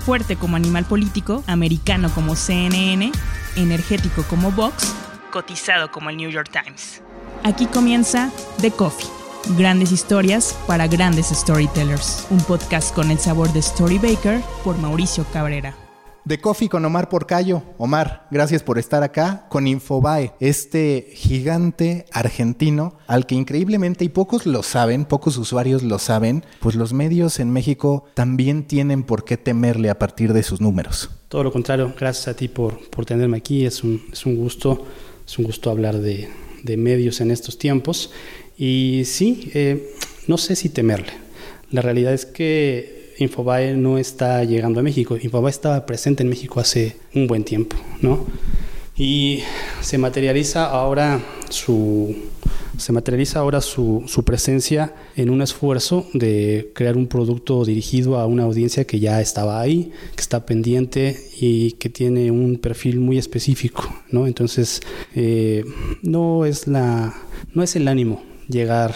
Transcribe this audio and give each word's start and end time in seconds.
fuerte 0.00 0.36
como 0.36 0.56
animal 0.56 0.84
político, 0.84 1.44
americano 1.46 2.10
como 2.14 2.34
CNN, 2.34 3.12
energético 3.56 4.22
como 4.24 4.50
Vox, 4.50 4.94
cotizado 5.30 5.90
como 5.90 6.10
el 6.10 6.16
New 6.16 6.30
York 6.30 6.50
Times. 6.50 7.02
Aquí 7.44 7.66
comienza 7.66 8.30
The 8.60 8.70
Coffee. 8.70 9.08
Grandes 9.56 9.92
historias 9.92 10.56
para 10.66 10.86
grandes 10.86 11.28
storytellers. 11.28 12.26
Un 12.30 12.40
podcast 12.40 12.94
con 12.94 13.10
el 13.10 13.18
sabor 13.18 13.52
de 13.52 13.60
Story 13.60 13.98
Baker 13.98 14.40
por 14.62 14.76
Mauricio 14.78 15.24
Cabrera. 15.32 15.74
De 16.24 16.38
Coffee 16.38 16.68
con 16.68 16.84
Omar 16.84 17.08
Porcayo. 17.08 17.62
Omar, 17.78 18.26
gracias 18.30 18.62
por 18.62 18.78
estar 18.78 19.02
acá 19.02 19.46
con 19.48 19.66
Infobae, 19.66 20.32
este 20.38 21.10
gigante 21.14 22.04
argentino 22.12 22.98
al 23.06 23.26
que 23.26 23.34
increíblemente, 23.34 24.04
y 24.04 24.10
pocos 24.10 24.46
lo 24.46 24.62
saben, 24.62 25.06
pocos 25.06 25.38
usuarios 25.38 25.82
lo 25.82 25.98
saben, 25.98 26.44
pues 26.60 26.74
los 26.74 26.92
medios 26.92 27.40
en 27.40 27.50
México 27.50 28.04
también 28.14 28.64
tienen 28.64 29.02
por 29.02 29.24
qué 29.24 29.36
temerle 29.36 29.88
a 29.88 29.98
partir 29.98 30.32
de 30.32 30.42
sus 30.42 30.60
números. 30.60 31.10
Todo 31.28 31.44
lo 31.44 31.52
contrario, 31.52 31.94
gracias 31.98 32.28
a 32.28 32.34
ti 32.34 32.48
por, 32.48 32.90
por 32.90 33.06
tenerme 33.06 33.38
aquí, 33.38 33.64
es 33.64 33.82
un, 33.82 34.02
es 34.12 34.26
un 34.26 34.36
gusto, 34.36 34.86
es 35.26 35.38
un 35.38 35.46
gusto 35.46 35.70
hablar 35.70 35.98
de, 35.98 36.28
de 36.62 36.76
medios 36.76 37.20
en 37.20 37.30
estos 37.30 37.58
tiempos. 37.58 38.12
Y 38.58 39.02
sí, 39.06 39.50
eh, 39.54 39.94
no 40.26 40.36
sé 40.36 40.54
si 40.54 40.68
temerle. 40.68 41.12
La 41.70 41.82
realidad 41.82 42.12
es 42.12 42.26
que 42.26 42.99
Infobae 43.20 43.76
no 43.76 43.98
está 43.98 44.42
llegando 44.44 44.80
a 44.80 44.82
México. 44.82 45.16
Infobae 45.20 45.50
estaba 45.50 45.84
presente 45.84 46.22
en 46.22 46.30
México 46.30 46.58
hace 46.58 46.96
un 47.14 47.26
buen 47.26 47.44
tiempo, 47.44 47.76
¿no? 48.00 48.26
Y 48.96 49.40
se 49.82 49.98
materializa 49.98 50.66
ahora 50.66 51.20
su, 51.50 52.16
se 52.78 52.92
materializa 52.92 53.40
ahora 53.40 53.60
su, 53.60 54.04
su, 54.06 54.24
presencia 54.24 54.94
en 55.16 55.28
un 55.28 55.42
esfuerzo 55.42 56.06
de 56.14 56.70
crear 56.74 56.96
un 56.96 57.06
producto 57.06 57.64
dirigido 57.64 58.18
a 58.18 58.26
una 58.26 58.44
audiencia 58.44 58.86
que 58.86 59.00
ya 59.00 59.20
estaba 59.20 59.60
ahí, 59.60 59.92
que 60.14 60.20
está 60.20 60.46
pendiente 60.46 61.18
y 61.38 61.72
que 61.72 61.90
tiene 61.90 62.30
un 62.30 62.56
perfil 62.58 63.00
muy 63.00 63.18
específico, 63.18 63.84
¿no? 64.10 64.26
Entonces, 64.26 64.80
eh, 65.14 65.64
no, 66.02 66.46
es 66.46 66.66
la, 66.66 67.14
no 67.54 67.62
es 67.62 67.76
el 67.76 67.86
ánimo 67.86 68.29
llegar 68.50 68.94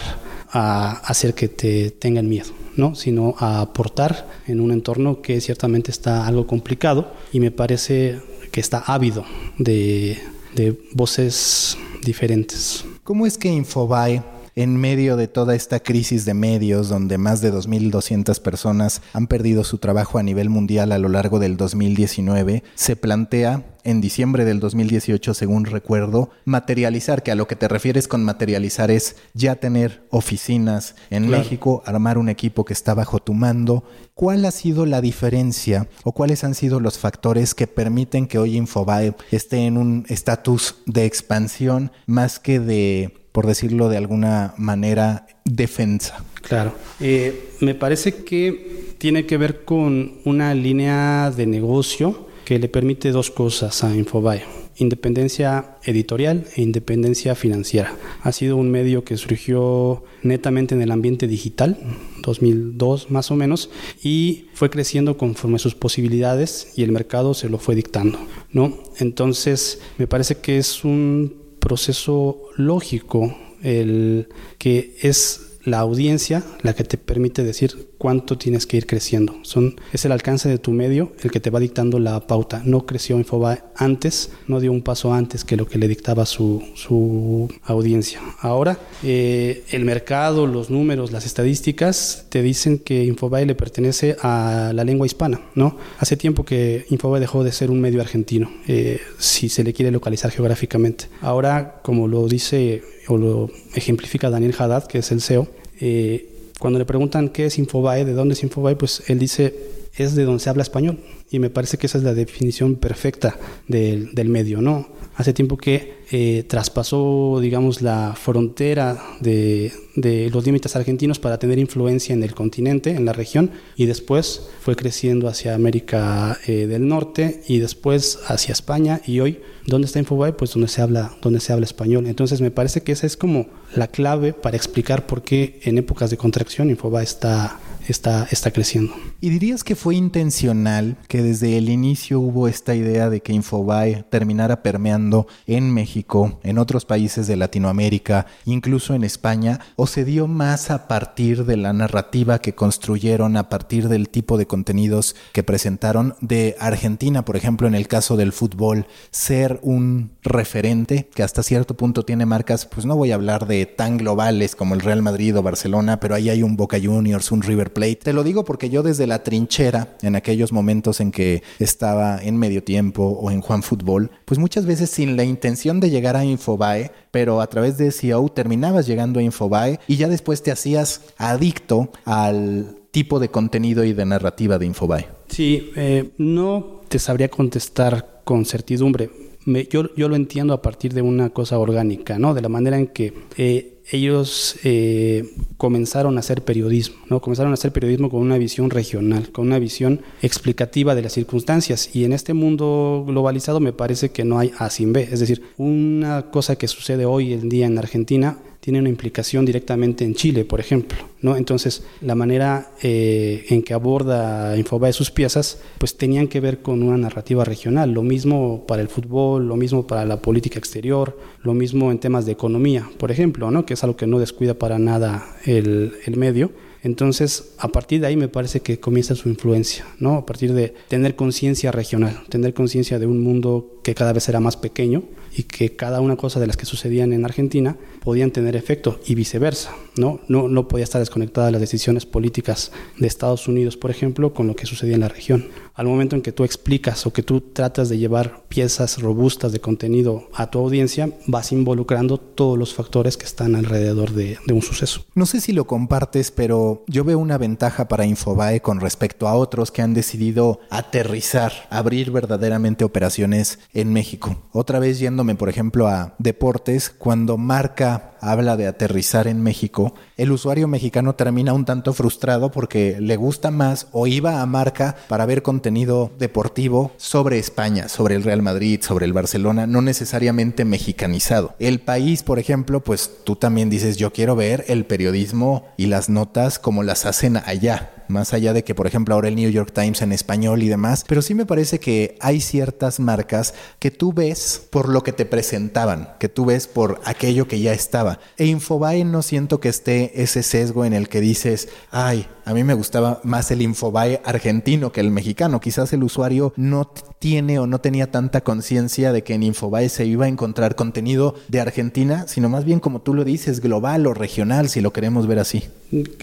a 0.51 0.93
hacer 1.07 1.35
que 1.35 1.49
te 1.49 1.91
tengan 1.91 2.29
miedo. 2.29 2.53
¿no? 2.77 2.97
sino 2.97 3.37
a 3.39 3.61
aportar 3.61 4.27
en 4.49 4.61
un 4.61 4.73
entorno 4.73 5.23
que 5.23 5.41
ciertamente 5.41 5.93
está 5.93 6.27
algo 6.27 6.49
complicado 6.49 7.13
y 7.33 7.39
me 7.39 7.53
parece 7.53 8.21
que 8.51 8.59
está 8.59 8.79
ávido 8.79 9.25
de, 9.59 10.19
de 10.57 10.77
voces 10.93 11.79
diferentes. 12.03 12.85
¿Cómo 13.05 13.27
es 13.27 13.39
que 13.39 13.49
Infobae 13.49 14.23
en 14.57 14.77
medio 14.77 15.17
de 15.17 15.29
toda 15.29 15.55
esta 15.55 15.81
crisis 15.81 16.25
de 16.25 16.35
medios 16.35 16.89
donde 16.89 17.19
más 17.19 17.41
de 17.41 17.53
2.200 17.53 18.41
personas 18.41 19.03
han 19.13 19.27
perdido 19.27 19.65
su 19.65 19.79
trabajo 19.79 20.19
a 20.19 20.23
nivel 20.23 20.51
mundial 20.51 20.93
a 20.93 20.99
lo 20.99 21.09
largo 21.09 21.39
del 21.39 21.57
2019, 21.57 22.63
se 22.75 22.97
plantea 22.97 23.65
en 23.85 24.01
diciembre 24.01 24.45
del 24.45 24.61
2018, 24.61 25.35
según 25.35 25.67
recuerdo, 25.67 26.31
materializar, 26.47 27.23
que 27.23 27.31
a 27.31 27.35
lo 27.35 27.47
que 27.47 27.55
te 27.55 27.69
refieres 27.69 28.09
con 28.09 28.25
materializar 28.25 28.91
es 28.91 29.17
ya 29.35 29.57
tener 29.57 30.07
oficinas 30.11 30.97
en 31.11 31.27
claro. 31.27 31.43
México, 31.43 31.83
armar 31.85 32.17
un 32.17 32.31
equipo 32.31 32.65
que 32.65 32.73
está 32.73 32.95
bajo 32.95 33.19
tu 33.19 33.35
mando. 33.35 33.85
¿Cuál 34.15 34.47
ha 34.47 34.51
sido 34.53 34.87
la 34.87 35.03
diferencia 35.03 35.89
o 36.03 36.13
cuáles 36.13 36.45
han 36.45 36.55
sido 36.55 36.81
los 36.81 36.99
factores 36.99 37.55
que 37.55 37.67
permiten 37.67 38.27
que 38.27 38.39
hoy 38.39 38.57
Infobae 38.57 39.15
esté 39.31 39.67
en 39.67 39.77
un 39.77 40.07
estatus 40.09 40.77
de 40.87 41.05
expansión 41.05 41.93
más 42.07 42.39
que 42.39 42.61
de 42.61 43.24
por 43.35 43.49
decirlo 43.49 43.89
de 43.89 43.97
alguna 43.97 44.55
manera, 44.59 45.27
defensa. 45.45 46.25
Claro. 46.41 46.73
Eh, 47.01 47.51
me 47.59 47.75
parece 47.75 48.23
que 48.23 48.95
tiene 48.99 49.27
que 49.27 49.37
ver 49.37 49.65
con 49.65 50.21
una 50.25 50.55
línea 50.55 51.33
de 51.37 51.45
negocio 51.45 52.29
que 52.45 52.61
le 52.61 52.69
permite 52.69 53.11
dos 53.11 53.33
cosas 53.33 53.83
a 53.83 53.93
Infobae. 53.93 54.45
Independencia 54.77 55.79
editorial 55.83 56.47
e 56.55 56.63
independencia 56.63 57.35
financiera. 57.35 57.97
Ha 58.23 58.31
sido 58.31 58.57
un 58.57 58.71
medio 58.71 59.03
que 59.03 59.17
surgió 59.17 60.05
netamente 60.23 60.77
en 60.77 60.83
el 60.83 60.93
ambiente 60.93 61.27
digital, 61.27 61.77
2002 62.23 63.11
más 63.11 63.33
o 63.33 63.35
menos, 63.35 63.69
y 64.01 64.47
fue 64.55 64.71
creciendo 64.71 65.19
conforme 65.19 65.59
sus 65.59 65.75
posibilidades 65.75 66.73
y 66.77 66.85
el 66.85 66.93
mercado 66.93 67.35
se 67.35 67.49
lo 67.49 67.59
fue 67.59 67.75
dictando, 67.75 68.21
¿no? 68.53 68.79
Entonces, 68.99 69.81
me 69.99 70.07
parece 70.07 70.37
que 70.37 70.59
es 70.59 70.85
un 70.85 71.44
proceso 71.65 72.43
lógico 72.57 73.35
el 73.63 74.29
que 74.59 74.97
es 75.01 75.59
la 75.65 75.79
audiencia 75.79 76.45
la 76.61 76.75
que 76.75 76.85
te 76.85 76.99
permite 76.99 77.43
decir 77.43 77.94
cuánto 78.05 78.37
tienes 78.37 78.67
que 78.67 78.77
ir 78.77 78.87
creciendo. 78.87 79.35
Son, 79.41 79.81
es 79.91 80.05
el 80.05 80.13
alcance 80.13 80.47
de 80.47 80.59
tu 80.59 80.73
medio 80.73 81.13
el 81.23 81.31
que 81.31 81.41
te 81.41 81.49
va 81.49 81.59
dictando 81.59 81.99
la 81.99 82.27
pauta. 82.27 82.61
No 82.63 82.85
creció 82.85 83.17
Infobae 83.17 83.63
antes, 83.77 84.31
no 84.47 84.61
dio 84.61 84.73
un 84.73 84.83
paso 84.83 85.15
antes 85.15 85.43
que 85.43 85.57
lo 85.57 85.67
que 85.67 85.79
le 85.79 85.89
dictaba 85.89 86.27
su, 86.27 86.63
su 86.75 87.51
audiencia. 87.63 88.21
Ahora, 88.41 88.79
eh, 89.03 89.65
el 89.71 89.87
mercado, 89.87 90.47
los 90.47 90.69
números, 90.69 91.13
las 91.13 91.25
estadísticas 91.25 92.27
te 92.29 92.43
dicen 92.43 92.79
que 92.79 93.05
Infobae 93.05 93.47
le 93.47 93.55
pertenece 93.55 94.19
a 94.21 94.73
la 94.75 94.85
lengua 94.85 95.07
hispana. 95.07 95.41
¿no? 95.55 95.79
Hace 95.99 96.19
tiempo 96.19 96.45
que 96.45 96.85
Infobae 96.91 97.21
dejó 97.21 97.43
de 97.43 97.53
ser 97.53 97.71
un 97.71 97.81
medio 97.81 98.03
argentino, 98.03 98.53
eh, 98.69 99.01
si 99.19 99.49
se 99.49 99.65
le 99.65 99.73
quiere 99.73 99.91
localizar 99.91 100.31
geográficamente. 100.31 101.07
Ahora, 101.23 101.81
como 101.83 102.07
lo 102.07 102.29
dice 102.29 102.83
o 103.09 103.17
lo 103.17 103.51
ejemplifica 103.75 104.29
Daniel 104.29 104.55
Haddad, 104.59 104.85
que 104.85 104.99
es 104.99 105.11
el 105.11 105.23
CEO, 105.23 105.49
eh, 105.81 106.34
cuando 106.59 106.79
le 106.79 106.85
preguntan 106.85 107.29
qué 107.29 107.47
es 107.47 107.59
Infobae, 107.59 108.05
de 108.05 108.13
dónde 108.13 108.35
es 108.35 108.43
Infobae, 108.43 108.77
pues 108.77 109.03
él 109.09 109.19
dice 109.19 109.85
es 109.97 110.15
de 110.15 110.25
donde 110.25 110.41
se 110.41 110.51
habla 110.51 110.63
español. 110.63 110.99
Y 111.31 111.39
me 111.39 111.51
parece 111.51 111.79
que 111.79 111.87
esa 111.87 111.99
es 111.99 112.05
la 112.05 112.15
definición 112.15 112.77
perfecta 112.77 113.39
del, 113.69 114.15
del 114.15 114.29
medio, 114.29 114.61
¿no? 114.61 114.89
Hace 115.17 115.33
tiempo 115.33 115.57
que 115.57 116.05
eh, 116.11 116.45
traspasó, 116.49 117.39
digamos, 117.41 117.83
la 117.83 118.15
frontera 118.17 119.01
de, 119.21 119.73
de, 119.95 120.29
los 120.31 120.45
límites 120.45 120.75
argentinos 120.75 121.19
para 121.21 121.39
tener 121.39 121.59
influencia 121.59 122.13
en 122.13 122.23
el 122.23 122.35
continente, 122.35 122.91
en 122.91 123.05
la 123.05 123.13
región, 123.13 123.53
y 123.77 123.87
después 123.87 124.49
fue 124.61 124.75
creciendo 124.75 125.29
hacia 125.29 125.55
América 125.55 126.39
eh, 126.47 126.67
del 126.67 126.89
Norte 126.89 127.43
y 127.47 127.59
después 127.59 128.19
hacia 128.27 128.53
España. 128.53 129.01
Y 129.07 129.21
hoy, 129.21 129.41
¿dónde 129.67 129.87
está 129.87 129.99
Infobae? 129.99 130.33
Pues 130.33 130.53
donde 130.53 130.69
se 130.69 130.83
habla, 130.83 131.13
donde 131.23 131.41
se 131.41 131.53
habla 131.53 131.65
español. 131.65 132.07
Entonces, 132.07 132.41
me 132.41 132.51
parece 132.51 132.83
que 132.83 132.93
esa 132.93 133.07
es 133.07 133.17
como 133.17 133.47
la 133.75 133.89
clave 133.89 134.33
para 134.33 134.57
explicar 134.57 135.07
por 135.07 135.23
qué 135.23 135.61
en 135.65 135.79
épocas 135.79 136.11
de 136.11 136.17
contracción 136.17 136.71
Infobae 136.71 137.05
está 137.05 137.59
Está, 137.87 138.27
está, 138.31 138.51
creciendo. 138.51 138.95
¿Y 139.21 139.29
dirías 139.31 139.63
que 139.63 139.77
fue 139.77 139.95
intencional 139.95 140.97
que 141.09 141.23
desde 141.23 141.59
el 141.59 141.69
inicio 141.69 142.19
hubo 142.19 142.49
esta 142.49 142.75
idea 142.75 143.11
de 143.11 143.21
que 143.21 143.33
Infobae 143.33 144.05
terminara 144.11 144.63
permeando 144.63 145.27
en 145.47 145.73
México, 145.73 146.41
en 146.43 146.59
otros 146.59 146.85
países 146.85 147.27
de 147.27 147.37
Latinoamérica, 147.37 148.27
incluso 148.47 148.95
en 148.95 149.05
España, 149.05 149.61
o 149.77 149.87
se 149.87 150.05
dio 150.05 150.27
más 150.27 150.71
a 150.71 150.89
partir 150.89 151.45
de 151.45 151.57
la 151.57 151.73
narrativa 151.73 152.39
que 152.39 152.55
construyeron, 152.55 153.37
a 153.37 153.49
partir 153.49 153.89
del 153.89 154.09
tipo 154.09 154.39
de 154.39 154.47
contenidos 154.47 155.15
que 155.33 155.43
presentaron 155.43 156.15
de 156.21 156.57
Argentina, 156.61 157.25
por 157.25 157.37
ejemplo, 157.37 157.69
en 157.69 157.75
el 157.75 157.89
caso 157.89 158.17
del 158.17 158.33
fútbol, 158.33 158.87
ser 159.11 159.61
un 159.63 160.13
referente 160.23 161.09
que 161.15 161.23
hasta 161.23 161.43
cierto 161.43 161.77
punto 161.77 162.05
tiene 162.05 162.25
marcas, 162.25 162.67
pues 162.67 162.87
no 162.87 162.97
voy 162.97 163.13
a 163.13 163.17
hablar 163.17 163.47
de 163.47 163.67
tan 163.67 163.99
globales 163.99 164.57
como 164.57 164.75
el 164.75 164.81
Real 164.81 165.03
Madrid 165.03 165.37
o 165.37 165.43
Barcelona, 165.43 166.01
pero 166.01 166.15
ahí 166.15 166.31
hay 166.31 166.43
un 166.43 166.57
Boca 166.57 166.79
Juniors, 166.83 167.31
un 167.31 167.43
River 167.43 167.74
Te 167.75 168.13
lo 168.13 168.23
digo 168.23 168.45
porque 168.45 168.71
yo 168.71 168.83
desde 168.83 169.07
la 169.07 169.23
trinchera, 169.23 169.97
en 170.03 170.15
aquellos 170.17 170.53
momentos 170.53 171.01
en 171.01 171.11
que 171.11 171.43
estaba 171.59 172.19
en 172.23 172.37
medio 172.37 172.63
tiempo 172.63 173.03
o 173.03 173.31
en 173.31 173.41
Juan 173.41 173.63
Fútbol, 173.63 174.11
pues 174.25 174.39
muchas 174.39 174.65
veces 174.65 174.91
sin 174.91 175.17
la 175.17 175.25
intención 175.25 175.81
de 175.81 175.91
llegar 175.91 176.17
a 176.17 176.25
Infobae, 176.25 176.93
pero 177.11 177.41
a 177.41 177.47
través 177.49 177.77
de 177.77 177.91
SEO 177.91 178.29
terminabas 178.29 178.87
llegando 178.87 179.19
a 179.19 179.23
Infobae 179.23 179.81
y 179.89 179.97
ya 179.97 180.09
después 180.09 180.43
te 180.43 180.53
hacías 180.53 181.03
adicto 181.19 181.91
al 182.05 182.77
tipo 182.93 183.19
de 183.19 183.29
contenido 183.29 183.85
y 183.85 183.93
de 183.93 184.05
narrativa 184.05 184.57
de 184.59 184.67
Infobae. 184.67 185.09
Sí, 185.29 185.73
eh, 185.75 186.13
no 186.17 186.83
te 186.89 187.01
sabría 187.01 187.29
contestar 187.29 188.23
con 188.25 188.45
certidumbre. 188.45 189.11
Me, 189.45 189.65
yo, 189.65 189.95
yo, 189.95 190.09
lo 190.09 190.17
entiendo 190.17 190.55
a 190.55 190.63
partir 190.63 190.95
de 190.95 191.03
una 191.03 191.31
cosa 191.31 191.59
orgánica, 191.59 192.19
¿no? 192.19 192.35
De 192.35 192.41
la 192.41 192.49
manera 192.49 192.79
en 192.79 192.87
que 192.87 193.13
eh, 193.37 193.75
ellos 193.91 194.57
eh, 194.65 195.25
comenzaron 195.57 196.17
a 196.17 196.21
hacer 196.21 196.43
periodismo, 196.43 196.97
¿no? 197.11 197.21
Comenzaron 197.21 197.53
a 197.53 197.55
hacer 197.55 197.73
periodismo 197.73 198.09
con 198.09 198.21
una 198.21 198.39
visión 198.39 198.71
regional, 198.71 199.31
con 199.31 199.47
una 199.47 199.59
visión 199.59 200.01
explicativa 200.23 200.95
de 200.95 201.03
las 201.03 201.13
circunstancias. 201.13 201.95
Y 201.95 202.05
en 202.05 202.13
este 202.13 202.33
mundo 202.33 203.05
globalizado 203.07 203.61
me 203.61 203.73
parece 203.73 204.11
que 204.11 204.25
no 204.25 204.39
hay 204.39 204.53
A 204.59 204.71
sin 204.71 204.93
B. 204.93 205.09
Es 205.11 205.21
decir, 205.21 205.43
una 205.59 206.31
cosa 206.31 206.57
que 206.57 206.69
sucede 206.69 207.05
hoy 207.05 207.35
en 207.35 207.49
día 207.49 207.67
en 207.67 207.79
Argentina 207.79 208.39
tiene 208.65 208.79
una 208.79 208.89
implicación 208.89 209.45
directamente 209.45 210.07
en 210.07 210.15
Chile, 210.15 210.47
por 210.47 210.59
ejemplo. 210.59 210.97
¿no? 211.21 211.37
Entonces, 211.37 211.83
la 212.01 212.15
manera 212.15 212.71
eh, 212.83 213.45
en 213.51 213.63
que 213.63 213.75
aborda 213.75 214.57
Infobae 214.57 214.95
sus 214.95 215.11
piezas, 215.11 215.61
pues 215.77 215.99
tenían 215.99 216.29
que 216.29 216.41
ver 216.41 216.63
con 216.63 216.83
una 216.83 216.97
narrativa 216.97 217.45
regional. 217.45 217.91
Lo 217.91 218.03
mismo 218.03 218.65
para 218.67 218.81
el 218.81 218.89
fútbol, 218.89 219.47
lo 219.49 219.57
mismo 219.57 219.87
para 219.87 220.07
la 220.07 220.23
política 220.23 220.59
exterior, 220.59 221.15
lo 221.43 221.53
mismo 221.53 221.91
en 221.91 221.99
temas 221.99 222.25
de 222.25 222.33
economía, 222.33 222.89
por 222.97 223.11
ejemplo, 223.11 223.51
¿no? 223.51 223.67
que 223.67 223.75
es 223.75 223.85
algo 223.85 223.99
que 223.99 224.07
no 224.07 224.19
descuida 224.19 224.55
para 224.55 224.79
nada 224.79 225.37
el, 225.45 225.93
el 226.07 226.17
medio. 226.17 226.51
Entonces, 226.83 227.53
a 227.59 227.69
partir 227.69 228.01
de 228.01 228.07
ahí 228.07 228.17
me 228.17 228.29
parece 228.29 228.61
que 228.61 228.81
comienza 228.81 229.15
su 229.15 229.29
influencia, 229.29 229.87
¿no? 229.99 230.17
A 230.17 230.27
partir 230.27 230.53
de 230.53 230.75
tener 230.89 231.17
conciencia 231.17 231.73
regional, 231.73 232.25
tener 232.29 232.53
conciencia 232.53 232.99
de 232.99 233.07
un 233.07 233.23
mundo 233.23 233.81
que 233.83 233.95
cada 233.95 234.13
vez 234.13 234.29
era 234.29 234.39
más 234.39 234.59
pequeño 234.59 235.03
y 235.37 235.45
que 235.45 235.77
cada 235.77 236.01
una 236.01 236.17
cosa 236.17 236.41
de 236.41 236.47
las 236.47 236.57
que 236.57 236.67
sucedían 236.67 237.13
en 237.13 237.25
Argentina 237.25 237.77
podían 238.03 238.31
tener 238.31 238.57
efecto 238.57 239.01
y 239.07 239.15
viceversa, 239.15 239.75
¿no? 239.97 240.21
No, 240.29 240.49
no 240.49 240.69
podía 240.69 240.85
estar 240.85 241.01
desconectada 241.01 241.51
las 241.51 241.61
decisiones 241.61 242.07
políticas 242.07 242.71
de 242.99 243.07
Estados 243.07 243.49
Unidos, 243.49 243.77
por 243.77 243.91
ejemplo, 243.91 244.35
con 244.35 244.47
lo 244.47 244.55
que 244.55 244.67
sucedía 244.67 244.95
en 244.95 245.01
la 245.01 245.09
región. 245.09 245.49
Al 245.75 245.87
momento 245.87 246.15
en 246.15 246.23
que 246.23 246.31
tú 246.31 246.45
explicas 246.45 247.07
o 247.07 247.13
que 247.13 247.23
tú 247.23 247.41
tratas 247.41 247.89
de 247.89 247.99
llevar 247.99 248.45
piezas 248.49 249.01
robustas 249.01 249.51
de 249.51 249.61
contenido 249.61 250.29
a 250.35 250.51
tu 250.51 250.61
audiencia, 250.61 251.11
vas 251.27 251.51
involucrando 251.51 252.19
todos 252.19 252.57
los 252.57 252.75
factores 252.75 253.17
que 253.17 253.25
están 253.25 253.57
alrededor 253.57 254.13
de, 254.13 254.39
de 254.47 254.55
un 254.55 254.63
suceso. 254.63 255.05
No 255.15 255.27
sé 255.27 255.41
si 255.41 255.53
lo 255.53 255.67
compartes, 255.67 256.31
pero 256.31 256.85
yo 256.87 257.03
veo 257.05 257.19
una 257.19 257.39
ventaja 257.39 257.89
para 257.89 258.07
Infobae 258.07 258.61
con 258.61 258.81
respecto 258.81 259.27
a 259.27 259.35
otros 259.35 259.73
que 259.73 259.83
han 259.83 259.95
decidido 259.95 260.61
aterrizar, 260.71 261.53
abrir 261.71 262.13
verdaderamente 262.13 262.85
operaciones 262.85 263.59
en 263.73 263.93
México. 263.93 264.37
Otra 264.53 264.79
vez 264.79 265.01
por 265.35 265.49
ejemplo, 265.49 265.89
a 265.89 266.15
deportes, 266.19 266.91
cuando 266.91 267.39
Marca 267.39 268.13
habla 268.21 268.57
de 268.57 268.67
aterrizar 268.67 269.27
en 269.27 269.43
México, 269.43 269.95
el 270.17 270.33
usuario 270.33 270.69
mexicano 270.69 271.15
termina 271.15 271.53
un 271.53 271.65
tanto 271.65 271.93
frustrado 271.93 272.51
porque 272.51 272.99
le 273.01 273.17
gusta 273.17 273.51
más 273.51 273.87
o 273.93 274.07
iba 274.07 274.41
a 274.41 274.47
Marca 274.47 274.97
para 275.09 275.27
ver 275.27 275.43
contenido 275.43 276.11
deportivo 276.19 276.93
sobre 276.97 277.39
España, 277.39 277.89
sobre 277.89 278.15
el 278.15 278.23
Real 278.23 278.43
Madrid, 278.43 278.81
sobre 278.83 279.07
el 279.07 279.13
Barcelona, 279.13 279.67
no 279.67 279.81
necesariamente 279.83 280.65
mexicanizado. 280.65 281.55
El 281.59 281.81
país, 281.81 282.23
por 282.23 282.39
ejemplo, 282.39 282.83
pues 282.83 283.11
tú 283.25 283.37
también 283.37 283.71
dices, 283.71 283.97
yo 283.97 284.13
quiero 284.13 284.37
ver 284.37 284.65
el 284.69 284.85
periodismo 284.85 285.67
y 285.77 285.87
las 285.87 286.09
notas 286.09 286.59
como 286.59 286.83
las 286.83 287.07
hacen 287.07 287.39
allá 287.39 287.91
más 288.09 288.35
allá 288.35 288.53
de 288.53 288.65
que, 288.65 288.75
por 288.75 288.87
ejemplo, 288.87 289.15
ahora 289.15 289.29
el 289.29 289.37
New 289.37 289.51
York 289.51 289.73
Times 289.73 290.03
en 290.03 290.13
español 290.13 290.63
y 290.63 290.69
demás, 290.69 291.05
pero 291.07 291.23
sí 291.23 291.35
me 291.35 291.47
parece 291.47 291.81
que 291.81 292.17
hay 292.21 292.41
ciertas 292.41 293.01
marcas 293.01 293.55
que 293.79 293.91
tú 293.91 294.13
ves 294.13 294.67
por 294.71 294.89
lo 294.89 295.03
que 295.03 295.13
te 295.15 295.25
presentaban, 295.25 296.11
que 296.19 296.29
tú 296.29 296.45
ves 296.45 296.67
por 296.67 297.01
aquello 297.05 297.49
que 297.49 297.61
ya 297.61 297.73
estaba. 297.73 298.21
E 298.37 298.47
Infobae 298.47 299.05
no 299.05 299.23
siento 299.23 299.61
que 299.61 299.69
esté 299.69 300.23
ese 300.23 300.43
sesgo 300.43 300.85
en 300.85 300.93
el 300.93 301.09
que 301.09 301.21
dices, 301.21 301.69
ay, 301.91 302.27
a 302.45 302.53
mí 302.53 302.63
me 302.63 302.75
gustaba 302.75 303.21
más 303.25 303.51
el 303.51 303.63
Infobae 303.63 304.21
argentino 304.25 304.93
que 304.93 305.01
el 305.01 305.11
mexicano. 305.11 305.61
Quizás 305.61 305.93
el 305.93 306.05
usuario 306.05 306.53
no 306.57 306.91
tiene 307.19 307.59
o 307.59 307.67
no 307.67 307.81
tenía 307.81 308.11
tanta 308.11 308.43
conciencia 308.43 309.13
de 309.13 309.23
que 309.23 309.35
en 309.35 309.43
Infobae 309.43 309.89
se 309.89 310.05
iba 310.05 310.27
a 310.27 310.29
encontrar 310.29 310.75
contenido 310.75 311.35
de 311.49 311.61
Argentina, 311.61 312.27
sino 312.29 312.49
más 312.49 312.65
bien 312.65 312.81
como 312.81 313.01
tú 313.01 313.15
lo 313.15 313.25
dices, 313.25 313.61
global 313.61 314.07
o 314.07 314.15
regional, 314.15 314.69
si 314.69 314.81
lo 314.81 314.93
queremos 314.93 315.27
ver 315.27 315.39
así. 315.39 315.65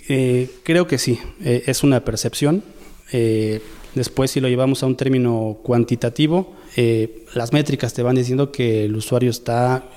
Eh, 0.08 0.50
creo 0.64 0.88
que 0.88 0.98
sí, 0.98 1.20
eh, 1.44 1.64
es 1.66 1.84
una 1.84 2.04
percepción. 2.06 2.64
Eh, 3.12 3.62
después, 3.96 4.32
si 4.32 4.40
lo 4.40 4.48
llevamos 4.48 4.84
a 4.84 4.86
un 4.86 4.96
término 4.96 5.58
cuantitativo, 5.64 6.54
las 7.34 7.52
métricas 7.52 7.94
te 7.94 8.02
van 8.02 8.16
diciendo 8.16 8.52
que 8.52 8.86
el 8.86 8.96
usuario 8.96 9.30
está 9.30 9.90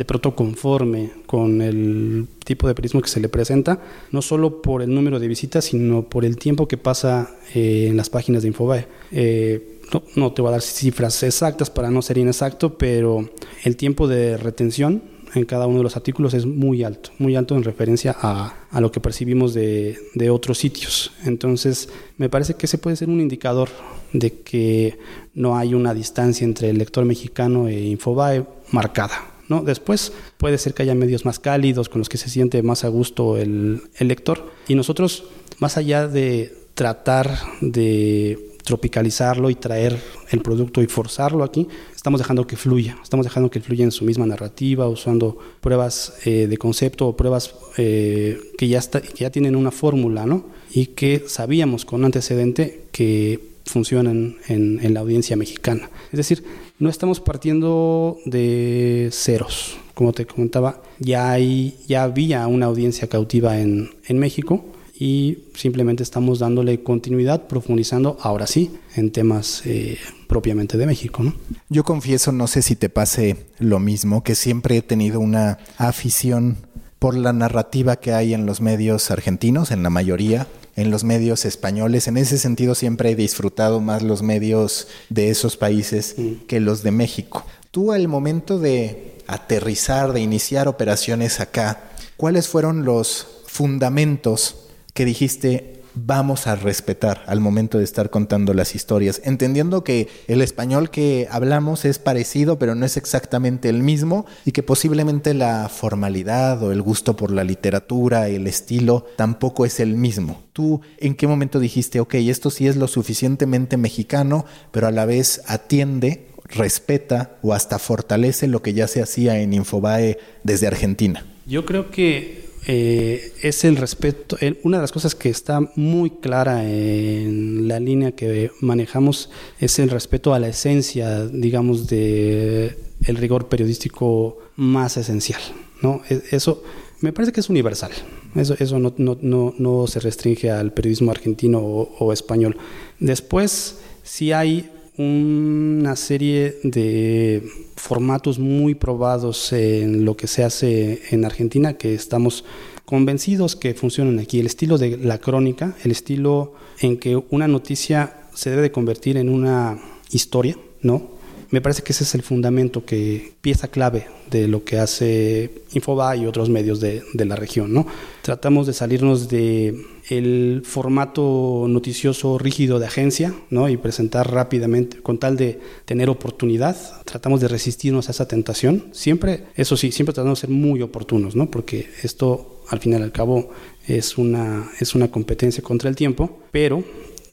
de 0.00 0.04
pronto 0.06 0.34
conforme 0.34 1.10
con 1.26 1.60
el 1.60 2.26
tipo 2.42 2.66
de 2.66 2.74
periodismo 2.74 3.02
que 3.02 3.10
se 3.10 3.20
le 3.20 3.28
presenta, 3.28 3.82
no 4.12 4.22
solo 4.22 4.62
por 4.62 4.80
el 4.80 4.94
número 4.94 5.20
de 5.20 5.28
visitas, 5.28 5.66
sino 5.66 6.08
por 6.08 6.24
el 6.24 6.38
tiempo 6.38 6.66
que 6.66 6.78
pasa 6.78 7.36
eh, 7.54 7.88
en 7.90 7.98
las 7.98 8.08
páginas 8.08 8.40
de 8.40 8.48
Infobae. 8.48 8.86
Eh, 9.12 9.80
no, 9.92 10.02
no, 10.16 10.32
te 10.32 10.40
voy 10.40 10.48
a 10.48 10.52
dar 10.52 10.62
cifras 10.62 11.22
exactas 11.22 11.68
para 11.68 11.90
no 11.90 12.00
ser 12.00 12.16
inexacto, 12.16 12.78
pero 12.78 13.28
el 13.62 13.76
tiempo 13.76 14.08
de 14.08 14.38
retención 14.38 15.02
en 15.34 15.44
cada 15.44 15.66
uno 15.66 15.78
de 15.78 15.84
los 15.84 15.96
artículos 15.96 16.34
es 16.34 16.46
muy 16.46 16.84
alto, 16.84 17.10
muy 17.18 17.36
alto 17.36 17.56
en 17.56 17.62
referencia 17.62 18.16
a, 18.20 18.54
a 18.70 18.80
lo 18.80 18.90
que 18.90 19.00
percibimos 19.00 19.54
de, 19.54 19.98
de, 20.14 20.30
otros 20.30 20.58
sitios. 20.58 21.12
Entonces, 21.24 21.88
me 22.16 22.28
parece 22.28 22.54
que 22.54 22.66
ese 22.66 22.78
puede 22.78 22.96
ser 22.96 23.08
un 23.08 23.20
indicador 23.20 23.68
de 24.12 24.40
que 24.40 24.98
no 25.34 25.56
hay 25.56 25.74
una 25.74 25.94
distancia 25.94 26.44
entre 26.44 26.70
el 26.70 26.78
lector 26.78 27.04
mexicano 27.04 27.68
e 27.68 27.80
Infobae 27.80 28.44
marcada. 28.72 29.26
¿no? 29.48 29.62
Después 29.62 30.12
puede 30.36 30.58
ser 30.58 30.74
que 30.74 30.82
haya 30.82 30.94
medios 30.94 31.24
más 31.24 31.38
cálidos 31.38 31.88
con 31.88 32.00
los 32.00 32.08
que 32.08 32.18
se 32.18 32.28
siente 32.28 32.62
más 32.62 32.84
a 32.84 32.88
gusto 32.88 33.36
el, 33.36 33.82
el 33.98 34.08
lector. 34.08 34.50
Y 34.68 34.74
nosotros, 34.74 35.24
más 35.58 35.76
allá 35.76 36.06
de 36.06 36.56
tratar 36.74 37.38
de 37.60 38.49
tropicalizarlo 38.64 39.50
y 39.50 39.54
traer 39.54 39.98
el 40.30 40.40
producto 40.40 40.82
y 40.82 40.86
forzarlo 40.86 41.44
aquí, 41.44 41.66
estamos 41.94 42.20
dejando 42.20 42.46
que 42.46 42.56
fluya, 42.56 42.98
estamos 43.02 43.24
dejando 43.24 43.50
que 43.50 43.60
fluya 43.60 43.84
en 43.84 43.90
su 43.90 44.04
misma 44.04 44.26
narrativa, 44.26 44.88
usando 44.88 45.38
pruebas 45.60 46.14
eh, 46.24 46.46
de 46.46 46.56
concepto 46.56 47.08
o 47.08 47.16
pruebas 47.16 47.54
eh, 47.76 48.38
que, 48.56 48.68
ya 48.68 48.78
está, 48.78 49.00
que 49.00 49.24
ya 49.24 49.30
tienen 49.30 49.56
una 49.56 49.70
fórmula, 49.70 50.26
¿no? 50.26 50.44
Y 50.72 50.86
que 50.86 51.24
sabíamos 51.26 51.84
con 51.84 52.04
antecedente 52.04 52.84
que 52.92 53.50
funcionan 53.64 54.36
en, 54.48 54.80
en 54.82 54.94
la 54.94 55.00
audiencia 55.00 55.36
mexicana. 55.36 55.90
Es 56.12 56.16
decir, 56.16 56.44
no 56.78 56.88
estamos 56.88 57.20
partiendo 57.20 58.18
de 58.24 59.10
ceros. 59.12 59.76
Como 59.94 60.12
te 60.14 60.24
comentaba, 60.24 60.82
ya, 60.98 61.30
hay, 61.30 61.76
ya 61.86 62.04
había 62.04 62.46
una 62.46 62.66
audiencia 62.66 63.08
cautiva 63.08 63.60
en, 63.60 63.90
en 64.06 64.18
México 64.18 64.64
y 65.00 65.44
simplemente 65.54 66.02
estamos 66.02 66.40
dándole 66.40 66.82
continuidad, 66.82 67.46
profundizando 67.46 68.18
ahora 68.20 68.46
sí 68.46 68.70
en 68.94 69.10
temas 69.10 69.62
eh, 69.64 69.96
propiamente 70.28 70.76
de 70.76 70.84
México. 70.84 71.22
¿no? 71.22 71.32
Yo 71.70 71.84
confieso, 71.84 72.32
no 72.32 72.46
sé 72.46 72.60
si 72.60 72.76
te 72.76 72.90
pase 72.90 73.46
lo 73.58 73.80
mismo, 73.80 74.22
que 74.22 74.34
siempre 74.34 74.76
he 74.76 74.82
tenido 74.82 75.18
una 75.18 75.58
afición 75.78 76.58
por 76.98 77.16
la 77.16 77.32
narrativa 77.32 77.96
que 77.96 78.12
hay 78.12 78.34
en 78.34 78.44
los 78.44 78.60
medios 78.60 79.10
argentinos, 79.10 79.70
en 79.70 79.82
la 79.82 79.88
mayoría, 79.88 80.46
en 80.76 80.90
los 80.90 81.02
medios 81.02 81.46
españoles. 81.46 82.06
En 82.06 82.18
ese 82.18 82.36
sentido 82.36 82.74
siempre 82.74 83.12
he 83.12 83.16
disfrutado 83.16 83.80
más 83.80 84.02
los 84.02 84.20
medios 84.20 84.86
de 85.08 85.30
esos 85.30 85.56
países 85.56 86.14
mm. 86.18 86.44
que 86.46 86.60
los 86.60 86.82
de 86.82 86.90
México. 86.90 87.46
Tú 87.70 87.92
al 87.92 88.06
momento 88.06 88.58
de 88.58 89.16
aterrizar, 89.26 90.12
de 90.12 90.20
iniciar 90.20 90.68
operaciones 90.68 91.40
acá, 91.40 91.84
¿cuáles 92.18 92.48
fueron 92.48 92.84
los 92.84 93.26
fundamentos 93.46 94.59
que 94.94 95.04
dijiste 95.04 95.80
vamos 95.94 96.46
a 96.46 96.56
respetar 96.56 97.22
al 97.26 97.40
momento 97.40 97.78
de 97.78 97.84
estar 97.84 98.10
contando 98.10 98.54
las 98.54 98.74
historias, 98.74 99.20
entendiendo 99.24 99.84
que 99.84 100.08
el 100.28 100.42
español 100.42 100.90
que 100.90 101.28
hablamos 101.30 101.84
es 101.84 101.98
parecido, 101.98 102.58
pero 102.58 102.74
no 102.74 102.86
es 102.86 102.96
exactamente 102.96 103.68
el 103.68 103.82
mismo 103.82 104.26
y 104.44 104.52
que 104.52 104.62
posiblemente 104.62 105.34
la 105.34 105.68
formalidad 105.68 106.62
o 106.62 106.72
el 106.72 106.82
gusto 106.82 107.16
por 107.16 107.32
la 107.32 107.44
literatura, 107.44 108.28
el 108.28 108.46
estilo, 108.46 109.06
tampoco 109.16 109.64
es 109.64 109.80
el 109.80 109.96
mismo. 109.96 110.42
¿Tú 110.52 110.80
en 110.98 111.14
qué 111.14 111.26
momento 111.26 111.60
dijiste, 111.60 112.00
ok, 112.00 112.14
esto 112.14 112.50
sí 112.50 112.66
es 112.66 112.76
lo 112.76 112.88
suficientemente 112.88 113.76
mexicano, 113.76 114.44
pero 114.70 114.86
a 114.86 114.92
la 114.92 115.06
vez 115.06 115.42
atiende 115.46 116.26
respeta 116.44 117.38
o 117.42 117.54
hasta 117.54 117.78
fortalece 117.78 118.48
lo 118.48 118.60
que 118.60 118.74
ya 118.74 118.88
se 118.88 119.02
hacía 119.02 119.38
en 119.38 119.52
Infobae 119.52 120.18
desde 120.42 120.66
Argentina? 120.66 121.24
Yo 121.46 121.64
creo 121.64 121.90
que 121.90 122.39
eh, 122.66 123.32
es 123.42 123.64
el 123.64 123.76
respeto. 123.76 124.36
una 124.62 124.78
de 124.78 124.82
las 124.82 124.92
cosas 124.92 125.14
que 125.14 125.28
está 125.28 125.60
muy 125.76 126.10
clara 126.10 126.64
en 126.64 127.68
la 127.68 127.80
línea 127.80 128.12
que 128.12 128.50
manejamos 128.60 129.30
es 129.58 129.78
el 129.78 129.90
respeto 129.90 130.34
a 130.34 130.38
la 130.38 130.48
esencia, 130.48 131.26
digamos, 131.26 131.88
de 131.88 132.76
el 133.06 133.16
rigor 133.16 133.48
periodístico 133.48 134.38
más 134.56 134.96
esencial. 134.96 135.40
¿no? 135.82 136.02
E, 136.08 136.22
eso 136.32 136.62
me 137.00 137.12
parece 137.12 137.32
que 137.32 137.40
es 137.40 137.48
universal. 137.48 137.92
Eso, 138.34 138.54
eso 138.58 138.78
no, 138.78 138.92
no, 138.98 139.18
no, 139.20 139.54
no 139.58 139.86
se 139.86 140.00
restringe 140.00 140.50
al 140.50 140.72
periodismo 140.72 141.10
argentino 141.10 141.58
o, 141.60 141.96
o 141.98 142.12
español. 142.12 142.56
Después, 142.98 143.78
si 144.02 144.32
hay 144.32 144.70
una 144.96 145.96
serie 145.96 146.58
de 146.62 147.42
formatos 147.76 148.38
muy 148.38 148.74
probados 148.74 149.52
en 149.52 150.04
lo 150.04 150.16
que 150.16 150.26
se 150.26 150.44
hace 150.44 151.02
en 151.10 151.24
Argentina 151.24 151.74
que 151.74 151.94
estamos 151.94 152.44
convencidos 152.84 153.56
que 153.56 153.74
funcionan 153.74 154.18
aquí. 154.18 154.40
El 154.40 154.46
estilo 154.46 154.76
de 154.76 154.96
la 154.98 155.18
crónica, 155.18 155.76
el 155.84 155.92
estilo 155.92 156.54
en 156.80 156.98
que 156.98 157.16
una 157.30 157.48
noticia 157.48 158.24
se 158.34 158.50
debe 158.50 158.62
de 158.62 158.72
convertir 158.72 159.16
en 159.16 159.28
una 159.28 159.78
historia, 160.10 160.56
¿no? 160.82 161.20
Me 161.50 161.60
parece 161.60 161.82
que 161.82 161.92
ese 161.92 162.04
es 162.04 162.14
el 162.14 162.22
fundamento, 162.22 162.84
que 162.84 163.32
pieza 163.40 163.68
clave 163.68 164.06
de 164.30 164.46
lo 164.46 164.64
que 164.64 164.78
hace 164.78 165.62
Infobae 165.72 166.18
y 166.18 166.26
otros 166.26 166.48
medios 166.48 166.80
de, 166.80 167.02
de 167.12 167.24
la 167.24 167.34
región, 167.34 167.72
¿no? 167.72 167.86
Tratamos 168.22 168.68
de 168.68 168.72
salirnos 168.72 169.28
de 169.28 169.84
el 170.10 170.62
formato 170.64 171.66
noticioso 171.68 172.36
rígido 172.36 172.80
de 172.80 172.86
agencia 172.86 173.32
¿no? 173.48 173.68
y 173.68 173.76
presentar 173.76 174.30
rápidamente 174.30 175.00
con 175.00 175.18
tal 175.18 175.36
de 175.36 175.60
tener 175.84 176.10
oportunidad. 176.10 176.76
Tratamos 177.04 177.40
de 177.40 177.46
resistirnos 177.46 178.08
a 178.08 178.10
esa 178.10 178.26
tentación. 178.26 178.86
Siempre, 178.90 179.44
eso 179.54 179.76
sí, 179.76 179.92
siempre 179.92 180.12
tratamos 180.12 180.40
de 180.40 180.48
ser 180.48 180.50
muy 180.50 180.82
oportunos, 180.82 181.36
¿no? 181.36 181.48
porque 181.48 181.88
esto 182.02 182.62
al 182.68 182.80
final 182.80 183.00
y 183.00 183.04
al 183.04 183.12
cabo 183.12 183.50
es 183.86 184.18
una, 184.18 184.70
es 184.80 184.96
una 184.96 185.10
competencia 185.12 185.62
contra 185.62 185.88
el 185.88 185.94
tiempo, 185.94 186.40
pero 186.50 186.82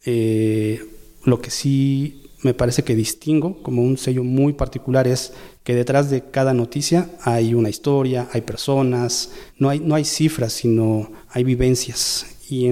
eh, 0.06 0.80
lo 1.26 1.42
que 1.42 1.50
sí 1.50 2.24
me 2.44 2.54
parece 2.54 2.84
que 2.84 2.96
distingo 2.96 3.62
como 3.64 3.82
un 3.82 3.98
sello 3.98 4.24
muy 4.24 4.54
particular 4.54 5.08
es 5.08 5.34
que 5.68 5.76
detrás 5.76 6.10
de 6.10 6.22
cada 6.22 6.54
noticia 6.54 7.10
hay 7.24 7.54
una 7.54 7.68
historia, 7.68 8.30
hay 8.32 8.40
personas, 8.40 9.32
no 9.58 9.68
hay, 9.68 9.82
no 9.82 9.96
hay 9.96 10.06
cifras, 10.06 10.54
sino 10.54 11.12
hay 11.28 11.44
vivencias. 11.44 12.26
Y, 12.50 12.70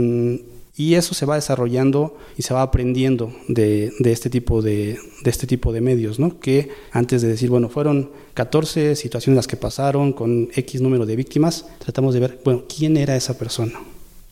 y 0.78 0.94
eso 0.94 1.14
se 1.14 1.25
va 1.25 1.36
desarrollando 1.36 2.16
y 2.38 2.44
se 2.44 2.54
va 2.54 2.62
aprendiendo 2.62 3.36
de, 3.50 3.92
de, 4.00 4.14
este, 4.14 4.30
tipo 4.30 4.62
de, 4.62 4.98
de 5.25 5.30
este 5.30 5.46
tipo 5.46 5.74
de 5.74 5.82
medios, 5.82 6.20
¿no? 6.20 6.40
que 6.40 6.70
antes 6.94 7.22
de 7.22 7.28
decir, 7.28 7.50
bueno, 7.50 7.68
fueron 7.68 8.12
14 8.34 8.96
situaciones 8.96 9.36
las 9.36 9.48
que 9.48 9.58
pasaron 9.58 10.14
con 10.14 10.48
X 10.56 10.80
número 10.80 11.06
de 11.06 11.18
víctimas, 11.18 11.66
tratamos 11.80 12.14
de 12.14 12.22
ver, 12.22 12.40
bueno, 12.46 12.64
¿quién 12.74 12.96
era 12.96 13.18
esa 13.18 13.38
persona? 13.38 13.78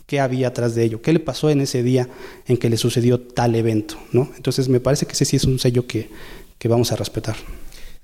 qué 0.05 0.21
había 0.21 0.47
atrás 0.47 0.73
de 0.73 0.85
ello, 0.85 1.01
qué 1.01 1.11
le 1.11 1.19
pasó 1.19 1.49
en 1.49 1.59
ese 1.59 1.83
día 1.83 2.07
en 2.47 2.55
que 2.55 2.69
le 2.69 2.77
sucedió 2.77 3.19
tal 3.19 3.55
evento, 3.55 3.97
¿no? 4.13 4.29
Entonces 4.37 4.69
me 4.69 4.79
parece 4.79 5.05
que 5.05 5.13
ese 5.13 5.25
sí 5.25 5.35
es 5.35 5.43
un 5.43 5.59
sello 5.59 5.85
que, 5.85 6.09
que 6.59 6.69
vamos 6.69 6.93
a 6.93 6.95
respetar. 6.95 7.35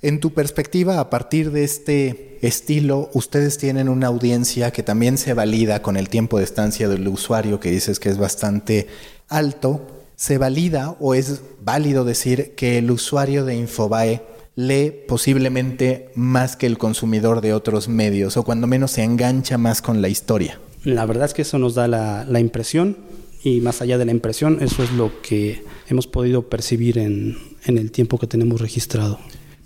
En 0.02 0.22
tu 0.22 0.32
perspectiva, 0.34 1.02
a 1.02 1.10
partir 1.10 1.52
de 1.52 1.66
este 1.66 2.40
estilo, 2.42 3.10
ustedes 3.14 3.58
tienen 3.58 3.90
una 3.90 4.08
audiencia 4.08 4.72
que 4.72 4.82
también 4.82 5.18
se 5.18 5.34
valida 5.34 5.82
con 5.82 5.98
el 5.98 6.08
tiempo 6.08 6.38
de 6.38 6.46
estancia 6.46 6.88
del 6.88 7.06
usuario, 7.10 7.60
que 7.60 7.70
dices 7.70 8.00
que 8.00 8.08
es 8.08 8.18
bastante 8.18 8.88
alto. 9.28 9.86
¿Se 10.16 10.38
valida 10.38 10.96
o 11.02 11.16
es 11.16 11.42
válido 11.62 12.06
decir 12.06 12.54
que 12.56 12.78
el 12.78 12.92
usuario 12.92 13.44
de 13.44 13.58
Infobae 13.58 14.22
lee 14.56 14.94
posiblemente 15.06 16.12
más 16.16 16.56
que 16.56 16.66
el 16.66 16.78
consumidor 16.78 17.42
de 17.42 17.54
otros 17.54 17.90
medios 17.90 18.38
o 18.38 18.44
cuando 18.44 18.68
menos 18.68 18.92
se 18.92 19.04
engancha 19.04 19.58
más 19.58 19.82
con 19.82 20.02
la 20.02 20.08
historia? 20.08 20.62
La 20.86 21.06
verdad 21.06 21.26
es 21.26 21.34
que 21.34 21.42
eso 21.42 21.60
nos 21.60 21.76
da 21.76 21.90
la, 21.90 22.40
impresión 22.40 22.96
y 23.44 23.60
más 23.60 23.82
allá 23.82 23.98
de 23.98 24.06
la 24.06 24.12
impresión, 24.12 24.60
eso 24.62 24.82
es 24.82 24.94
lo 24.94 25.22
que 25.22 25.62
hemos 25.90 26.08
podido 26.08 26.48
percibir 26.48 26.98
en 27.00 27.38
el 27.66 27.92
tiempo 27.92 28.18
que 28.18 28.28
tenemos 28.28 28.62
registrado. 28.62 29.20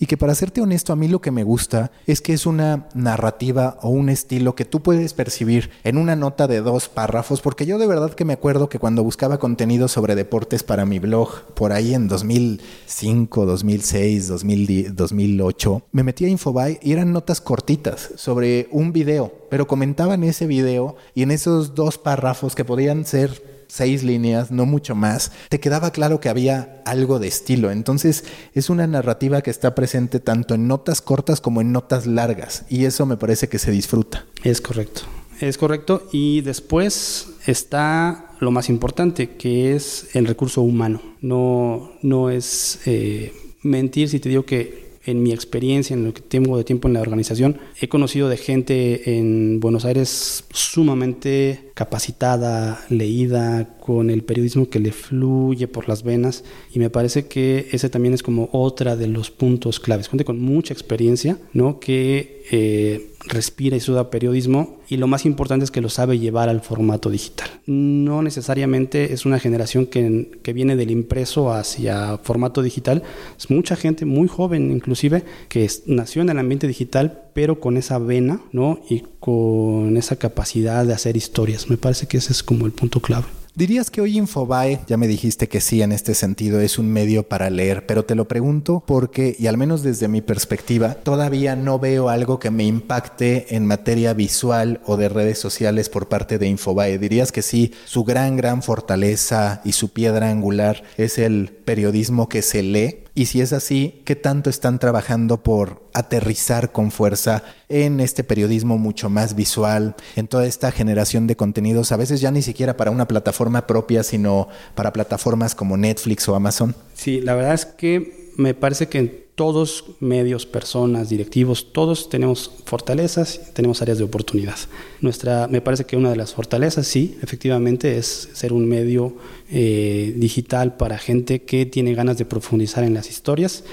Y 0.04 0.06
que 0.06 0.18
para 0.18 0.36
serte 0.36 0.60
honesto, 0.60 0.92
a 0.92 0.98
mí 0.98 1.08
lo 1.08 1.22
que 1.22 1.32
me 1.32 1.46
gusta 1.46 1.90
es 2.08 2.20
que 2.20 2.34
es 2.34 2.46
una 2.46 2.90
narrativa 2.94 3.78
o 3.82 3.88
un 3.88 4.10
estilo 4.10 4.54
que 4.54 4.66
tú 4.66 4.82
puedes 4.82 5.14
percibir 5.14 5.70
en 5.86 5.98
una 5.98 6.18
nota 6.18 6.46
de 6.46 6.60
dos 6.60 6.90
párrafos, 6.90 7.40
porque 7.40 7.66
yo 7.66 7.78
de 7.78 7.88
verdad 7.88 8.14
que 8.14 8.26
me 8.26 8.34
acuerdo 8.34 8.68
que 8.68 8.80
cuando 8.80 9.02
buscaba 9.02 9.40
contenido 9.40 9.88
sobre 9.88 10.16
deportes 10.16 10.62
para 10.62 10.86
mi 10.86 11.00
blog, 11.00 11.46
por 11.54 11.72
ahí 11.72 11.94
en 11.94 12.10
2005, 12.10 13.46
2006, 13.46 14.28
2010, 14.28 14.94
2008, 14.94 15.84
me 15.94 16.04
metí 16.04 16.26
a 16.26 16.28
Infobae 16.28 16.80
y 16.82 16.92
eran 16.92 17.14
notas 17.14 17.40
cortitas 17.40 18.10
sobre 18.18 18.68
un 18.72 18.92
video, 18.92 19.34
pero 19.50 19.68
comentaban 19.68 20.26
ese 20.26 20.48
video 20.48 20.98
y 21.16 21.24
en 21.24 21.32
esos 21.32 21.76
dos 21.76 21.98
párrafos 21.98 22.56
que 22.56 22.66
podían 22.66 23.06
ser 23.06 23.53
seis 23.74 24.03
líneas, 24.03 24.51
no 24.51 24.68
mucho 24.68 24.94
más, 24.94 25.32
te 25.50 25.60
quedaba 25.60 25.89
claro 25.89 26.20
que 26.20 26.30
había 26.30 26.84
algo 26.86 27.18
de 27.18 27.27
estilo. 27.27 27.72
Entonces 27.72 28.24
es 28.53 28.70
una 28.70 28.86
narrativa 28.86 29.42
que 29.42 29.50
está 29.50 29.74
presente 29.74 30.20
tanto 30.20 30.53
en 30.53 30.68
notas 30.68 31.01
cortas 31.01 31.42
como 31.42 31.60
en 31.60 31.72
notas 31.72 32.06
largas 32.06 32.65
y 32.70 32.86
eso 32.86 33.08
me 33.08 33.18
parece 33.18 33.50
que 33.50 33.58
se 33.58 33.72
disfruta. 33.72 34.25
Es 34.44 34.62
correcto, 34.62 35.01
es 35.39 35.58
correcto 35.58 36.08
y 36.12 36.42
después 36.42 37.30
está 37.48 38.36
lo 38.39 38.51
más 38.51 38.70
importante 38.70 39.38
que 39.38 39.75
es 39.75 40.08
el 40.13 40.27
recurso 40.27 40.62
humano. 40.62 41.01
No, 41.22 41.94
no 42.03 42.30
es 42.30 42.80
eh, 42.86 43.34
mentir 43.63 44.08
si 44.08 44.20
te 44.20 44.30
digo 44.30 44.46
que 44.46 44.84
en 45.06 45.22
mi 45.22 45.34
experiencia, 45.34 45.96
en 45.96 46.06
lo 46.06 46.13
que 46.13 46.22
tengo 46.22 46.58
de 46.58 46.63
tiempo 46.63 46.88
en 46.88 46.94
la 46.94 47.01
organización, 47.01 47.58
he 47.80 47.89
conocido 47.89 48.30
de 48.30 48.38
gente 48.38 49.18
en 49.18 49.60
Buenos 49.60 49.86
Aires 49.86 50.46
sumamente 50.51 51.72
capacitada, 51.74 52.86
leída, 52.89 53.77
con 53.80 54.10
el 54.10 54.24
periodismo 54.24 54.70
que 54.70 54.80
le 54.80 54.92
fluye 54.92 55.68
por 55.68 55.89
las 55.89 56.03
venas 56.03 56.44
y 56.72 56.80
me 56.80 56.89
parece 56.89 57.27
que 57.27 57.68
ese 57.72 57.89
también 57.89 58.13
es 58.13 58.24
como 58.24 58.50
otra 58.51 58.96
de 58.96 59.08
los 59.08 59.32
puntos 59.32 59.80
claves. 59.80 60.08
Gente 60.08 60.25
con 60.25 60.39
mucha 60.39 60.74
experiencia, 60.74 61.38
¿no? 61.51 61.80
Que 61.80 62.44
eh, 62.51 63.13
respira 63.25 63.75
y 63.75 63.80
suda 63.80 64.10
periodismo 64.10 64.80
y 64.88 64.98
lo 64.98 65.08
más 65.08 65.25
importante 65.25 65.63
es 65.63 65.72
que 65.72 65.82
lo 65.82 65.89
sabe 65.89 66.20
llevar 66.20 66.50
al 66.50 66.62
formato 66.62 67.10
digital. 67.10 67.50
No 67.65 68.22
necesariamente 68.22 69.13
es 69.13 69.25
una 69.25 69.39
generación 69.39 69.88
que, 69.88 70.39
que 70.44 70.53
viene 70.53 70.75
del 70.75 70.92
impreso 70.92 71.51
hacia 71.51 72.18
formato 72.20 72.62
digital, 72.62 73.01
es 73.38 73.50
mucha 73.50 73.75
gente 73.75 74.06
muy 74.06 74.27
joven 74.27 74.72
inclusive 74.72 75.24
que 75.50 75.65
es, 75.65 75.84
nació 75.88 76.22
en 76.22 76.30
el 76.30 76.39
ambiente 76.39 76.68
digital 76.68 77.24
pero 77.34 77.60
con 77.60 77.77
esa 77.77 77.98
vena, 77.98 78.42
¿no? 78.51 78.80
Y 78.89 79.03
con 79.20 79.98
esa 79.98 80.18
capacidad 80.18 80.86
de 80.86 80.94
hacer 80.94 81.18
historias. 81.18 81.62
Me 81.70 81.77
parece 81.77 82.08
que 82.08 82.17
ese 82.17 82.34
es 82.34 82.43
como 82.43 82.65
el 82.65 82.72
punto 82.72 83.00
clave. 83.00 83.25
¿Dirías 83.55 83.91
que 83.91 84.01
hoy 84.01 84.17
Infobae, 84.17 84.79
ya 84.88 84.98
me 84.98 85.08
dijiste 85.08 85.48
que 85.48 85.62
sí 85.62 85.84
en 85.84 85.91
este 85.91 86.15
sentido, 86.15 86.60
es 86.60 86.79
un 86.79 86.91
medio 86.91 87.22
para 87.22 87.51
leer, 87.51 87.86
pero 87.86 88.03
te 88.03 88.15
lo 88.15 88.27
pregunto 88.27 88.84
porque, 88.84 89.36
y 89.38 89.46
al 89.46 89.58
menos 89.58 89.84
desde 89.84 90.08
mi 90.08 90.22
perspectiva, 90.22 90.96
todavía 90.96 91.55
no 91.55 91.77
veo 91.77 92.10
algo 92.10 92.39
que 92.39 92.50
me 92.50 92.63
impacte 92.63 93.55
en 93.55 93.67
materia 93.67 94.15
visual 94.15 94.82
o 94.88 94.98
de 94.98 95.08
redes 95.08 95.38
sociales 95.38 95.89
por 95.89 96.08
parte 96.08 96.39
de 96.39 96.48
Infobae. 96.48 96.98
¿Dirías 96.98 97.32
que 97.32 97.43
sí, 97.43 97.74
su 97.86 98.03
gran, 98.03 98.38
gran 98.38 98.63
fortaleza 98.63 99.62
y 99.63 99.74
su 99.74 99.89
piedra 99.89 100.32
angular 100.32 100.84
es 100.98 101.20
el 101.20 101.51
periodismo 101.63 102.29
que 102.29 102.41
se 102.41 102.63
lee? 102.63 103.03
Y 103.15 103.27
si 103.27 103.41
es 103.41 103.53
así, 103.53 104.01
¿qué 104.05 104.15
tanto 104.15 104.50
están 104.50 104.79
trabajando 104.79 105.43
por 105.43 105.84
aterrizar 105.93 106.72
con 106.72 106.89
fuerza 106.89 107.43
en 107.70 108.00
este 108.00 108.24
periodismo 108.24 108.79
mucho 108.79 109.10
más 109.10 109.36
visual, 109.36 109.96
en 110.15 110.27
toda 110.27 110.48
esta 110.48 110.72
generación 110.72 111.27
de 111.27 111.36
contenidos, 111.36 111.91
a 111.91 111.98
veces 111.98 112.22
ya 112.22 112.32
ni 112.32 112.41
siquiera 112.41 112.75
para 112.75 112.89
una 112.89 113.08
plataforma 113.08 113.67
propia, 113.67 114.01
sino 114.01 114.48
para 114.74 114.93
plataformas 114.93 115.53
como 115.53 115.77
Netflix 115.77 116.27
o 116.27 116.36
Amazon? 116.36 116.75
Sí, 116.96 117.22
la 117.22 117.36
verdad 117.36 117.53
es 117.53 117.65
que 117.65 118.23
me 118.38 118.54
parece 118.54 118.88
que 118.88 119.24
todos, 119.36 119.86
medios, 120.00 120.46
personas, 120.46 121.10
directivos, 121.10 121.74
todos 121.74 122.10
tenemos 122.10 122.52
fortalezas, 122.66 123.54
tenemos 123.54 123.82
áreas 123.82 123.98
de 123.98 124.04
oportunidad. 124.04 124.56
Nuestra, 125.02 125.48
me 125.48 125.62
parece 125.62 125.86
que 125.86 125.98
una 125.98 126.12
de 126.12 126.16
las 126.16 126.34
fortalezas, 126.34 126.86
sí, 126.86 127.18
efectivamente, 127.22 127.98
es 127.98 128.30
ser 128.34 128.54
un 128.54 128.68
medio 128.68 129.16
eh, 129.50 130.13
digital 130.18 130.78
para 130.78 131.00
gente 131.00 131.44
que 131.44 131.66
tiene 131.66 131.96
ganas 131.96 132.18
de 132.18 132.25
profundizar 132.25 132.84
en 132.84 132.94
las 132.94 133.10
historias 133.10 133.63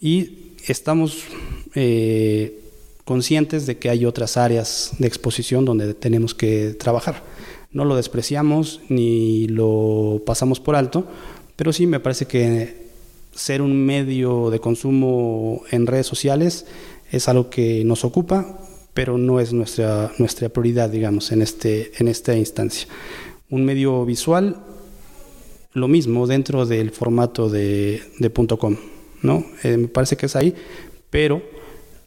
y 0.00 0.52
estamos 0.66 1.24
eh, 1.74 2.60
conscientes 3.04 3.66
de 3.66 3.78
que 3.78 3.88
hay 3.88 4.04
otras 4.04 4.36
áreas 4.36 4.92
de 4.98 5.06
exposición 5.06 5.64
donde 5.64 5.94
tenemos 5.94 6.34
que 6.34 6.76
trabajar. 6.78 7.22
No 7.72 7.84
lo 7.84 7.96
despreciamos 7.96 8.80
ni 8.88 9.48
lo 9.48 10.22
pasamos 10.26 10.60
por 10.60 10.76
alto, 10.76 11.06
pero 11.56 11.72
sí 11.72 11.86
me 11.86 12.00
parece 12.00 12.26
que 12.26 12.85
ser 13.36 13.62
un 13.62 13.76
medio 13.84 14.50
de 14.50 14.58
consumo 14.58 15.62
en 15.70 15.86
redes 15.86 16.06
sociales 16.06 16.66
es 17.12 17.28
algo 17.28 17.50
que 17.50 17.84
nos 17.84 18.04
ocupa, 18.04 18.58
pero 18.94 19.18
no 19.18 19.38
es 19.40 19.52
nuestra, 19.52 20.10
nuestra 20.18 20.48
prioridad, 20.48 20.88
digamos, 20.88 21.30
en, 21.30 21.42
este, 21.42 21.92
en 21.98 22.08
esta 22.08 22.36
instancia. 22.36 22.88
Un 23.50 23.64
medio 23.64 24.04
visual, 24.04 24.56
lo 25.72 25.86
mismo 25.86 26.26
dentro 26.26 26.66
del 26.66 26.90
formato 26.90 27.48
de, 27.48 28.02
de 28.18 28.30
.com, 28.58 28.76
¿no? 29.22 29.44
Eh, 29.62 29.76
me 29.76 29.88
parece 29.88 30.16
que 30.16 30.26
es 30.26 30.34
ahí, 30.34 30.54
pero 31.10 31.42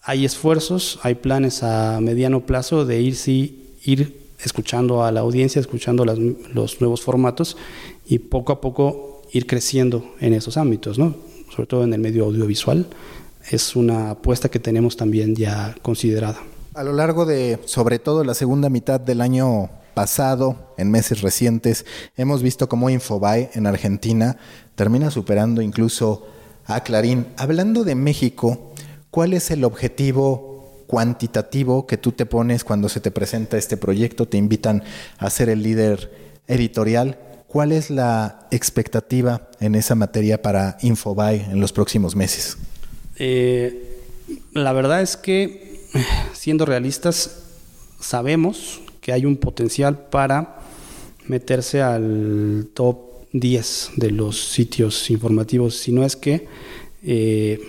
hay 0.02 0.26
esfuerzos, 0.26 1.00
hay 1.04 1.16
planes 1.16 1.62
a 1.62 2.02
mediano 2.02 2.46
plazo 2.46 2.86
de 2.86 3.02
ir, 3.02 3.16
sí, 3.16 3.76
ir 3.86 4.20
escuchando 4.44 5.04
a 5.04 5.12
la 5.12 5.20
audiencia, 5.20 5.60
escuchando 5.60 6.06
las, 6.06 6.18
los 6.18 6.82
nuevos 6.82 7.02
formatos 7.02 7.56
y 8.08 8.20
poco 8.20 8.52
a 8.52 8.62
poco 8.62 9.09
ir 9.32 9.48
creciendo 9.48 10.16
en 10.20 10.34
esos 10.34 10.58
ámbitos, 10.58 10.98
¿no? 10.98 11.16
sobre 11.50 11.68
todo 11.68 11.84
en 11.84 11.94
el 11.94 12.00
medio 12.00 12.26
audiovisual. 12.26 12.88
Es 13.50 13.76
una 13.76 14.12
apuesta 14.12 14.50
que 14.50 14.60
tenemos 14.60 14.96
también 14.98 15.36
ya 15.36 15.76
considerada. 15.82 16.40
A 16.74 16.84
lo 16.84 16.94
largo 16.94 17.26
de, 17.26 17.60
sobre 17.66 18.00
todo 18.00 18.24
la 18.24 18.34
segunda 18.34 18.70
mitad 18.70 19.00
del 19.00 19.22
año 19.22 19.70
pasado, 19.94 20.74
en 20.78 20.92
meses 20.92 21.22
recientes, 21.22 21.86
hemos 22.16 22.44
visto 22.44 22.70
cómo 22.70 22.90
Infobae 22.90 23.50
en 23.54 23.66
Argentina 23.66 24.38
termina 24.76 25.12
superando 25.12 25.62
incluso 25.62 26.28
a 26.66 26.84
Clarín. 26.84 27.28
Hablando 27.38 27.84
de 27.84 27.96
México, 27.96 28.72
¿cuál 29.10 29.34
es 29.34 29.52
el 29.52 29.64
objetivo 29.64 30.86
cuantitativo 30.88 31.86
que 31.86 31.98
tú 31.98 32.12
te 32.12 32.26
pones 32.26 32.64
cuando 32.64 32.88
se 32.88 33.00
te 33.00 33.12
presenta 33.12 33.58
este 33.58 33.76
proyecto? 33.76 34.28
Te 34.28 34.38
invitan 34.38 34.84
a 35.18 35.30
ser 35.30 35.50
el 35.50 35.64
líder 35.64 36.40
editorial. 36.48 37.18
¿Cuál 37.50 37.72
es 37.72 37.90
la 37.90 38.48
expectativa 38.52 39.50
en 39.60 39.74
esa 39.74 39.96
materia 39.96 40.40
para 40.40 40.78
Infobae 40.84 41.48
en 41.50 41.60
los 41.60 41.74
próximos 41.74 42.16
meses? 42.16 42.60
Eh, 43.18 43.98
la 44.54 44.72
verdad 44.72 45.02
es 45.02 45.18
que, 45.18 45.82
siendo 46.34 46.68
realistas, 46.68 47.42
sabemos 48.00 48.82
que 49.02 49.14
hay 49.14 49.26
un 49.26 49.36
potencial 49.36 49.98
para 49.98 50.60
meterse 51.26 51.82
al 51.82 52.70
top 52.76 53.00
10 53.34 53.92
de 53.96 54.12
los 54.12 54.52
sitios 54.52 55.10
informativos, 55.10 55.76
si 55.76 55.92
no 55.92 56.06
es 56.06 56.16
que 56.16 56.48
eh, 57.02 57.60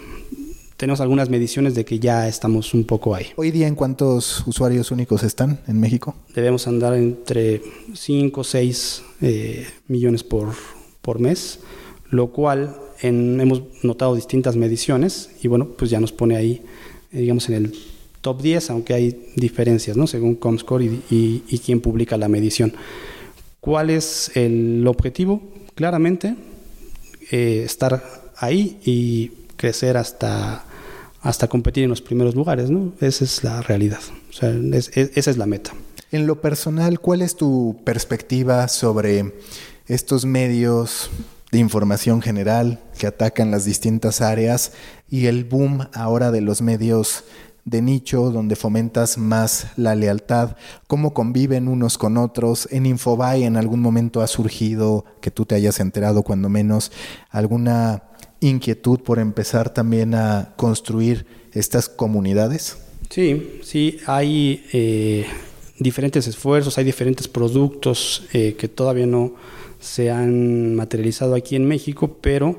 tenemos 0.81 1.03
algunas 1.03 1.29
mediciones 1.29 1.75
de 1.75 1.85
que 1.85 1.99
ya 1.99 2.27
estamos 2.27 2.73
un 2.73 2.85
poco 2.85 3.15
ahí. 3.15 3.27
Hoy 3.37 3.51
día, 3.51 3.69
¿en 3.69 3.75
cuántos 3.75 4.43
usuarios 4.47 4.91
únicos 4.91 5.23
están 5.23 5.61
en 5.69 5.79
México? 5.79 6.15
Debemos 6.35 6.67
andar 6.67 6.95
entre 6.95 7.61
5 7.93 8.41
o 8.41 8.43
6 8.43 9.03
eh, 9.21 9.67
millones 9.89 10.25
por, 10.25 10.55
por 11.03 11.19
mes, 11.19 11.61
lo 12.09 12.29
cual 12.29 12.79
hemos 13.03 13.63
notado 13.83 14.15
distintas 14.15 14.57
mediciones 14.57 15.29
y 15.43 15.49
bueno, 15.49 15.69
pues 15.77 15.91
ya 15.91 16.01
nos 16.01 16.13
pone 16.13 16.35
ahí, 16.37 16.63
eh, 17.13 17.19
digamos, 17.21 17.47
en 17.51 17.57
el 17.57 17.75
top 18.23 18.41
10, 18.41 18.71
aunque 18.71 18.95
hay 18.95 19.33
diferencias, 19.37 19.99
¿no? 19.99 20.07
Según 20.07 20.35
Comscore 20.35 20.87
y, 21.11 21.43
y, 21.47 21.59
quién 21.59 21.83
publica 21.83 22.17
la 22.17 22.29
medición. 22.29 22.73
¿Cuál 23.61 23.91
es 23.91 24.35
el 24.35 24.87
objetivo? 24.87 25.43
Claramente, 25.75 26.37
eh, 27.31 27.65
estar 27.67 28.33
ahí 28.39 28.79
y 28.83 29.33
crecer 29.57 29.99
hasta, 29.99 30.65
hasta 31.23 31.49
competir 31.49 31.85
en 31.85 31.91
los 31.91 32.01
primeros 32.01 32.35
lugares, 32.35 32.71
¿no? 32.71 32.93
Esa 33.01 33.25
es 33.25 33.45
la 33.45 33.61
realidad, 33.63 34.01
o 34.31 34.33
sea, 34.33 34.51
esa 34.51 35.31
es 35.31 35.37
la 35.37 35.47
meta. 35.47 35.73
En 36.13 36.27
lo 36.27 36.41
personal, 36.41 37.01
¿cuál 37.01 37.23
es 37.23 37.37
tu 37.37 37.77
perspectiva 37.85 38.67
sobre 38.69 39.35
estos 39.87 40.25
medios 40.25 41.11
de 41.53 41.59
información 41.59 42.23
general 42.23 42.81
que 42.99 43.07
atacan 43.07 43.51
las 43.51 43.65
distintas 43.65 44.21
áreas 44.21 44.73
y 45.09 45.27
el 45.27 45.45
boom 45.45 45.89
ahora 45.93 46.31
de 46.31 46.41
los 46.41 46.63
medios 46.63 47.25
de 47.65 47.83
nicho 47.83 48.31
donde 48.31 48.57
fomentas 48.57 49.19
más 49.19 49.69
la 49.77 49.95
lealtad, 49.95 50.57
cómo 50.87 51.13
conviven 51.13 51.69
unos 51.69 51.99
con 51.99 52.17
otros. 52.17 52.69
En 52.71 52.87
Infobae 52.87 53.45
en 53.45 53.57
algún 53.57 53.81
momento 53.81 54.23
ha 54.23 54.27
surgido, 54.27 55.05
que 55.21 55.31
tú 55.31 55.45
te 55.45 55.55
hayas 55.55 55.81
enterado 55.81 56.23
cuando 56.23 56.49
menos, 56.49 56.91
alguna 57.31 58.05
inquietud 58.41 59.01
por 59.01 59.19
empezar 59.19 59.73
también 59.73 60.15
a 60.15 60.53
construir 60.57 61.27
estas 61.53 61.89
comunidades. 61.89 62.79
Sí, 63.09 63.61
sí, 63.63 63.99
hay 64.07 64.65
eh, 64.73 65.27
diferentes 65.79 66.27
esfuerzos, 66.27 66.79
hay 66.79 66.85
diferentes 66.85 67.29
productos 67.29 68.25
eh, 68.33 68.55
que 68.59 68.69
todavía 68.69 69.07
no 69.07 69.35
se 69.81 70.11
han 70.11 70.75
materializado 70.75 71.35
aquí 71.35 71.57
en 71.57 71.67
México, 71.67 72.19
pero 72.21 72.59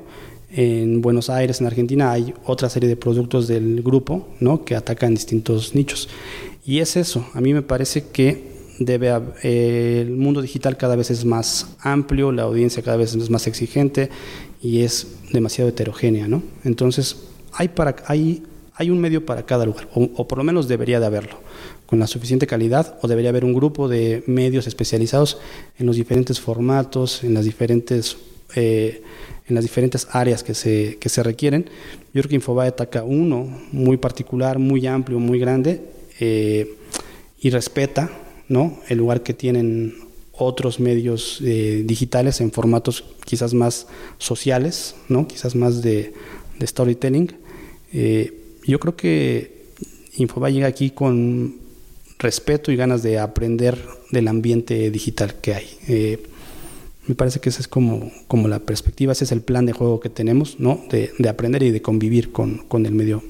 en 0.53 1.01
Buenos 1.01 1.29
Aires, 1.29 1.61
en 1.61 1.67
Argentina, 1.67 2.11
hay 2.11 2.33
otra 2.43 2.69
serie 2.69 2.89
de 2.89 2.97
productos 2.97 3.47
del 3.47 3.81
grupo 3.81 4.27
¿no? 4.39 4.65
que 4.65 4.75
atacan 4.75 5.13
distintos 5.13 5.73
nichos. 5.73 6.09
Y 6.65 6.79
es 6.79 6.97
eso, 6.97 7.25
a 7.33 7.41
mí 7.41 7.53
me 7.53 7.61
parece 7.61 8.07
que 8.07 8.51
debe 8.79 9.11
el 9.43 10.11
mundo 10.17 10.41
digital 10.41 10.75
cada 10.75 10.95
vez 10.95 11.11
es 11.11 11.23
más 11.23 11.75
amplio, 11.79 12.31
la 12.31 12.43
audiencia 12.43 12.83
cada 12.83 12.97
vez 12.97 13.15
es 13.15 13.29
más 13.29 13.47
exigente 13.47 14.09
y 14.61 14.81
es 14.81 15.07
demasiado 15.31 15.69
heterogénea. 15.69 16.27
¿no? 16.27 16.43
Entonces, 16.63 17.17
hay, 17.53 17.69
para, 17.69 17.95
hay, 18.07 18.43
hay 18.75 18.89
un 18.89 18.99
medio 18.99 19.25
para 19.25 19.45
cada 19.45 19.65
lugar, 19.65 19.89
o 19.93 20.27
por 20.27 20.37
lo 20.37 20.43
menos 20.43 20.67
debería 20.67 20.99
de 20.99 21.05
haberlo 21.05 21.37
con 21.91 21.99
la 21.99 22.07
suficiente 22.07 22.47
calidad 22.47 22.97
o 23.01 23.09
debería 23.09 23.31
haber 23.31 23.43
un 23.43 23.53
grupo 23.53 23.89
de 23.89 24.23
medios 24.25 24.65
especializados 24.65 25.39
en 25.77 25.87
los 25.87 25.97
diferentes 25.97 26.39
formatos, 26.39 27.21
en 27.25 27.33
las 27.33 27.43
diferentes, 27.43 28.15
eh, 28.55 29.03
en 29.45 29.55
las 29.55 29.65
diferentes 29.65 30.07
áreas 30.09 30.41
que 30.41 30.53
se, 30.53 30.97
que 31.01 31.09
se 31.09 31.21
requieren. 31.21 31.65
Yo 32.13 32.21
creo 32.21 32.29
que 32.29 32.35
Infobae 32.35 32.69
ataca 32.69 33.03
uno 33.03 33.45
muy 33.73 33.97
particular, 33.97 34.57
muy 34.57 34.87
amplio, 34.87 35.19
muy 35.19 35.37
grande 35.37 35.81
eh, 36.21 36.77
y 37.41 37.49
respeta 37.49 38.09
¿no? 38.47 38.79
el 38.87 38.97
lugar 38.97 39.21
que 39.21 39.33
tienen 39.33 39.93
otros 40.33 40.79
medios 40.79 41.39
eh, 41.41 41.83
digitales 41.85 42.41
en 42.41 42.51
formatos 42.51 43.03
quizás 43.25 43.53
más 43.53 43.88
sociales, 44.17 44.95
¿no? 45.09 45.27
quizás 45.27 45.55
más 45.55 45.81
de, 45.81 46.13
de 46.59 46.67
storytelling. 46.67 47.31
yo 48.65 48.79
creo 48.79 48.95
que 48.95 49.61
Infobae 50.17 50.53
llega 50.53 50.67
aquí 50.67 50.91
con 50.91 51.61
respeto 52.19 52.71
y 52.71 52.75
ganas 52.75 53.03
de 53.03 53.19
aprender 53.19 53.77
del 54.11 54.27
ambiente 54.27 54.91
digital 54.91 55.35
que 55.41 55.53
hay. 55.55 55.65
Eh, 55.88 56.23
me 57.07 57.15
parece 57.15 57.39
que 57.39 57.50
esa 57.50 57.61
es 57.61 57.67
como, 57.67 58.11
como 58.27 58.47
la 58.47 58.59
perspectiva, 58.59 59.11
ese 59.13 59.23
es 59.23 59.31
el 59.31 59.41
plan 59.41 59.65
de 59.65 59.73
juego 59.73 60.00
que 60.00 60.09
tenemos, 60.09 60.59
¿no? 60.59 60.81
De, 60.89 61.11
aprender 61.27 61.63
y 61.63 61.71
de 61.71 61.81
convivir 61.81 62.31
con, 62.31 62.59
con, 62.67 62.85
el 62.85 62.93
medio. 62.93 63.23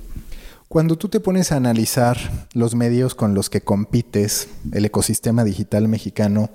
Cuando 0.72 0.98
tú 0.98 1.10
te 1.10 1.20
pones 1.20 1.52
a 1.52 1.58
analizar 1.58 2.48
los 2.54 2.76
medios 2.76 3.14
con 3.14 3.34
los 3.34 3.50
que 3.50 3.60
compites, 3.60 4.48
el 4.72 4.86
ecosistema 4.86 5.44
digital 5.44 5.90
mexicano, 5.90 6.50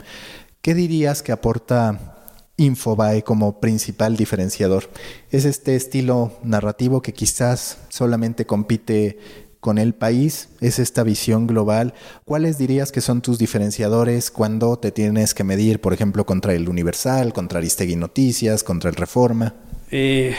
¿qué 0.62 0.72
dirías 0.72 1.22
que 1.22 1.32
aporta 1.32 2.16
Infobae 2.56 3.22
como 3.24 3.60
principal 3.60 4.16
diferenciador? 4.16 4.88
¿Es 5.30 5.44
este 5.44 5.76
estilo 5.76 6.32
narrativo 6.42 7.02
que 7.02 7.12
quizás 7.12 7.76
solamente 7.90 8.46
compite 8.46 9.18
con 9.66 9.78
el 9.78 9.94
país, 9.94 10.48
es 10.60 10.78
esta 10.78 11.02
visión 11.02 11.48
global. 11.48 11.92
¿Cuáles 12.24 12.56
dirías 12.56 12.92
que 12.92 13.00
son 13.00 13.20
tus 13.20 13.36
diferenciadores 13.36 14.30
cuando 14.30 14.78
te 14.78 14.92
tienes 14.92 15.34
que 15.34 15.42
medir, 15.42 15.80
por 15.80 15.92
ejemplo, 15.92 16.24
contra 16.24 16.54
el 16.54 16.68
Universal, 16.68 17.32
contra 17.32 17.58
Aristegui 17.58 17.96
Noticias, 17.96 18.62
contra 18.62 18.90
el 18.90 18.94
Reforma? 18.94 19.54
Eh, 19.90 20.36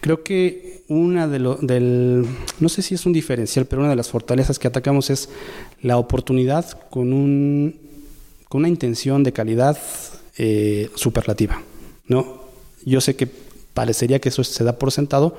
creo 0.00 0.22
que 0.22 0.84
una 0.88 1.28
de 1.28 1.40
lo, 1.40 1.56
del, 1.56 2.24
no 2.58 2.70
sé 2.70 2.80
si 2.80 2.94
es 2.94 3.04
un 3.04 3.12
diferencial, 3.12 3.66
pero 3.66 3.82
una 3.82 3.90
de 3.90 3.96
las 3.96 4.08
fortalezas 4.08 4.58
que 4.58 4.68
atacamos 4.68 5.10
es 5.10 5.28
la 5.82 5.98
oportunidad 5.98 6.64
con, 6.88 7.12
un, 7.12 7.78
con 8.48 8.60
una 8.60 8.68
intención 8.68 9.22
de 9.22 9.34
calidad 9.34 9.76
eh, 10.38 10.88
superlativa. 10.94 11.62
¿no? 12.06 12.44
Yo 12.86 13.02
sé 13.02 13.14
que 13.14 13.28
parecería 13.74 14.20
que 14.20 14.30
eso 14.30 14.42
se 14.42 14.64
da 14.64 14.78
por 14.78 14.90
sentado, 14.90 15.36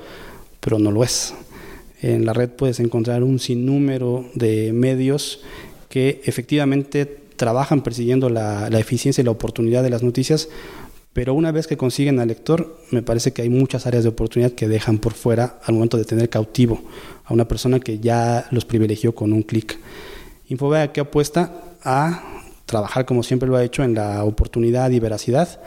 pero 0.60 0.78
no 0.78 0.92
lo 0.92 1.04
es. 1.04 1.34
En 2.02 2.26
la 2.26 2.34
red 2.34 2.50
puedes 2.50 2.80
encontrar 2.80 3.24
un 3.24 3.40
sinnúmero 3.40 4.26
de 4.34 4.74
medios 4.74 5.42
que 5.88 6.22
efectivamente 6.26 7.06
trabajan 7.36 7.82
persiguiendo 7.82 8.30
la, 8.30 8.68
eficiencia 8.80 9.22
y 9.22 9.26
la 9.26 9.32
oportunidad 9.32 9.84
de 9.84 9.90
las 9.90 10.04
noticias, 10.04 10.50
pero 11.14 11.34
una 11.34 11.52
vez 11.52 11.68
que 11.68 11.78
consiguen 11.78 12.20
al 12.20 12.30
lector, 12.30 12.78
me 12.92 13.02
parece 13.02 13.34
que 13.34 13.42
hay 13.42 13.50
muchas 13.50 13.86
áreas 13.86 14.04
de 14.04 14.10
oportunidad 14.10 14.54
que 14.54 14.68
dejan 14.68 14.98
por 14.98 15.14
fuera 15.14 15.60
al 15.64 15.74
momento 15.74 15.98
de 15.98 16.06
tener 16.06 16.30
cautivo 16.30 16.82
a 17.26 17.34
una 17.34 17.48
persona 17.48 17.80
que 17.80 18.00
ya 18.00 18.48
los 18.52 18.66
privilegió 18.66 19.14
con 19.14 19.34
un 19.34 19.44
clic. 19.44 19.78
Infobea 20.48 20.92
que 20.94 21.02
apuesta 21.02 21.64
a 21.84 22.24
trabajar 22.66 23.06
como 23.06 23.24
siempre 23.24 23.50
lo 23.50 23.58
ha 23.58 23.64
hecho 23.64 23.84
en 23.84 23.94
la 23.94 24.24
oportunidad 24.24 24.90
y 24.92 25.00
veracidad, 25.00 25.62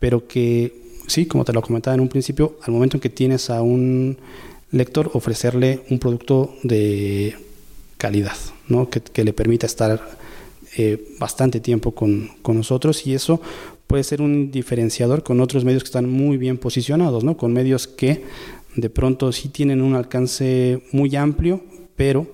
pero 0.00 0.26
que 0.26 0.82
sí, 1.06 1.26
como 1.26 1.44
te 1.44 1.52
lo 1.52 1.62
comentaba 1.62 1.94
en 1.94 2.00
un 2.00 2.08
principio, 2.08 2.56
al 2.62 2.72
momento 2.72 2.96
en 2.96 3.00
que 3.00 3.10
tienes 3.10 3.50
a 3.50 3.62
un 3.62 4.18
lector 4.70 5.10
ofrecerle 5.14 5.84
un 5.90 5.98
producto 5.98 6.54
de 6.62 7.34
calidad, 7.96 8.36
¿no? 8.68 8.88
que, 8.90 9.24
le 9.24 9.32
permita 9.32 9.66
estar 9.66 10.18
eh, 10.76 11.14
bastante 11.18 11.60
tiempo 11.60 11.92
con, 11.92 12.30
nosotros 12.46 13.06
y 13.06 13.14
eso 13.14 13.40
puede 13.86 14.04
ser 14.04 14.20
un 14.22 14.50
diferenciador 14.50 15.22
con 15.22 15.40
otros 15.40 15.64
medios 15.64 15.82
que 15.82 15.88
están 15.88 16.08
muy 16.08 16.36
bien 16.36 16.58
posicionados, 16.58 17.24
¿no? 17.24 17.36
con 17.36 17.52
medios 17.52 17.86
que 17.88 18.24
de 18.76 18.90
pronto 18.90 19.32
sí 19.32 19.48
tienen 19.48 19.82
un 19.82 19.94
alcance 19.94 20.82
muy 20.92 21.16
amplio, 21.16 21.62
pero 21.96 22.26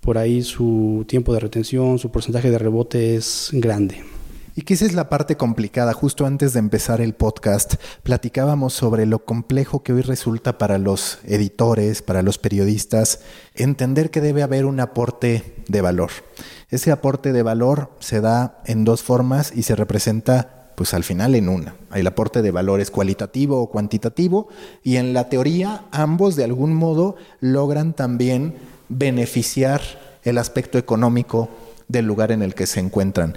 por 0.00 0.16
ahí 0.16 0.42
su 0.42 1.04
tiempo 1.08 1.34
de 1.34 1.40
retención, 1.40 1.98
su 1.98 2.10
porcentaje 2.10 2.50
de 2.50 2.58
rebote 2.58 3.16
es 3.16 3.50
grande. 3.52 4.17
Y 4.58 4.62
que 4.62 4.74
esa 4.74 4.86
es 4.86 4.92
la 4.92 5.08
parte 5.08 5.36
complicada. 5.36 5.92
Justo 5.92 6.26
antes 6.26 6.52
de 6.52 6.58
empezar 6.58 7.00
el 7.00 7.14
podcast, 7.14 7.74
platicábamos 8.02 8.74
sobre 8.74 9.06
lo 9.06 9.24
complejo 9.24 9.84
que 9.84 9.92
hoy 9.92 10.02
resulta 10.02 10.58
para 10.58 10.78
los 10.78 11.20
editores, 11.22 12.02
para 12.02 12.22
los 12.22 12.38
periodistas, 12.38 13.20
entender 13.54 14.10
que 14.10 14.20
debe 14.20 14.42
haber 14.42 14.66
un 14.66 14.80
aporte 14.80 15.54
de 15.68 15.80
valor. 15.80 16.10
Ese 16.70 16.90
aporte 16.90 17.32
de 17.32 17.44
valor 17.44 17.92
se 18.00 18.20
da 18.20 18.60
en 18.66 18.84
dos 18.84 19.04
formas 19.04 19.52
y 19.54 19.62
se 19.62 19.76
representa 19.76 20.72
pues 20.74 20.92
al 20.92 21.04
final 21.04 21.36
en 21.36 21.48
una. 21.48 21.76
El 21.94 22.08
aporte 22.08 22.42
de 22.42 22.50
valor 22.50 22.80
es 22.80 22.90
cualitativo 22.90 23.62
o 23.62 23.70
cuantitativo 23.70 24.48
y 24.82 24.96
en 24.96 25.14
la 25.14 25.28
teoría 25.28 25.84
ambos 25.92 26.34
de 26.34 26.42
algún 26.42 26.74
modo 26.74 27.14
logran 27.38 27.92
también 27.92 28.56
beneficiar 28.88 29.82
el 30.24 30.36
aspecto 30.36 30.78
económico 30.78 31.48
del 31.88 32.06
lugar 32.06 32.32
en 32.32 32.42
el 32.42 32.54
que 32.54 32.66
se 32.66 32.80
encuentran. 32.80 33.36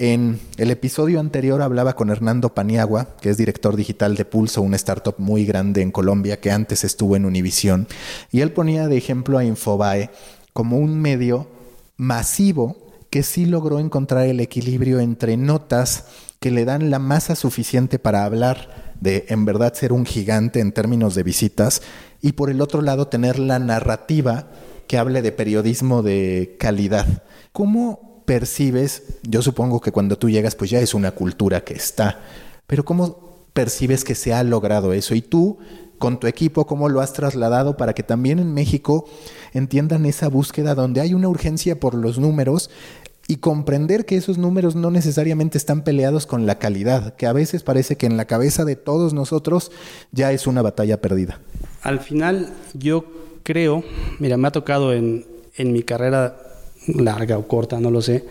En 0.00 0.40
el 0.56 0.70
episodio 0.70 1.20
anterior 1.20 1.60
hablaba 1.60 1.94
con 1.94 2.08
Hernando 2.08 2.54
Paniagua, 2.54 3.16
que 3.20 3.28
es 3.28 3.36
director 3.36 3.76
digital 3.76 4.16
de 4.16 4.24
Pulso, 4.24 4.62
una 4.62 4.76
startup 4.76 5.16
muy 5.18 5.44
grande 5.44 5.82
en 5.82 5.90
Colombia 5.90 6.40
que 6.40 6.50
antes 6.50 6.84
estuvo 6.84 7.16
en 7.16 7.26
Univision, 7.26 7.86
y 8.30 8.40
él 8.40 8.50
ponía 8.50 8.88
de 8.88 8.96
ejemplo 8.96 9.36
a 9.36 9.44
Infobae 9.44 10.08
como 10.54 10.78
un 10.78 10.98
medio 10.98 11.48
masivo 11.98 12.78
que 13.10 13.22
sí 13.22 13.44
logró 13.44 13.78
encontrar 13.78 14.24
el 14.24 14.40
equilibrio 14.40 15.00
entre 15.00 15.36
notas 15.36 16.06
que 16.40 16.50
le 16.50 16.64
dan 16.64 16.88
la 16.88 16.98
masa 16.98 17.36
suficiente 17.36 17.98
para 17.98 18.24
hablar 18.24 18.94
de 19.02 19.26
en 19.28 19.44
verdad 19.44 19.74
ser 19.74 19.92
un 19.92 20.06
gigante 20.06 20.60
en 20.60 20.72
términos 20.72 21.14
de 21.14 21.24
visitas 21.24 21.82
y 22.22 22.32
por 22.32 22.48
el 22.48 22.62
otro 22.62 22.80
lado 22.80 23.08
tener 23.08 23.38
la 23.38 23.58
narrativa 23.58 24.48
que 24.86 24.96
hable 24.96 25.20
de 25.20 25.32
periodismo 25.32 26.02
de 26.02 26.56
calidad. 26.58 27.22
¿Cómo 27.52 28.09
percibes, 28.24 29.02
yo 29.22 29.42
supongo 29.42 29.80
que 29.80 29.92
cuando 29.92 30.16
tú 30.16 30.30
llegas 30.30 30.54
pues 30.54 30.70
ya 30.70 30.80
es 30.80 30.94
una 30.94 31.12
cultura 31.12 31.62
que 31.62 31.74
está, 31.74 32.20
pero 32.66 32.84
¿cómo 32.84 33.30
percibes 33.52 34.04
que 34.04 34.14
se 34.14 34.32
ha 34.32 34.42
logrado 34.42 34.92
eso? 34.92 35.14
Y 35.14 35.22
tú, 35.22 35.58
con 35.98 36.20
tu 36.20 36.26
equipo, 36.26 36.66
¿cómo 36.66 36.88
lo 36.88 37.00
has 37.00 37.12
trasladado 37.12 37.76
para 37.76 37.92
que 37.92 38.02
también 38.02 38.38
en 38.38 38.54
México 38.54 39.08
entiendan 39.52 40.06
esa 40.06 40.28
búsqueda 40.28 40.74
donde 40.74 41.00
hay 41.00 41.14
una 41.14 41.28
urgencia 41.28 41.78
por 41.78 41.94
los 41.94 42.18
números 42.18 42.70
y 43.26 43.36
comprender 43.36 44.06
que 44.06 44.16
esos 44.16 44.38
números 44.38 44.74
no 44.74 44.90
necesariamente 44.90 45.56
están 45.56 45.84
peleados 45.84 46.26
con 46.26 46.46
la 46.46 46.58
calidad, 46.58 47.14
que 47.14 47.26
a 47.26 47.32
veces 47.32 47.62
parece 47.62 47.96
que 47.96 48.06
en 48.06 48.16
la 48.16 48.24
cabeza 48.24 48.64
de 48.64 48.76
todos 48.76 49.14
nosotros 49.14 49.70
ya 50.10 50.32
es 50.32 50.46
una 50.46 50.62
batalla 50.62 51.00
perdida? 51.00 51.40
Al 51.82 52.00
final 52.00 52.52
yo 52.74 53.04
creo, 53.42 53.84
mira, 54.18 54.36
me 54.36 54.48
ha 54.48 54.52
tocado 54.52 54.92
en, 54.92 55.26
en 55.56 55.72
mi 55.72 55.82
carrera 55.82 56.36
larga 56.96 57.38
o 57.38 57.46
corta, 57.46 57.80
no 57.80 57.90
lo 57.90 58.02
sé, 58.02 58.24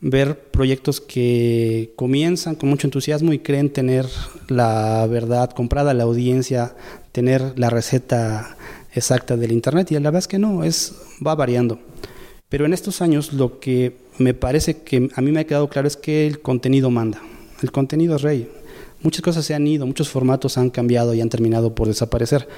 ver 0.00 0.38
proyectos 0.50 1.00
que 1.00 1.92
comienzan 1.96 2.54
con 2.54 2.68
mucho 2.68 2.86
entusiasmo 2.86 3.32
y 3.32 3.38
creen 3.38 3.70
tener 3.70 4.06
la 4.48 5.06
verdad 5.06 5.50
comprada, 5.50 5.94
la 5.94 6.04
audiencia, 6.04 6.74
tener 7.12 7.58
la 7.58 7.70
receta 7.70 8.56
exacta 8.92 9.36
del 9.36 9.52
Internet 9.52 9.90
y 9.90 9.94
la 9.94 10.00
verdad 10.00 10.18
es 10.18 10.28
que 10.28 10.38
no, 10.38 10.64
es, 10.64 10.94
va 11.26 11.34
variando. 11.34 11.78
Pero 12.48 12.66
en 12.66 12.72
estos 12.72 13.02
años 13.02 13.32
lo 13.32 13.58
que 13.58 13.96
me 14.18 14.34
parece 14.34 14.78
que 14.78 15.08
a 15.14 15.20
mí 15.20 15.32
me 15.32 15.40
ha 15.40 15.46
quedado 15.46 15.68
claro 15.68 15.88
es 15.88 15.96
que 15.96 16.26
el 16.26 16.40
contenido 16.40 16.90
manda, 16.90 17.20
el 17.62 17.72
contenido 17.72 18.16
es 18.16 18.22
rey. 18.22 18.50
Muchas 19.02 19.22
cosas 19.22 19.44
se 19.44 19.54
han 19.54 19.66
ido, 19.66 19.86
muchos 19.86 20.08
formatos 20.08 20.56
han 20.56 20.70
cambiado 20.70 21.14
y 21.14 21.20
han 21.20 21.28
terminado 21.28 21.74
por 21.74 21.88
desaparecer, 21.88 22.48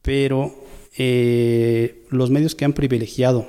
pero 0.00 0.54
eh, 0.96 2.04
los 2.10 2.30
medios 2.30 2.54
que 2.54 2.64
han 2.64 2.72
privilegiado 2.72 3.46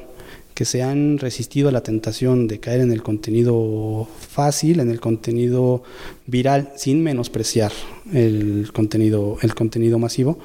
que 0.53 0.65
se 0.65 0.83
han 0.83 1.17
resistido 1.17 1.69
a 1.69 1.71
la 1.71 1.81
tentación 1.81 2.47
de 2.47 2.59
caer 2.59 2.81
en 2.81 2.91
el 2.91 3.01
contenido 3.01 4.07
fácil, 4.29 4.79
en 4.79 4.89
el 4.89 4.99
contenido 4.99 5.83
viral, 6.27 6.73
sin 6.75 7.01
menospreciar 7.03 7.71
el 8.13 8.71
contenido, 8.73 9.37
el 9.41 9.55
contenido 9.55 9.99
masivo, 9.99 10.39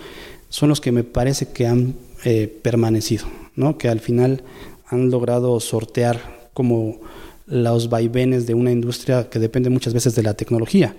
son 0.48 0.70
los 0.70 0.80
que 0.80 0.92
me 0.92 1.04
parece 1.04 1.48
que 1.48 1.66
han 1.66 1.94
eh, 2.24 2.48
permanecido, 2.62 3.26
¿no? 3.54 3.76
que 3.76 3.88
al 3.88 4.00
final 4.00 4.42
han 4.86 5.10
logrado 5.10 5.60
sortear 5.60 6.50
como 6.54 7.00
los 7.46 7.88
vaivenes 7.88 8.46
de 8.46 8.54
una 8.54 8.72
industria 8.72 9.28
que 9.28 9.38
depende 9.38 9.70
muchas 9.70 9.94
veces 9.94 10.14
de 10.14 10.22
la 10.22 10.34
tecnología. 10.34 10.94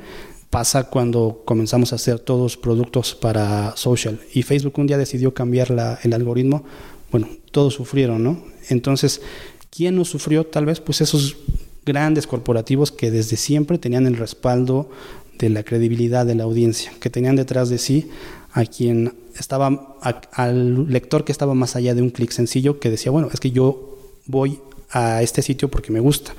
Pasa 0.49 0.89
cuando 0.89 1.43
comenzamos 1.45 1.93
a 1.93 1.95
hacer 1.95 2.19
todos 2.19 2.57
productos 2.57 3.13
para 3.13 3.75
social 3.75 4.19
y 4.33 4.41
Facebook 4.41 4.79
un 4.79 4.87
día 4.87 4.97
decidió 4.97 5.33
cambiar 5.33 5.99
el 6.03 6.13
algoritmo 6.13 6.63
bueno, 7.11 7.27
todos 7.51 7.73
sufrieron, 7.73 8.23
¿no? 8.23 8.39
Entonces, 8.69 9.21
¿quién 9.69 9.95
no 9.95 10.05
sufrió? 10.05 10.45
Tal 10.45 10.65
vez 10.65 10.79
pues 10.79 11.01
esos 11.01 11.37
grandes 11.85 12.27
corporativos 12.27 12.91
que 12.91 13.11
desde 13.11 13.37
siempre 13.37 13.77
tenían 13.77 14.05
el 14.07 14.17
respaldo 14.17 14.89
de 15.37 15.49
la 15.49 15.63
credibilidad 15.63 16.25
de 16.25 16.35
la 16.35 16.43
audiencia, 16.43 16.91
que 16.99 17.09
tenían 17.09 17.35
detrás 17.35 17.69
de 17.69 17.77
sí 17.77 18.09
a 18.51 18.65
quien 18.65 19.13
estaba, 19.37 19.97
al 20.33 20.91
lector 20.91 21.23
que 21.23 21.31
estaba 21.31 21.53
más 21.53 21.75
allá 21.75 21.95
de 21.95 22.01
un 22.01 22.09
clic 22.09 22.31
sencillo, 22.31 22.79
que 22.79 22.89
decía, 22.89 23.11
bueno, 23.11 23.29
es 23.33 23.39
que 23.39 23.51
yo 23.51 23.97
voy 24.25 24.59
a 24.91 25.21
este 25.21 25.41
sitio 25.41 25.69
porque 25.69 25.91
me 25.91 25.99
gusta. 25.99 26.33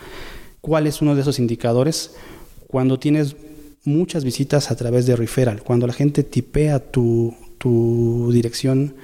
¿Cuál 0.61 0.87
es 0.87 1.01
uno 1.01 1.15
de 1.15 1.23
esos 1.23 1.39
indicadores? 1.39 2.13
Cuando 2.67 2.99
tienes 2.99 3.37
muchas 3.85 4.25
visitas 4.25 4.71
a 4.71 4.77
través 4.77 5.07
de 5.07 5.17
referral, 5.17 5.63
cuando 5.63 5.87
la 5.87 5.95
gente 5.95 6.23
tipea 6.23 6.79
tu, 6.79 7.35
tu 7.59 8.31
dirección 8.33 8.95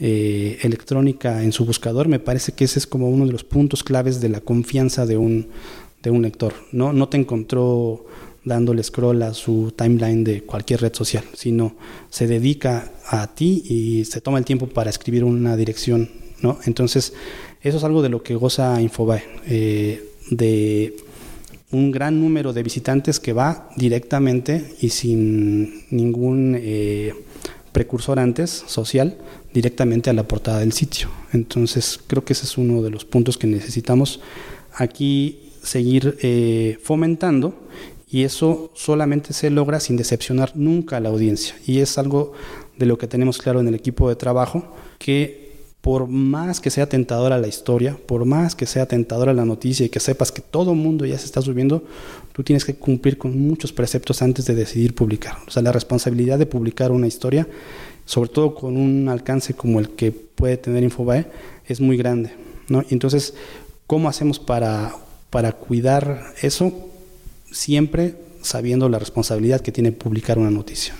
eh, 0.00 0.58
electrónica 0.62 1.42
en 1.42 1.52
su 1.52 1.64
buscador, 1.64 2.08
me 2.08 2.20
parece 2.20 2.52
que 2.52 2.64
ese 2.64 2.78
es 2.78 2.86
como 2.86 3.08
uno 3.08 3.26
de 3.26 3.32
los 3.32 3.44
puntos 3.44 3.82
claves 3.82 4.20
de 4.20 4.28
la 4.28 4.40
confianza 4.40 5.06
de 5.06 5.16
un, 5.16 5.48
de 6.02 6.10
un 6.10 6.22
lector. 6.22 6.54
¿no? 6.72 6.92
no 6.92 7.08
te 7.08 7.16
encontró 7.16 8.06
dándole 8.44 8.82
scroll 8.82 9.22
a 9.22 9.34
su 9.34 9.72
timeline 9.76 10.24
de 10.24 10.42
cualquier 10.42 10.80
red 10.80 10.94
social, 10.94 11.24
sino 11.34 11.74
se 12.10 12.26
dedica 12.26 12.92
a 13.06 13.34
ti 13.34 13.62
y 13.68 14.04
se 14.04 14.20
toma 14.20 14.38
el 14.38 14.44
tiempo 14.44 14.68
para 14.68 14.90
escribir 14.90 15.24
una 15.24 15.56
dirección. 15.56 16.08
¿no? 16.42 16.58
Entonces, 16.64 17.12
eso 17.60 17.78
es 17.78 17.84
algo 17.84 18.02
de 18.02 18.08
lo 18.08 18.22
que 18.22 18.36
goza 18.36 18.80
Infobae, 18.80 19.24
eh, 19.46 20.04
de 20.30 20.96
un 21.70 21.90
gran 21.90 22.20
número 22.20 22.52
de 22.52 22.62
visitantes 22.62 23.20
que 23.20 23.32
va 23.32 23.68
directamente 23.76 24.74
y 24.80 24.90
sin 24.90 25.84
ningún 25.90 26.56
eh, 26.56 27.12
precursor 27.72 28.18
antes 28.18 28.64
social 28.66 29.18
directamente 29.52 30.10
a 30.10 30.12
la 30.12 30.26
portada 30.26 30.60
del 30.60 30.72
sitio. 30.72 31.08
Entonces 31.32 32.00
creo 32.06 32.24
que 32.24 32.32
ese 32.32 32.44
es 32.44 32.58
uno 32.58 32.82
de 32.82 32.90
los 32.90 33.04
puntos 33.04 33.38
que 33.38 33.46
necesitamos 33.46 34.20
aquí 34.72 35.50
seguir 35.62 36.16
eh, 36.22 36.78
fomentando 36.82 37.54
y 38.10 38.24
eso 38.24 38.70
solamente 38.74 39.32
se 39.32 39.50
logra 39.50 39.80
sin 39.80 39.96
decepcionar 39.96 40.52
nunca 40.54 40.96
a 40.96 41.00
la 41.00 41.10
audiencia. 41.10 41.54
Y 41.66 41.80
es 41.80 41.98
algo 41.98 42.32
de 42.78 42.86
lo 42.86 42.96
que 42.96 43.06
tenemos 43.06 43.38
claro 43.38 43.60
en 43.60 43.68
el 43.68 43.74
equipo 43.74 44.08
de 44.08 44.16
trabajo, 44.16 44.74
que 44.98 45.47
por 45.80 46.08
más 46.08 46.60
que 46.60 46.70
sea 46.70 46.88
tentadora 46.88 47.38
la 47.38 47.46
historia, 47.46 47.96
por 48.06 48.24
más 48.24 48.54
que 48.54 48.66
sea 48.66 48.86
tentadora 48.86 49.32
la 49.32 49.44
noticia 49.44 49.86
y 49.86 49.88
que 49.88 50.00
sepas 50.00 50.32
que 50.32 50.42
todo 50.42 50.72
el 50.72 50.78
mundo 50.78 51.06
ya 51.06 51.18
se 51.18 51.26
está 51.26 51.40
subiendo, 51.40 51.84
tú 52.32 52.42
tienes 52.42 52.64
que 52.64 52.74
cumplir 52.74 53.16
con 53.16 53.38
muchos 53.38 53.72
preceptos 53.72 54.20
antes 54.20 54.44
de 54.46 54.54
decidir 54.54 54.94
publicar. 54.94 55.38
O 55.46 55.50
sea, 55.50 55.62
la 55.62 55.72
responsabilidad 55.72 56.38
de 56.38 56.46
publicar 56.46 56.90
una 56.90 57.06
historia, 57.06 57.46
sobre 58.04 58.30
todo 58.30 58.54
con 58.54 58.76
un 58.76 59.08
alcance 59.08 59.54
como 59.54 59.78
el 59.78 59.90
que 59.90 60.10
puede 60.10 60.56
tener 60.56 60.82
Infobae, 60.82 61.26
es 61.66 61.80
muy 61.80 61.96
grande. 61.96 62.32
¿no? 62.68 62.84
Entonces, 62.90 63.34
¿cómo 63.86 64.08
hacemos 64.08 64.38
para, 64.38 64.94
para 65.30 65.52
cuidar 65.52 66.34
eso? 66.42 66.72
Siempre 67.52 68.16
sabiendo 68.42 68.88
la 68.88 68.98
responsabilidad 68.98 69.60
que 69.60 69.72
tiene 69.72 69.92
publicar 69.92 70.38
una 70.38 70.50
noticia. 70.50 70.94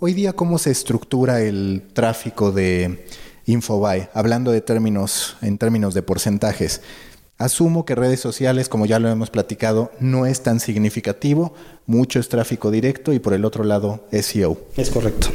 Hoy 0.00 0.12
día, 0.12 0.32
¿cómo 0.32 0.58
se 0.58 0.70
estructura 0.70 1.40
el 1.40 1.82
tráfico 1.92 2.50
de 2.50 3.04
Infobae, 3.46 4.08
hablando 4.14 4.50
de 4.50 4.60
términos, 4.60 5.36
en 5.42 5.58
términos 5.58 5.94
de 5.94 6.02
porcentajes. 6.02 6.80
Asumo 7.36 7.84
que 7.84 7.96
redes 7.96 8.20
sociales, 8.20 8.68
como 8.68 8.86
ya 8.86 9.00
lo 9.00 9.08
hemos 9.08 9.30
platicado, 9.30 9.90
no 9.98 10.24
es 10.24 10.42
tan 10.42 10.60
significativo, 10.60 11.52
mucho 11.84 12.20
es 12.20 12.28
tráfico 12.28 12.70
directo 12.70 13.12
y 13.12 13.18
por 13.18 13.34
el 13.34 13.44
otro 13.44 13.64
lado 13.64 14.04
SEO. 14.12 14.56
Es 14.76 14.90
correcto. 14.90 15.28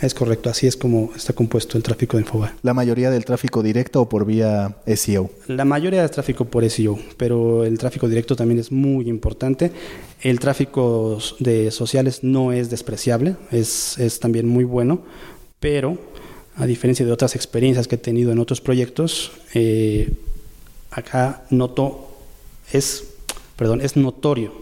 Es 0.00 0.14
correcto, 0.14 0.48
así 0.48 0.68
es 0.68 0.76
como 0.76 1.10
está 1.16 1.32
compuesto 1.32 1.76
el 1.76 1.82
tráfico 1.82 2.16
de 2.16 2.22
Infobae. 2.22 2.52
¿La 2.62 2.72
mayoría 2.72 3.10
del 3.10 3.24
tráfico 3.24 3.64
directo 3.64 4.02
o 4.02 4.08
por 4.08 4.26
vía 4.26 4.76
SEO? 4.86 5.30
La 5.48 5.64
mayoría 5.64 6.04
es 6.04 6.10
tráfico 6.12 6.44
por 6.44 6.68
SEO, 6.70 6.98
pero 7.16 7.64
el 7.64 7.78
tráfico 7.78 8.08
directo 8.08 8.36
también 8.36 8.60
es 8.60 8.70
muy 8.70 9.08
importante. 9.08 9.72
El 10.20 10.38
tráfico 10.38 11.18
de 11.40 11.72
sociales 11.72 12.22
no 12.22 12.52
es 12.52 12.70
despreciable, 12.70 13.36
es, 13.50 13.98
es 13.98 14.20
también 14.20 14.46
muy 14.46 14.62
bueno, 14.62 15.02
pero 15.58 15.98
a 16.58 16.66
diferencia 16.66 17.06
de 17.06 17.12
otras 17.12 17.36
experiencias 17.36 17.86
que 17.86 17.94
he 17.94 17.98
tenido 17.98 18.32
en 18.32 18.38
otros 18.38 18.60
proyectos, 18.60 19.30
eh, 19.54 20.12
acá 20.90 21.44
noto, 21.50 22.08
es, 22.72 23.04
perdón, 23.56 23.80
es 23.80 23.96
notorio 23.96 24.52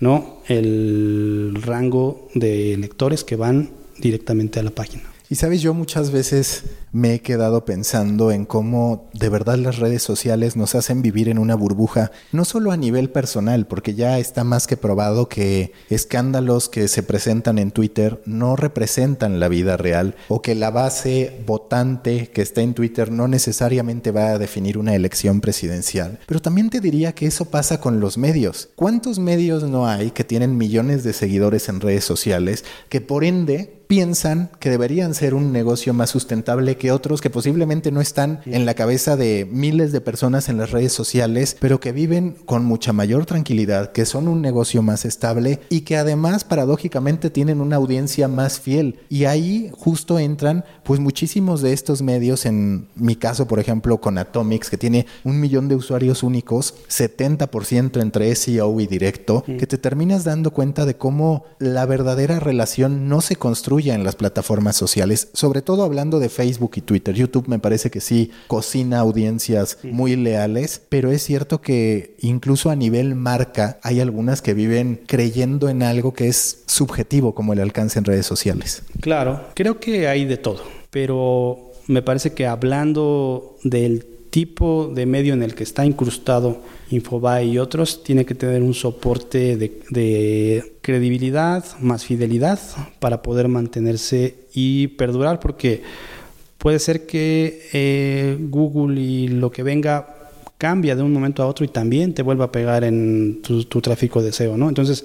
¿no? 0.00 0.42
el 0.48 1.56
rango 1.62 2.28
de 2.34 2.76
lectores 2.76 3.22
que 3.22 3.36
van 3.36 3.70
directamente 3.98 4.58
a 4.58 4.64
la 4.64 4.70
página. 4.70 5.04
Y 5.28 5.36
sabes, 5.36 5.62
yo 5.62 5.72
muchas 5.72 6.10
veces 6.10 6.64
me 6.96 7.12
he 7.12 7.20
quedado 7.20 7.66
pensando 7.66 8.32
en 8.32 8.46
cómo 8.46 9.10
de 9.12 9.28
verdad 9.28 9.58
las 9.58 9.76
redes 9.76 10.02
sociales 10.02 10.56
nos 10.56 10.74
hacen 10.74 11.02
vivir 11.02 11.28
en 11.28 11.38
una 11.38 11.54
burbuja, 11.54 12.10
no 12.32 12.46
solo 12.46 12.72
a 12.72 12.78
nivel 12.78 13.10
personal, 13.10 13.66
porque 13.66 13.94
ya 13.94 14.18
está 14.18 14.44
más 14.44 14.66
que 14.66 14.78
probado 14.78 15.28
que 15.28 15.72
escándalos 15.90 16.70
que 16.70 16.88
se 16.88 17.02
presentan 17.02 17.58
en 17.58 17.70
Twitter 17.70 18.22
no 18.24 18.56
representan 18.56 19.40
la 19.40 19.48
vida 19.48 19.76
real 19.76 20.16
o 20.28 20.40
que 20.40 20.54
la 20.54 20.70
base 20.70 21.42
votante 21.46 22.28
que 22.28 22.40
está 22.40 22.62
en 22.62 22.72
Twitter 22.72 23.12
no 23.12 23.28
necesariamente 23.28 24.10
va 24.10 24.28
a 24.28 24.38
definir 24.38 24.78
una 24.78 24.94
elección 24.94 25.42
presidencial. 25.42 26.18
Pero 26.26 26.40
también 26.40 26.70
te 26.70 26.80
diría 26.80 27.14
que 27.14 27.26
eso 27.26 27.44
pasa 27.44 27.78
con 27.78 28.00
los 28.00 28.16
medios. 28.16 28.70
¿Cuántos 28.74 29.18
medios 29.18 29.64
no 29.64 29.86
hay 29.86 30.12
que 30.12 30.24
tienen 30.24 30.56
millones 30.56 31.04
de 31.04 31.12
seguidores 31.12 31.68
en 31.68 31.82
redes 31.82 32.04
sociales 32.04 32.64
que 32.88 33.02
por 33.02 33.22
ende 33.22 33.75
piensan 33.86 34.50
que 34.58 34.70
deberían 34.70 35.14
ser 35.14 35.34
un 35.34 35.52
negocio 35.52 35.94
más 35.94 36.10
sustentable 36.10 36.76
que 36.76 36.92
otros 36.92 37.20
que 37.20 37.30
posiblemente 37.30 37.92
no 37.92 38.00
están 38.00 38.40
en 38.46 38.66
la 38.66 38.74
cabeza 38.74 39.16
de 39.16 39.48
miles 39.50 39.92
de 39.92 40.00
personas 40.00 40.48
en 40.48 40.58
las 40.58 40.70
redes 40.70 40.92
sociales, 40.92 41.56
pero 41.60 41.80
que 41.80 41.92
viven 41.92 42.36
con 42.44 42.64
mucha 42.64 42.92
mayor 42.92 43.26
tranquilidad, 43.26 43.92
que 43.92 44.06
son 44.06 44.28
un 44.28 44.42
negocio 44.42 44.82
más 44.82 45.04
estable 45.04 45.60
y 45.68 45.82
que 45.82 45.96
además 45.96 46.44
paradójicamente 46.44 47.30
tienen 47.30 47.60
una 47.60 47.76
audiencia 47.76 48.28
más 48.28 48.60
fiel. 48.60 48.98
Y 49.08 49.24
ahí 49.24 49.70
justo 49.76 50.18
entran 50.18 50.64
pues 50.82 51.00
muchísimos 51.00 51.62
de 51.62 51.72
estos 51.72 52.02
medios, 52.02 52.46
en 52.46 52.88
mi 52.96 53.16
caso 53.16 53.46
por 53.46 53.60
ejemplo 53.60 54.00
con 54.00 54.18
Atomics, 54.18 54.70
que 54.70 54.78
tiene 54.78 55.06
un 55.24 55.40
millón 55.40 55.68
de 55.68 55.76
usuarios 55.76 56.22
únicos, 56.22 56.74
70% 56.88 58.00
entre 58.00 58.34
SEO 58.34 58.80
y 58.80 58.86
directo, 58.86 59.44
que 59.44 59.66
te 59.66 59.78
terminas 59.78 60.24
dando 60.24 60.50
cuenta 60.50 60.84
de 60.86 60.96
cómo 60.96 61.44
la 61.58 61.86
verdadera 61.86 62.40
relación 62.40 63.08
no 63.08 63.20
se 63.20 63.36
construye 63.36 63.75
en 63.84 64.04
las 64.04 64.16
plataformas 64.16 64.76
sociales, 64.76 65.28
sobre 65.32 65.62
todo 65.62 65.84
hablando 65.84 66.18
de 66.18 66.28
Facebook 66.28 66.72
y 66.76 66.80
Twitter. 66.80 67.14
YouTube 67.14 67.48
me 67.48 67.58
parece 67.58 67.90
que 67.90 68.00
sí 68.00 68.30
cocina 68.46 69.00
audiencias 69.00 69.78
muy 69.82 70.16
leales, 70.16 70.80
pero 70.88 71.10
es 71.10 71.22
cierto 71.22 71.60
que 71.60 72.16
incluso 72.20 72.70
a 72.70 72.76
nivel 72.76 73.14
marca 73.14 73.78
hay 73.82 74.00
algunas 74.00 74.42
que 74.42 74.54
viven 74.54 75.00
creyendo 75.06 75.68
en 75.68 75.82
algo 75.82 76.14
que 76.14 76.28
es 76.28 76.62
subjetivo 76.66 77.34
como 77.34 77.52
el 77.52 77.60
alcance 77.60 77.98
en 77.98 78.04
redes 78.04 78.26
sociales. 78.26 78.82
Claro, 79.00 79.46
creo 79.54 79.78
que 79.78 80.08
hay 80.08 80.24
de 80.24 80.38
todo, 80.38 80.62
pero 80.90 81.72
me 81.86 82.02
parece 82.02 82.32
que 82.32 82.46
hablando 82.46 83.56
del 83.62 84.06
tipo 84.30 84.90
de 84.94 85.06
medio 85.06 85.34
en 85.34 85.42
el 85.42 85.54
que 85.54 85.62
está 85.62 85.86
incrustado 85.86 86.58
Infobae 86.90 87.46
y 87.46 87.58
otros, 87.58 88.04
tiene 88.04 88.24
que 88.24 88.34
tener 88.34 88.62
un 88.62 88.74
soporte 88.74 89.56
de, 89.56 90.72
credibilidad 90.80 91.64
más 91.80 92.04
fidelidad 92.04 92.60
para 93.00 93.22
poder 93.22 93.48
mantenerse 93.48 94.36
y 94.54 94.88
perdurar, 94.88 95.40
porque 95.40 95.82
puede 96.58 96.78
ser 96.78 97.06
que 97.06 97.68
eh, 97.72 98.36
Google 98.38 99.00
y 99.00 99.28
lo 99.28 99.50
que 99.50 99.64
venga 99.64 100.16
cambia 100.58 100.96
de 100.96 101.02
un 101.02 101.12
momento 101.12 101.42
a 101.42 101.46
otro 101.46 101.64
y 101.64 101.68
también 101.68 102.14
te 102.14 102.22
vuelva 102.22 102.46
a 102.46 102.52
pegar 102.52 102.84
en 102.84 103.42
tu, 103.42 103.64
tráfico 103.80 104.22
de 104.22 104.32
SEO, 104.32 104.56
¿no? 104.56 104.68
Entonces, 104.68 105.04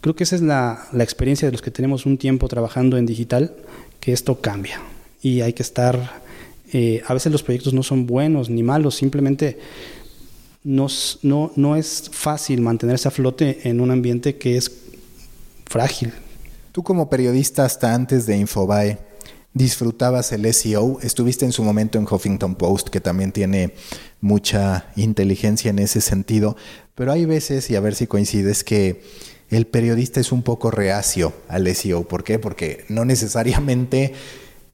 creo 0.00 0.14
que 0.14 0.24
esa 0.24 0.36
es 0.36 0.42
la, 0.42 0.88
experiencia 0.98 1.46
de 1.46 1.52
los 1.52 1.62
que 1.62 1.70
tenemos 1.70 2.04
un 2.04 2.18
tiempo 2.18 2.48
trabajando 2.48 2.98
en 2.98 3.06
digital, 3.06 3.54
que 4.00 4.12
esto 4.12 4.40
cambia 4.40 4.80
y 5.22 5.40
hay 5.40 5.52
que 5.52 5.62
estar, 5.62 6.22
eh, 6.72 7.02
a 7.06 7.14
veces 7.14 7.32
los 7.32 7.42
proyectos 7.42 7.72
no 7.72 7.82
son 7.82 8.06
buenos 8.06 8.50
ni 8.50 8.62
malos, 8.62 8.94
simplemente 8.96 9.58
no, 10.66 10.88
no, 11.22 11.52
no 11.54 11.76
es 11.76 12.10
fácil 12.12 12.60
mantenerse 12.60 13.06
a 13.06 13.12
flote 13.12 13.68
en 13.68 13.80
un 13.80 13.92
ambiente 13.92 14.36
que 14.36 14.56
es 14.56 14.72
frágil. 15.64 16.12
Tú 16.72 16.82
como 16.82 17.08
periodista 17.08 17.64
hasta 17.64 17.94
antes 17.94 18.26
de 18.26 18.36
Infobae, 18.36 18.98
disfrutabas 19.54 20.32
el 20.32 20.52
SEO, 20.52 20.98
estuviste 21.02 21.44
en 21.44 21.52
su 21.52 21.62
momento 21.62 21.98
en 21.98 22.06
Huffington 22.10 22.56
Post, 22.56 22.88
que 22.88 23.00
también 23.00 23.30
tiene 23.30 23.74
mucha 24.20 24.86
inteligencia 24.96 25.70
en 25.70 25.78
ese 25.78 26.00
sentido, 26.00 26.56
pero 26.96 27.12
hay 27.12 27.26
veces, 27.26 27.70
y 27.70 27.76
a 27.76 27.80
ver 27.80 27.94
si 27.94 28.08
coincides, 28.08 28.64
que 28.64 29.02
el 29.48 29.68
periodista 29.68 30.18
es 30.18 30.32
un 30.32 30.42
poco 30.42 30.72
reacio 30.72 31.32
al 31.46 31.72
SEO. 31.72 32.08
¿Por 32.08 32.24
qué? 32.24 32.40
Porque 32.40 32.84
no 32.88 33.04
necesariamente 33.04 34.14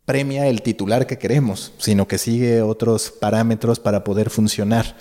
premia 0.06 0.46
el 0.46 0.62
titular 0.62 1.06
que 1.06 1.18
queremos, 1.18 1.74
sino 1.76 2.08
que 2.08 2.16
sigue 2.16 2.62
otros 2.62 3.10
parámetros 3.10 3.78
para 3.78 4.04
poder 4.04 4.30
funcionar. 4.30 4.96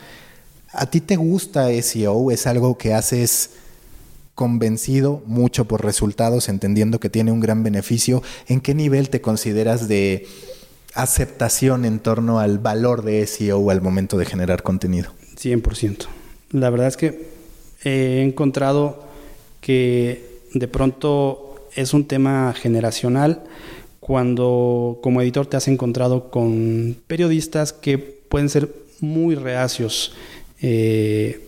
¿A 0.74 0.86
ti 0.86 1.02
te 1.02 1.18
gusta 1.18 1.70
SEO? 1.82 2.32
¿Es 2.32 2.48
algo 2.48 2.78
que 2.78 2.94
haces 2.94 3.52
convencido 4.36 5.22
mucho 5.26 5.66
por 5.66 5.84
resultados, 5.84 6.48
entendiendo 6.48 7.00
que 7.00 7.10
tiene 7.10 7.32
un 7.32 7.42
gran 7.42 7.62
beneficio? 7.64 8.24
¿En 8.48 8.62
qué 8.62 8.74
nivel 8.74 9.10
te 9.10 9.22
consideras 9.22 9.88
de 9.90 10.28
aceptación 10.94 11.84
en 11.84 12.00
torno 12.00 12.40
al 12.40 12.60
valor 12.60 13.04
de 13.04 13.26
SEO 13.28 13.70
al 13.70 13.82
momento 13.82 14.18
de 14.18 14.26
generar 14.26 14.64
contenido? 14.64 15.12
100%. 15.36 16.08
La 16.52 16.70
verdad 16.70 16.88
es 16.88 16.98
que 16.98 17.30
he 17.84 18.22
encontrado 18.22 19.04
que 19.60 20.42
de 20.54 20.68
pronto 20.68 21.56
es 21.76 21.94
un 21.94 22.06
tema 22.06 22.54
generacional 22.54 23.44
cuando 24.00 25.00
como 25.04 25.22
editor 25.22 25.46
te 25.46 25.58
has 25.58 25.68
encontrado 25.68 26.32
con 26.32 26.98
periodistas 27.08 27.74
que 27.74 27.98
pueden 27.98 28.50
ser 28.50 28.74
muy 29.00 29.36
reacios 29.36 30.14
eh, 30.62 31.48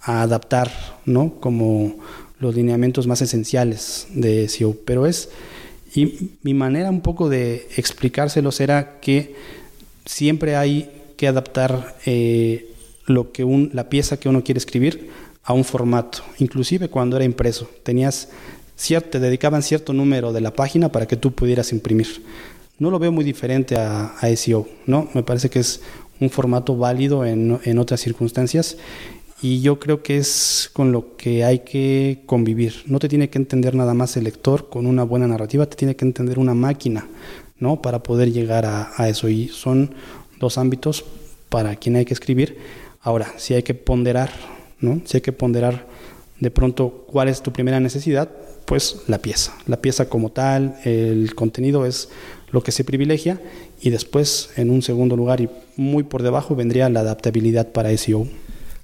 a 0.00 0.22
adaptar, 0.22 0.70
¿no? 1.04 1.34
Como 1.40 1.96
los 2.38 2.54
lineamientos 2.54 3.06
más 3.06 3.22
esenciales 3.22 4.08
de 4.14 4.48
SEO, 4.48 4.76
pero 4.84 5.06
es 5.06 5.28
y 5.94 6.30
mi 6.42 6.54
manera 6.54 6.90
un 6.90 7.02
poco 7.02 7.28
de 7.28 7.68
explicárselos 7.76 8.60
era 8.60 8.98
que 9.00 9.34
siempre 10.06 10.56
hay 10.56 10.90
que 11.16 11.28
adaptar 11.28 11.96
eh, 12.06 12.72
lo 13.06 13.30
que 13.32 13.44
la 13.72 13.88
pieza 13.90 14.18
que 14.18 14.28
uno 14.28 14.42
quiere 14.42 14.58
escribir 14.58 15.10
a 15.44 15.52
un 15.52 15.64
formato, 15.64 16.22
inclusive 16.38 16.88
cuando 16.88 17.16
era 17.16 17.24
impreso. 17.24 17.68
Tenías 17.82 18.30
cierto, 18.74 19.10
te 19.10 19.20
dedicaban 19.20 19.62
cierto 19.62 19.92
número 19.92 20.32
de 20.32 20.40
la 20.40 20.54
página 20.54 20.90
para 20.90 21.06
que 21.06 21.16
tú 21.16 21.32
pudieras 21.32 21.72
imprimir. 21.72 22.22
No 22.78 22.90
lo 22.90 22.98
veo 22.98 23.12
muy 23.12 23.24
diferente 23.24 23.76
a, 23.76 24.14
a 24.18 24.34
SEO, 24.34 24.66
¿no? 24.86 25.10
Me 25.12 25.22
parece 25.22 25.50
que 25.50 25.58
es 25.58 25.82
un 26.22 26.30
formato 26.30 26.76
válido 26.76 27.24
en, 27.26 27.58
en 27.64 27.78
otras 27.78 28.00
circunstancias 28.00 28.76
y 29.42 29.60
yo 29.60 29.80
creo 29.80 30.04
que 30.04 30.18
es 30.18 30.70
con 30.72 30.92
lo 30.92 31.16
que 31.16 31.44
hay 31.44 31.60
que 31.60 32.22
convivir. 32.26 32.84
No 32.86 33.00
te 33.00 33.08
tiene 33.08 33.28
que 33.28 33.38
entender 33.38 33.74
nada 33.74 33.92
más 33.92 34.16
el 34.16 34.24
lector 34.24 34.70
con 34.70 34.86
una 34.86 35.02
buena 35.02 35.26
narrativa, 35.26 35.66
te 35.66 35.76
tiene 35.76 35.96
que 35.96 36.04
entender 36.04 36.38
una 36.38 36.54
máquina, 36.54 37.08
¿no? 37.58 37.82
Para 37.82 38.04
poder 38.04 38.32
llegar 38.32 38.64
a, 38.64 38.92
a 38.96 39.08
eso. 39.08 39.28
Y 39.28 39.48
son 39.48 39.94
dos 40.38 40.58
ámbitos 40.58 41.04
para 41.48 41.74
quien 41.74 41.96
hay 41.96 42.04
que 42.04 42.14
escribir. 42.14 42.56
Ahora, 43.00 43.34
si 43.36 43.54
hay 43.54 43.64
que 43.64 43.74
ponderar, 43.74 44.30
¿no? 44.78 45.02
Si 45.04 45.16
hay 45.16 45.22
que 45.22 45.32
ponderar 45.32 45.86
de 46.42 46.50
pronto 46.50 47.04
cuál 47.06 47.28
es 47.28 47.40
tu 47.40 47.52
primera 47.52 47.78
necesidad, 47.78 48.28
pues 48.66 49.02
la 49.06 49.18
pieza. 49.18 49.54
La 49.68 49.80
pieza 49.80 50.08
como 50.08 50.32
tal, 50.32 50.76
el 50.82 51.36
contenido 51.36 51.86
es 51.86 52.08
lo 52.50 52.64
que 52.64 52.72
se 52.72 52.82
privilegia 52.82 53.40
y 53.80 53.90
después, 53.90 54.50
en 54.56 54.70
un 54.70 54.82
segundo 54.82 55.16
lugar 55.16 55.40
y 55.40 55.48
muy 55.76 56.02
por 56.02 56.24
debajo, 56.24 56.56
vendría 56.56 56.88
la 56.88 57.00
adaptabilidad 57.00 57.70
para 57.70 57.96
SEO. 57.96 58.26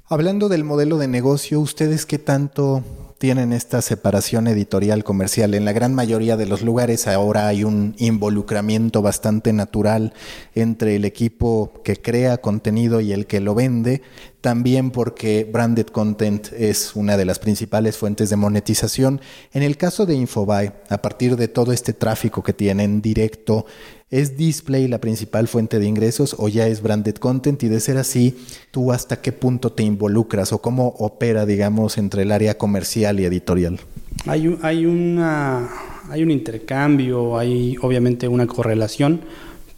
Hablando 0.06 0.48
del 0.48 0.62
modelo 0.62 0.98
de 0.98 1.08
negocio, 1.08 1.58
¿ustedes 1.58 2.06
qué 2.06 2.20
tanto 2.20 2.84
tienen 3.18 3.52
esta 3.52 3.82
separación 3.82 4.46
editorial 4.46 5.02
comercial? 5.02 5.52
En 5.54 5.64
la 5.64 5.72
gran 5.72 5.94
mayoría 5.94 6.36
de 6.36 6.46
los 6.46 6.62
lugares 6.62 7.08
ahora 7.08 7.48
hay 7.48 7.64
un 7.64 7.96
involucramiento 7.98 9.02
bastante 9.02 9.52
natural 9.52 10.12
entre 10.54 10.94
el 10.94 11.04
equipo 11.04 11.72
que 11.82 11.96
crea 11.96 12.38
contenido 12.38 13.00
y 13.00 13.12
el 13.12 13.26
que 13.26 13.40
lo 13.40 13.56
vende, 13.56 14.02
también 14.40 14.90
porque 14.90 15.48
branded 15.50 15.86
content 15.86 16.52
es 16.52 16.94
una 16.94 17.16
de 17.16 17.24
las 17.24 17.38
principales 17.38 17.96
fuentes 17.96 18.30
de 18.30 18.36
monetización. 18.36 19.20
En 19.52 19.62
el 19.62 19.76
caso 19.76 20.06
de 20.06 20.14
Infobae, 20.14 20.72
a 20.88 21.02
partir 21.02 21.36
de 21.36 21.48
todo 21.48 21.72
este 21.72 21.92
tráfico 21.92 22.42
que 22.42 22.52
tienen 22.52 23.02
directo, 23.02 23.66
¿Es 24.10 24.38
display 24.38 24.88
la 24.88 25.02
principal 25.02 25.48
fuente 25.48 25.78
de 25.78 25.86
ingresos 25.86 26.34
o 26.38 26.48
ya 26.48 26.66
es 26.66 26.80
branded 26.80 27.16
content? 27.16 27.62
Y 27.62 27.68
de 27.68 27.78
ser 27.78 27.98
así, 27.98 28.38
¿tú 28.70 28.90
hasta 28.90 29.20
qué 29.20 29.32
punto 29.32 29.72
te 29.72 29.82
involucras 29.82 30.54
o 30.54 30.62
cómo 30.62 30.94
opera, 30.98 31.44
digamos, 31.44 31.98
entre 31.98 32.22
el 32.22 32.32
área 32.32 32.56
comercial 32.56 33.20
y 33.20 33.26
editorial? 33.26 33.78
Hay, 34.26 34.56
hay, 34.62 34.86
una, 34.86 35.68
hay 36.08 36.22
un 36.22 36.30
intercambio, 36.30 37.36
hay 37.36 37.76
obviamente 37.82 38.28
una 38.28 38.46
correlación, 38.46 39.20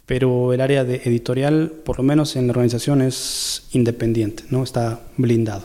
pero 0.05 0.53
el 0.53 0.61
área 0.61 0.83
de 0.83 1.01
editorial, 1.05 1.71
por 1.85 1.97
lo 1.97 2.03
menos 2.03 2.35
en 2.35 2.47
la 2.47 2.51
organización, 2.51 3.01
es 3.01 3.63
independiente, 3.71 4.43
¿no? 4.49 4.63
está 4.63 5.01
blindado. 5.17 5.63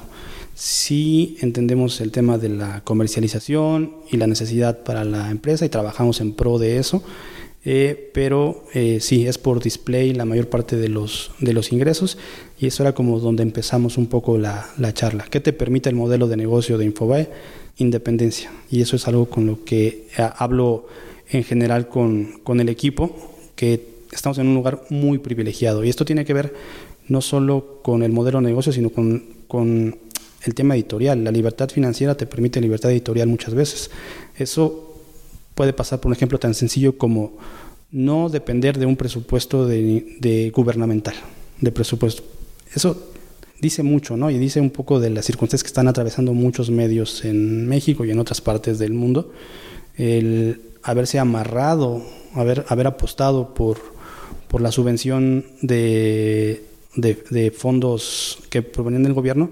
Sí 0.54 1.36
entendemos 1.40 2.00
el 2.00 2.12
tema 2.12 2.38
de 2.38 2.48
la 2.48 2.82
comercialización 2.82 3.92
y 4.10 4.16
la 4.16 4.26
necesidad 4.26 4.84
para 4.84 5.04
la 5.04 5.30
empresa 5.30 5.66
y 5.66 5.68
trabajamos 5.68 6.20
en 6.20 6.32
pro 6.32 6.58
de 6.58 6.78
eso 6.78 7.02
eh, 7.68 8.12
pero 8.14 8.62
eh, 8.74 8.98
sí, 9.00 9.26
es 9.26 9.38
por 9.38 9.60
display 9.60 10.14
la 10.14 10.24
mayor 10.24 10.48
parte 10.48 10.76
de 10.76 10.88
los, 10.88 11.32
de 11.40 11.52
los 11.52 11.72
ingresos 11.72 12.16
y 12.60 12.68
eso 12.68 12.84
era 12.84 12.94
como 12.94 13.18
donde 13.18 13.42
empezamos 13.42 13.98
un 13.98 14.06
poco 14.06 14.38
la, 14.38 14.68
la 14.78 14.94
charla. 14.94 15.26
¿Qué 15.28 15.40
te 15.40 15.52
permite 15.52 15.88
el 15.88 15.96
modelo 15.96 16.28
de 16.28 16.36
negocio 16.36 16.78
de 16.78 16.84
Infobae? 16.84 17.28
Independencia. 17.78 18.52
Y 18.70 18.82
eso 18.82 18.94
es 18.94 19.08
algo 19.08 19.28
con 19.28 19.46
lo 19.46 19.64
que 19.64 20.06
eh, 20.16 20.28
hablo 20.36 20.86
en 21.28 21.42
general 21.42 21.88
con, 21.88 22.38
con 22.44 22.60
el 22.60 22.68
equipo, 22.68 23.34
que 23.56 23.95
estamos 24.16 24.38
en 24.38 24.48
un 24.48 24.54
lugar 24.54 24.82
muy 24.90 25.18
privilegiado. 25.18 25.84
Y 25.84 25.88
esto 25.88 26.04
tiene 26.04 26.24
que 26.24 26.34
ver 26.34 26.54
no 27.08 27.20
solo 27.20 27.80
con 27.82 28.02
el 28.02 28.12
modelo 28.12 28.40
de 28.40 28.46
negocio, 28.46 28.72
sino 28.72 28.90
con, 28.90 29.22
con 29.46 29.96
el 30.42 30.54
tema 30.54 30.74
editorial. 30.74 31.22
La 31.22 31.30
libertad 31.30 31.68
financiera 31.68 32.16
te 32.16 32.26
permite 32.26 32.60
libertad 32.60 32.90
editorial 32.90 33.28
muchas 33.28 33.54
veces. 33.54 33.90
Eso 34.36 34.94
puede 35.54 35.72
pasar 35.72 36.00
por 36.00 36.10
un 36.10 36.14
ejemplo 36.14 36.38
tan 36.38 36.54
sencillo 36.54 36.98
como 36.98 37.38
no 37.90 38.28
depender 38.28 38.78
de 38.78 38.86
un 38.86 38.96
presupuesto 38.96 39.66
de, 39.66 40.52
gubernamental, 40.54 41.14
de 41.60 41.72
presupuesto. 41.72 42.22
Eso 42.74 43.10
dice 43.60 43.82
mucho, 43.82 44.16
¿no? 44.16 44.30
Y 44.30 44.38
dice 44.38 44.60
un 44.60 44.70
poco 44.70 45.00
de 45.00 45.10
las 45.10 45.24
circunstancias 45.24 45.62
que 45.62 45.68
están 45.68 45.88
atravesando 45.88 46.34
muchos 46.34 46.70
medios 46.70 47.24
en 47.24 47.66
México 47.66 48.04
y 48.04 48.10
en 48.10 48.18
otras 48.18 48.40
partes 48.40 48.78
del 48.78 48.92
mundo. 48.92 49.32
El 49.96 50.60
haberse 50.82 51.18
amarrado, 51.18 52.02
haber, 52.34 52.66
haber 52.68 52.86
apostado 52.86 53.54
por, 53.54 53.95
por 54.48 54.60
la 54.60 54.72
subvención 54.72 55.44
de, 55.62 56.64
de 56.94 57.50
fondos 57.56 58.38
que 58.50 58.62
provenían 58.62 59.02
del 59.02 59.12
gobierno, 59.12 59.50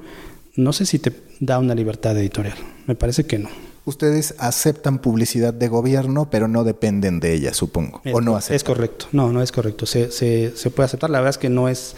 no 0.57 0.73
sé 0.73 0.87
si 0.87 0.99
te 0.99 1.13
da 1.41 1.59
una 1.59 1.75
libertad 1.75 2.17
editorial. 2.17 2.57
Me 2.87 2.95
parece 2.95 3.25
que 3.25 3.39
no. 3.39 3.49
Ustedes 3.87 4.35
aceptan 4.39 4.99
publicidad 4.99 5.53
de 5.53 5.69
gobierno, 5.69 6.31
pero 6.31 6.49
no 6.49 6.65
dependen 6.65 7.21
de 7.21 7.35
ella, 7.35 7.53
supongo. 7.53 8.01
¿O 8.13 8.23
no 8.23 8.35
aceptan? 8.35 8.57
Es 8.57 8.65
correcto. 8.65 9.07
No, 9.13 9.31
no 9.31 9.43
es 9.43 9.53
correcto. 9.53 9.85
Se, 9.85 10.11
se, 10.11 10.57
se, 10.57 10.71
puede 10.71 10.87
aceptar. 10.87 11.11
La 11.11 11.19
verdad 11.19 11.31
es 11.31 11.39
que 11.39 11.51
no 11.51 11.69
es. 11.69 11.95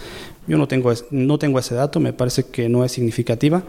Yo 0.49 0.59
no 0.59 0.67
tengo, 0.67 0.93
no 1.11 1.39
tengo 1.39 1.61
ese 1.61 1.77
dato. 1.77 2.01
Me 2.01 2.13
parece 2.13 2.45
que 2.45 2.69
no 2.69 2.85
es 2.85 2.91
significativa 2.91 3.63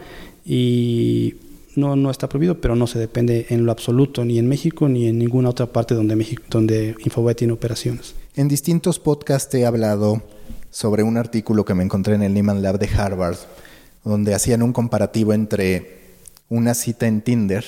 y 0.44 1.36
no, 1.76 1.96
no 1.96 2.10
está 2.10 2.28
prohibido, 2.28 2.60
pero 2.60 2.76
no 2.76 2.88
se 2.88 2.98
depende 2.98 3.48
en 3.50 3.66
lo 3.68 3.72
absoluto 3.72 4.26
ni 4.26 4.40
en 4.40 4.48
México 4.48 4.90
ni 4.90 5.08
en 5.08 5.20
ninguna 5.20 5.50
otra 5.50 5.68
parte 5.68 5.94
donde, 5.94 6.16
México, 6.16 6.42
donde 6.50 6.96
Infobae 7.06 7.36
tiene 7.36 7.54
operaciones. 7.54 8.16
En 8.38 8.48
distintos 8.48 9.00
podcasts 9.00 9.52
he 9.56 9.66
hablado 9.66 10.22
sobre 10.70 11.02
un 11.02 11.18
artículo 11.18 11.66
que 11.66 11.74
me 11.74 11.84
encontré 11.84 12.14
en 12.14 12.22
el 12.22 12.36
Lehman 12.36 12.62
Lab 12.62 12.78
de 12.78 12.88
Harvard, 12.88 13.38
donde 14.04 14.36
hacían 14.36 14.62
un 14.62 14.74
comparativo 14.74 15.34
entre 15.34 16.20
una 16.48 16.76
cita 16.76 17.08
en 17.08 17.24
Tinder 17.24 17.66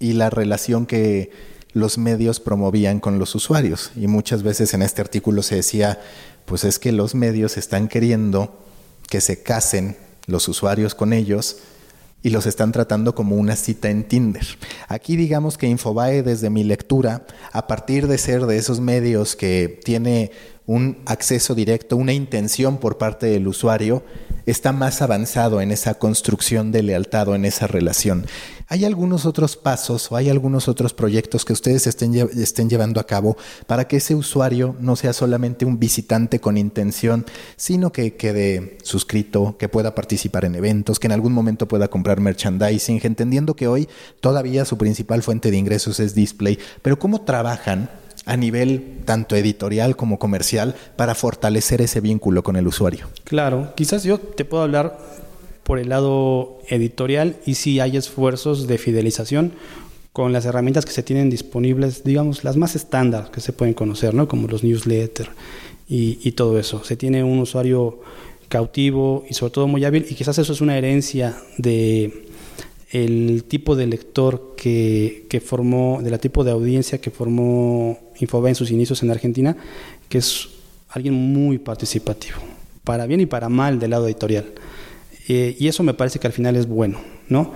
y 0.00 0.14
la 0.14 0.28
relación 0.28 0.86
que 0.86 1.30
los 1.72 1.98
medios 1.98 2.40
promovían 2.40 2.98
con 2.98 3.20
los 3.20 3.36
usuarios. 3.36 3.92
Y 3.94 4.08
muchas 4.08 4.42
veces 4.42 4.74
en 4.74 4.82
este 4.82 5.02
artículo 5.02 5.44
se 5.44 5.54
decía, 5.54 6.00
pues 6.46 6.64
es 6.64 6.80
que 6.80 6.90
los 6.90 7.14
medios 7.14 7.56
están 7.56 7.86
queriendo 7.86 8.58
que 9.08 9.20
se 9.20 9.44
casen 9.44 9.96
los 10.26 10.48
usuarios 10.48 10.96
con 10.96 11.12
ellos 11.12 11.58
y 12.22 12.30
los 12.30 12.46
están 12.46 12.72
tratando 12.72 13.14
como 13.14 13.36
una 13.36 13.56
cita 13.56 13.90
en 13.90 14.04
Tinder. 14.04 14.46
Aquí 14.88 15.16
digamos 15.16 15.56
que 15.56 15.68
Infobae 15.68 16.22
desde 16.22 16.50
mi 16.50 16.64
lectura, 16.64 17.24
a 17.52 17.66
partir 17.66 18.06
de 18.06 18.18
ser 18.18 18.46
de 18.46 18.56
esos 18.56 18.80
medios 18.80 19.36
que 19.36 19.80
tiene 19.84 20.32
un 20.66 20.98
acceso 21.06 21.54
directo, 21.54 21.96
una 21.96 22.12
intención 22.12 22.78
por 22.78 22.98
parte 22.98 23.26
del 23.26 23.48
usuario, 23.48 24.02
está 24.44 24.72
más 24.72 25.00
avanzado 25.00 25.60
en 25.60 25.70
esa 25.70 25.94
construcción 25.94 26.72
de 26.72 26.82
lealtad 26.82 27.28
o 27.28 27.34
en 27.34 27.44
esa 27.44 27.66
relación. 27.66 28.26
¿Hay 28.70 28.84
algunos 28.84 29.24
otros 29.24 29.56
pasos 29.56 30.12
o 30.12 30.16
hay 30.16 30.28
algunos 30.28 30.68
otros 30.68 30.92
proyectos 30.92 31.46
que 31.46 31.54
ustedes 31.54 31.86
estén, 31.86 32.14
estén 32.14 32.68
llevando 32.68 33.00
a 33.00 33.06
cabo 33.06 33.38
para 33.66 33.88
que 33.88 33.96
ese 33.96 34.14
usuario 34.14 34.76
no 34.78 34.94
sea 34.94 35.14
solamente 35.14 35.64
un 35.64 35.78
visitante 35.78 36.38
con 36.38 36.58
intención, 36.58 37.24
sino 37.56 37.92
que 37.92 38.16
quede 38.16 38.76
suscrito, 38.82 39.56
que 39.58 39.70
pueda 39.70 39.94
participar 39.94 40.44
en 40.44 40.54
eventos, 40.54 41.00
que 41.00 41.06
en 41.06 41.12
algún 41.12 41.32
momento 41.32 41.66
pueda 41.66 41.88
comprar 41.88 42.20
merchandising, 42.20 43.00
entendiendo 43.04 43.56
que 43.56 43.68
hoy 43.68 43.88
todavía 44.20 44.66
su 44.66 44.76
principal 44.76 45.22
fuente 45.22 45.50
de 45.50 45.56
ingresos 45.56 45.98
es 45.98 46.14
display, 46.14 46.58
pero 46.82 46.98
cómo 46.98 47.22
trabajan 47.22 47.88
a 48.26 48.36
nivel 48.36 49.00
tanto 49.06 49.34
editorial 49.34 49.96
como 49.96 50.18
comercial 50.18 50.74
para 50.96 51.14
fortalecer 51.14 51.80
ese 51.80 52.02
vínculo 52.02 52.42
con 52.42 52.56
el 52.56 52.66
usuario? 52.66 53.06
Claro, 53.24 53.72
quizás 53.74 54.02
yo 54.04 54.18
te 54.18 54.44
puedo 54.44 54.62
hablar 54.62 54.98
por 55.68 55.78
el 55.78 55.90
lado 55.90 56.60
editorial 56.68 57.36
y 57.44 57.56
si 57.56 57.78
hay 57.78 57.98
esfuerzos 57.98 58.66
de 58.66 58.78
fidelización 58.78 59.52
con 60.14 60.32
las 60.32 60.46
herramientas 60.46 60.86
que 60.86 60.92
se 60.92 61.02
tienen 61.02 61.28
disponibles, 61.28 62.04
digamos, 62.04 62.42
las 62.42 62.56
más 62.56 62.74
estándar 62.74 63.30
que 63.30 63.42
se 63.42 63.52
pueden 63.52 63.74
conocer, 63.74 64.14
¿no? 64.14 64.28
como 64.28 64.48
los 64.48 64.64
newsletters 64.64 65.28
y, 65.86 66.32
todo 66.32 66.58
eso. 66.58 66.82
Se 66.84 66.96
tiene 66.96 67.22
un 67.22 67.38
usuario 67.40 68.00
cautivo 68.48 69.26
y 69.28 69.34
sobre 69.34 69.52
todo 69.52 69.66
muy 69.68 69.84
hábil 69.84 70.06
y 70.08 70.14
quizás 70.14 70.38
eso 70.38 70.54
es 70.54 70.62
una 70.62 70.78
herencia 70.78 71.36
de 71.58 72.24
el 72.90 73.44
tipo 73.44 73.76
de 73.76 73.88
lector 73.88 74.54
que, 74.56 75.26
que 75.28 75.38
formó, 75.42 76.00
de 76.02 76.10
la 76.10 76.16
tipo 76.16 76.44
de 76.44 76.50
audiencia 76.50 76.98
que 76.98 77.10
formó 77.10 77.98
Infobae 78.20 78.52
en 78.52 78.54
sus 78.54 78.70
inicios 78.70 79.02
en 79.02 79.10
Argentina, 79.10 79.54
que 80.08 80.16
es 80.16 80.48
alguien 80.88 81.12
muy 81.12 81.58
participativo, 81.58 82.38
para 82.84 83.04
bien 83.04 83.20
y 83.20 83.26
para 83.26 83.50
mal 83.50 83.78
del 83.78 83.90
lado 83.90 84.06
editorial. 84.06 84.46
Eh, 85.28 85.56
y 85.58 85.68
eso 85.68 85.82
me 85.82 85.94
parece 85.94 86.18
que 86.18 86.26
al 86.26 86.32
final 86.32 86.56
es 86.56 86.66
bueno, 86.66 87.00
¿no? 87.28 87.52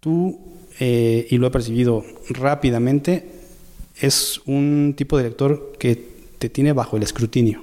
Tú, 0.00 0.38
eh, 0.78 1.26
y 1.28 1.36
lo 1.36 1.48
he 1.48 1.50
percibido 1.50 2.04
rápidamente, 2.28 3.26
es 4.00 4.40
un 4.46 4.94
tipo 4.96 5.18
de 5.18 5.24
lector 5.24 5.72
que 5.78 6.12
te 6.38 6.48
tiene 6.48 6.72
bajo 6.72 6.96
el 6.96 7.02
escrutinio 7.02 7.62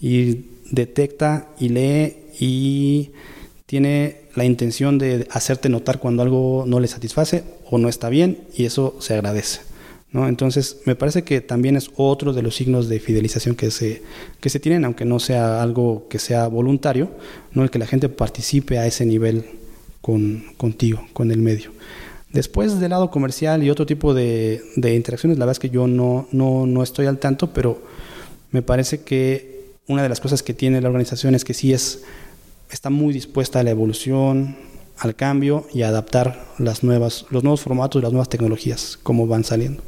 y 0.00 0.46
detecta 0.70 1.48
y 1.58 1.68
lee 1.68 2.16
y 2.40 3.10
tiene 3.66 4.22
la 4.34 4.44
intención 4.44 4.98
de 4.98 5.28
hacerte 5.30 5.68
notar 5.68 5.98
cuando 5.98 6.22
algo 6.22 6.64
no 6.66 6.80
le 6.80 6.88
satisface 6.88 7.44
o 7.70 7.78
no 7.78 7.88
está 7.88 8.08
bien 8.08 8.38
y 8.54 8.64
eso 8.64 8.96
se 9.00 9.14
agradece. 9.14 9.60
Entonces, 10.14 10.80
me 10.84 10.94
parece 10.94 11.22
que 11.22 11.40
también 11.40 11.76
es 11.76 11.90
otro 11.96 12.34
de 12.34 12.42
los 12.42 12.54
signos 12.54 12.88
de 12.88 13.00
fidelización 13.00 13.54
que 13.54 13.70
se, 13.70 14.02
que 14.40 14.50
se 14.50 14.60
tienen, 14.60 14.84
aunque 14.84 15.06
no 15.06 15.18
sea 15.18 15.62
algo 15.62 16.06
que 16.08 16.18
sea 16.18 16.48
voluntario, 16.48 17.10
¿no? 17.52 17.62
el 17.62 17.70
que 17.70 17.78
la 17.78 17.86
gente 17.86 18.10
participe 18.10 18.78
a 18.78 18.86
ese 18.86 19.06
nivel 19.06 19.46
con, 20.02 20.44
contigo, 20.58 21.06
con 21.14 21.30
el 21.30 21.38
medio. 21.38 21.70
Después 22.30 22.78
del 22.78 22.90
lado 22.90 23.10
comercial 23.10 23.62
y 23.62 23.70
otro 23.70 23.86
tipo 23.86 24.12
de, 24.12 24.62
de 24.76 24.94
interacciones, 24.94 25.38
la 25.38 25.46
verdad 25.46 25.62
es 25.62 25.70
que 25.70 25.70
yo 25.70 25.86
no, 25.86 26.28
no, 26.30 26.66
no 26.66 26.82
estoy 26.82 27.06
al 27.06 27.18
tanto, 27.18 27.52
pero 27.54 27.82
me 28.50 28.60
parece 28.60 29.00
que 29.02 29.76
una 29.88 30.02
de 30.02 30.08
las 30.10 30.20
cosas 30.20 30.42
que 30.42 30.52
tiene 30.52 30.80
la 30.80 30.88
organización 30.88 31.34
es 31.34 31.44
que 31.44 31.54
sí 31.54 31.72
es 31.72 32.02
está 32.70 32.88
muy 32.88 33.12
dispuesta 33.12 33.60
a 33.60 33.62
la 33.62 33.70
evolución, 33.70 34.56
al 34.98 35.14
cambio 35.14 35.66
y 35.74 35.82
a 35.82 35.88
adaptar 35.88 36.46
las 36.58 36.82
nuevas, 36.82 37.26
los 37.30 37.42
nuevos 37.42 37.60
formatos 37.60 38.00
y 38.00 38.02
las 38.02 38.12
nuevas 38.12 38.28
tecnologías 38.28 38.98
como 39.02 39.26
van 39.26 39.44
saliendo. 39.44 39.82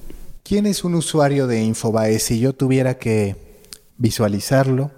¿Quién 0.46 0.66
es 0.66 0.85
un 0.85 0.94
usuario 0.94 1.46
de 1.46 1.62
Infobae? 1.62 2.18
Si 2.18 2.38
yo 2.38 2.52
tuviera 2.52 2.98
que 2.98 3.35
visualizarlo, 3.96 4.90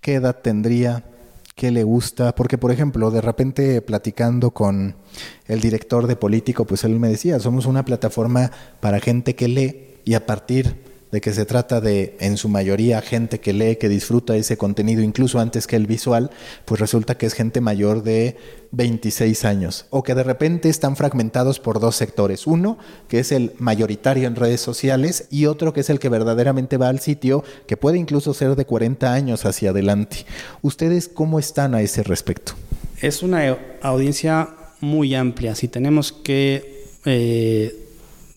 ¿qué 0.00 0.14
edad 0.14 0.36
tendría? 0.42 1.02
¿Qué 1.56 1.72
le 1.72 1.82
gusta? 1.82 2.36
Porque, 2.36 2.56
por 2.56 2.70
ejemplo, 2.70 3.10
de 3.10 3.20
repente 3.20 3.82
platicando 3.82 4.52
con 4.52 4.94
el 5.48 5.60
director 5.60 6.06
de 6.06 6.14
Político, 6.14 6.66
pues 6.66 6.84
él 6.84 7.00
me 7.00 7.08
decía, 7.08 7.40
somos 7.40 7.66
una 7.66 7.84
plataforma 7.84 8.52
para 8.78 9.00
gente 9.00 9.34
que 9.34 9.48
lee 9.48 9.96
y 10.04 10.14
a 10.14 10.24
partir 10.24 10.76
de 11.12 11.20
que 11.20 11.34
se 11.34 11.44
trata 11.44 11.82
de, 11.82 12.16
en 12.20 12.38
su 12.38 12.48
mayoría, 12.48 13.02
gente 13.02 13.38
que 13.38 13.52
lee, 13.52 13.76
que 13.76 13.90
disfruta 13.90 14.34
ese 14.34 14.56
contenido, 14.56 15.02
incluso 15.02 15.38
antes 15.38 15.66
que 15.66 15.76
el 15.76 15.86
visual, 15.86 16.30
pues 16.64 16.80
resulta 16.80 17.18
que 17.18 17.26
es 17.26 17.34
gente 17.34 17.60
mayor 17.60 18.02
de 18.02 18.38
26 18.70 19.44
años, 19.44 19.84
o 19.90 20.02
que 20.02 20.14
de 20.14 20.22
repente 20.22 20.70
están 20.70 20.96
fragmentados 20.96 21.60
por 21.60 21.80
dos 21.80 21.96
sectores. 21.96 22.46
Uno, 22.46 22.78
que 23.08 23.18
es 23.18 23.30
el 23.30 23.52
mayoritario 23.58 24.26
en 24.26 24.36
redes 24.36 24.62
sociales, 24.62 25.26
y 25.30 25.44
otro 25.44 25.74
que 25.74 25.80
es 25.80 25.90
el 25.90 25.98
que 25.98 26.08
verdaderamente 26.08 26.78
va 26.78 26.88
al 26.88 26.98
sitio, 26.98 27.44
que 27.66 27.76
puede 27.76 27.98
incluso 27.98 28.32
ser 28.32 28.56
de 28.56 28.64
40 28.64 29.12
años 29.12 29.44
hacia 29.44 29.70
adelante. 29.70 30.24
¿Ustedes 30.62 31.08
cómo 31.08 31.38
están 31.38 31.74
a 31.74 31.82
ese 31.82 32.02
respecto? 32.02 32.54
Es 33.02 33.22
una 33.22 33.58
audiencia 33.82 34.48
muy 34.80 35.14
amplia. 35.14 35.54
Si 35.54 35.68
tenemos 35.68 36.10
que... 36.10 36.86
Eh, 37.04 37.81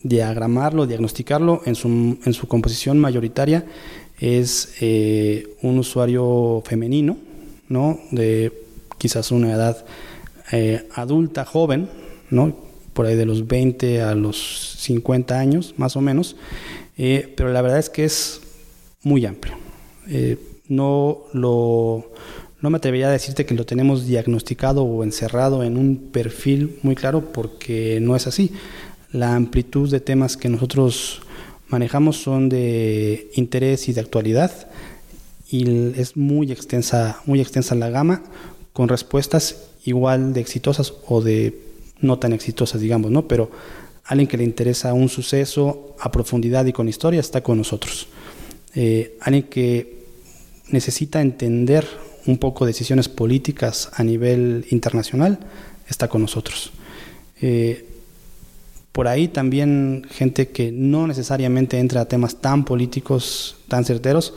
diagramarlo, 0.05 0.85
diagnosticarlo 0.85 1.63
en 1.65 1.73
su, 1.73 1.87
en 2.23 2.33
su 2.33 2.47
composición 2.47 2.99
mayoritaria 2.99 3.65
es 4.19 4.75
eh, 4.79 5.55
un 5.63 5.79
usuario 5.79 6.61
femenino, 6.63 7.17
¿no? 7.69 7.99
De 8.11 8.53
quizás 8.99 9.31
una 9.31 9.51
edad 9.51 9.83
eh, 10.51 10.87
adulta, 10.93 11.43
joven, 11.43 11.89
¿no? 12.29 12.55
Por 12.93 13.07
ahí 13.07 13.15
de 13.15 13.25
los 13.25 13.47
20 13.47 14.03
a 14.03 14.13
los 14.13 14.75
50 14.79 15.39
años, 15.39 15.73
más 15.77 15.95
o 15.95 16.01
menos. 16.01 16.35
Eh, 16.97 17.33
pero 17.35 17.51
la 17.51 17.63
verdad 17.63 17.79
es 17.79 17.89
que 17.89 18.05
es 18.05 18.41
muy 19.01 19.25
amplio. 19.25 19.57
no 20.67 21.23
lo 21.33 22.11
no 22.61 22.69
me 22.71 22.77
atrevería 22.77 23.09
a 23.09 23.11
decirte 23.11 23.45
que 23.45 23.53
lo 23.53 23.65
tenemos 23.65 24.07
diagnosticado 24.07 24.83
o 24.83 25.03
encerrado 25.03 25.63
en 25.63 25.77
un 25.77 25.97
perfil 26.11 26.79
muy 26.81 26.95
claro 26.95 27.31
porque 27.31 27.99
no 28.01 28.15
es 28.15 28.25
así 28.25 28.51
la 29.15 29.35
amplitud 29.35 29.89
de 29.89 30.01
temas 30.01 30.35
que 30.35 30.49
nosotros 30.49 31.21
manejamos 31.69 32.17
son 32.17 32.49
de 32.49 33.31
interés 33.35 33.87
y 33.87 33.93
de 33.93 34.01
actualidad 34.01 34.51
y 35.49 35.93
es 35.97 36.17
muy 36.17 36.51
extensa, 36.51 37.21
muy 37.25 37.39
extensa 37.39 37.75
la 37.75 37.89
gama 37.89 38.23
con 38.73 38.89
respuestas 38.89 39.69
igual 39.85 40.33
de 40.33 40.41
exitosas 40.41 40.93
o 41.07 41.21
de 41.21 41.57
no 42.01 42.19
tan 42.19 42.33
exitosas, 42.33 42.81
digamos, 42.81 43.09
¿no? 43.09 43.25
Pero 43.25 43.49
alguien 44.03 44.27
que 44.27 44.37
le 44.37 44.43
interesa 44.43 44.93
un 44.93 45.07
suceso 45.07 45.95
a 45.99 46.11
profundidad 46.11 46.65
y 46.65 46.73
con 46.73 46.89
historia 46.89 47.21
está 47.21 47.41
con 47.41 47.57
nosotros. 47.57 48.07
Eh, 48.73 49.17
alguien 49.21 49.43
que 49.43 50.03
necesita 50.71 51.21
entender 51.21 51.87
un 52.25 52.37
poco 52.37 52.65
decisiones 52.65 53.07
políticas 53.07 53.89
a 53.93 54.03
nivel 54.03 54.65
internacional 54.71 55.39
está 55.87 56.09
con 56.09 56.21
nosotros. 56.21 56.71
Eh, 57.41 57.94
por 58.95 59.09
ahí 59.09 59.27
también 59.27 60.07
gente 60.09 60.47
que 60.47 60.71
no 60.71 61.05
necesariamente 61.05 61.79
entra 61.79 61.99
a 61.99 62.07
temas 62.07 62.37
tan 62.37 62.63
políticos, 62.63 63.57
tan 63.67 63.83
certeros, 63.83 64.33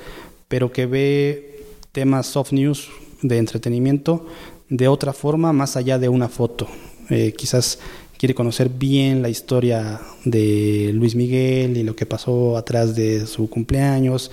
pero 0.49 0.73
que 0.73 0.87
ve 0.87 1.65
temas 1.93 2.27
soft 2.27 2.51
news 2.51 2.89
de 3.23 3.39
entretenimiento 3.39 4.27
de 4.69 4.89
otra 4.89 5.13
forma, 5.13 5.53
más 5.53 5.77
allá 5.77 6.01
de 6.01 6.09
una 6.09 6.29
foto. 6.29 6.67
Eh, 7.09 7.35
quizás 7.39 7.79
quiere 8.19 8.35
conocer 8.35 8.69
bien 8.69 9.23
la 9.23 9.29
historia 9.29 10.01
de 10.25 10.91
Luis 10.93 11.15
Miguel 11.15 11.77
y 11.77 11.85
lo 11.85 11.95
que 11.95 12.05
pasó 12.05 12.57
atrás 12.57 12.97
de 12.97 13.29
su 13.29 13.49
cumpleaños 13.49 14.33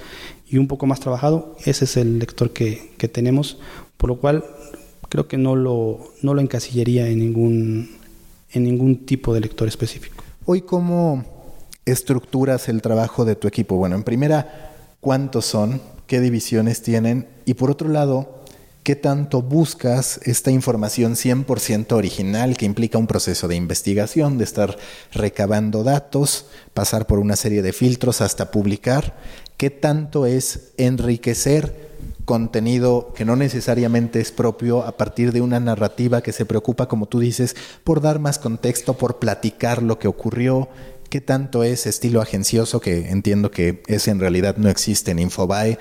y 0.50 0.58
un 0.58 0.68
poco 0.68 0.88
más 0.88 1.02
trabajado. 1.02 1.56
Ese 1.66 1.86
es 1.86 1.98
el 1.98 2.18
lector 2.18 2.50
que, 2.50 2.94
que 2.98 3.08
tenemos, 3.08 3.60
por 3.98 4.10
lo 4.10 4.18
cual 4.18 4.44
creo 5.08 5.28
que 5.28 5.38
no 5.38 5.56
lo, 5.56 6.00
no 6.24 6.34
lo 6.34 6.42
encasillaría 6.42 7.10
en 7.10 7.20
ningún, 7.20 7.92
en 8.52 8.64
ningún 8.64 9.06
tipo 9.06 9.32
de 9.36 9.42
lector 9.42 9.68
específico. 9.68 10.15
Hoy, 10.48 10.62
¿cómo 10.62 11.26
estructuras 11.86 12.70
el 12.70 12.84
trabajo 12.84 13.26
de 13.26 13.36
tu 13.36 13.48
equipo? 13.48 13.78
Bueno, 13.78 13.96
en 13.96 14.04
primera, 14.04 14.76
¿cuántos 15.00 15.48
son? 15.48 15.82
¿Qué 16.06 16.20
divisiones 16.20 16.84
tienen? 16.84 17.28
Y 17.46 17.56
por 17.56 17.72
otro 17.72 17.90
lado, 17.90 18.44
¿qué 18.84 18.96
tanto 18.96 19.42
buscas 19.42 20.20
esta 20.22 20.52
información 20.52 21.16
100% 21.16 21.94
original 21.94 22.58
que 22.58 22.68
implica 22.68 23.00
un 23.00 23.08
proceso 23.08 23.48
de 23.48 23.56
investigación, 23.56 24.38
de 24.38 24.44
estar 24.44 24.78
recabando 25.14 25.84
datos, 25.84 26.46
pasar 26.76 27.08
por 27.08 27.18
una 27.18 27.38
serie 27.38 27.64
de 27.64 27.74
filtros 27.74 28.22
hasta 28.22 28.52
publicar? 28.52 29.18
¿Qué 29.58 29.72
tanto 29.72 30.28
es 30.28 30.74
enriquecer 30.78 31.90
contenido 32.26 33.14
que 33.16 33.24
no 33.24 33.36
necesariamente 33.36 34.20
es 34.20 34.32
propio 34.32 34.84
a 34.84 34.98
partir 34.98 35.32
de 35.32 35.42
una 35.42 35.60
narrativa 35.60 36.22
que 36.22 36.32
se 36.32 36.46
preocupa, 36.46 36.88
como 36.88 37.06
tú 37.06 37.20
dices, 37.20 37.56
por 37.84 38.02
dar 38.02 38.20
más 38.20 38.40
contexto, 38.40 38.96
por 38.96 39.20
platicar 39.20 39.84
lo 39.84 40.00
que 40.00 40.08
ocurrió, 40.08 40.68
qué 41.10 41.22
tanto 41.22 41.64
es 41.64 41.86
estilo 41.86 42.22
agencioso, 42.22 42.82
que 42.82 43.10
entiendo 43.10 43.52
que 43.52 43.84
ese 43.88 44.12
en 44.12 44.20
realidad 44.20 44.58
no 44.58 44.70
existe 44.70 45.12
en 45.12 45.20
Infobae, 45.20 45.78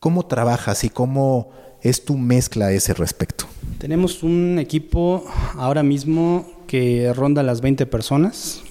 cómo 0.00 0.26
trabajas 0.26 0.84
y 0.84 0.90
cómo 0.90 1.50
es 1.80 2.04
tu 2.04 2.18
mezcla 2.18 2.66
a 2.66 2.72
ese 2.72 2.92
respecto. 2.94 3.46
Tenemos 3.78 4.22
un 4.22 4.58
equipo 4.58 5.24
ahora 5.54 5.82
mismo 5.82 6.50
que 6.66 7.12
ronda 7.14 7.42
las 7.42 7.60
20 7.60 7.86
personas 7.86 8.62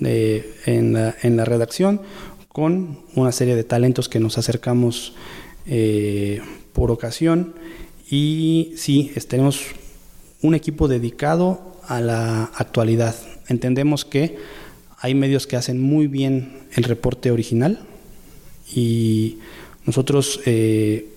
eh, 0.00 0.54
en, 0.66 0.92
la, 0.92 1.14
en 1.22 1.36
la 1.36 1.44
redacción, 1.44 2.00
con 2.48 3.00
una 3.14 3.32
serie 3.32 3.56
de 3.56 3.64
talentos 3.64 4.08
que 4.08 4.20
nos 4.20 4.38
acercamos 4.38 5.14
eh, 5.66 6.40
por 6.72 6.90
ocasión 6.90 7.54
y 8.10 8.72
sí, 8.76 9.12
tenemos 9.28 9.62
un 10.42 10.54
equipo 10.54 10.88
dedicado 10.88 11.76
a 11.86 12.00
la 12.00 12.44
actualidad. 12.54 13.14
Entendemos 13.48 14.04
que 14.04 14.36
hay 14.98 15.14
medios 15.14 15.46
que 15.46 15.56
hacen 15.56 15.80
muy 15.80 16.06
bien 16.06 16.60
el 16.74 16.84
reporte 16.84 17.30
original 17.30 17.80
y 18.74 19.38
nosotros 19.86 20.40
eh, 20.46 21.08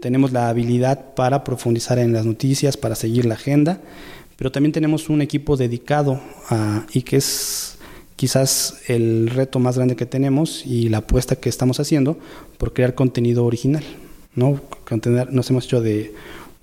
tenemos 0.00 0.32
la 0.32 0.48
habilidad 0.48 1.14
para 1.14 1.44
profundizar 1.44 1.98
en 1.98 2.12
las 2.12 2.24
noticias, 2.26 2.76
para 2.76 2.94
seguir 2.94 3.24
la 3.24 3.34
agenda, 3.34 3.80
pero 4.36 4.52
también 4.52 4.72
tenemos 4.72 5.08
un 5.08 5.22
equipo 5.22 5.56
dedicado 5.56 6.20
a, 6.48 6.86
y 6.92 7.02
que 7.02 7.16
es 7.16 7.78
quizás 8.16 8.80
el 8.88 9.28
reto 9.28 9.58
más 9.58 9.76
grande 9.76 9.96
que 9.96 10.06
tenemos 10.06 10.64
y 10.64 10.88
la 10.88 10.98
apuesta 10.98 11.36
que 11.36 11.48
estamos 11.48 11.80
haciendo 11.80 12.18
por 12.56 12.72
crear 12.72 12.94
contenido 12.94 13.44
original. 13.44 13.84
¿no? 14.34 14.60
Nos 15.30 15.50
hemos 15.50 15.64
hecho 15.64 15.80
de 15.80 16.14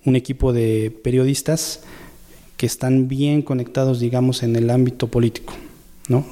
un 0.05 0.15
equipo 0.15 0.53
de 0.53 0.95
periodistas 1.03 1.81
que 2.57 2.65
están 2.65 3.07
bien 3.07 3.41
conectados, 3.41 3.99
digamos, 3.99 4.43
en 4.43 4.55
el 4.55 4.69
ámbito 4.69 5.07
político. 5.07 5.53
¿no? 6.07 6.25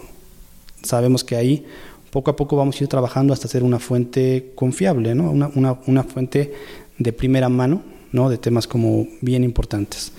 Sabemos 0.83 1.23
que 1.23 1.35
ahí 1.35 1.65
poco 2.11 2.31
a 2.31 2.35
poco 2.35 2.55
vamos 2.55 2.79
a 2.79 2.83
ir 2.83 2.89
trabajando 2.89 3.33
hasta 3.33 3.47
ser 3.47 3.63
una 3.63 3.79
fuente 3.79 4.51
confiable, 4.55 5.15
¿no? 5.15 5.31
una, 5.31 5.49
una, 5.55 5.79
una 5.87 6.03
fuente 6.03 6.53
de 6.97 7.13
primera 7.13 7.49
mano 7.49 7.81
¿no? 8.11 8.29
de 8.29 8.37
temas 8.37 8.67
como 8.67 9.07
bien 9.21 9.43
importantes. 9.43 10.11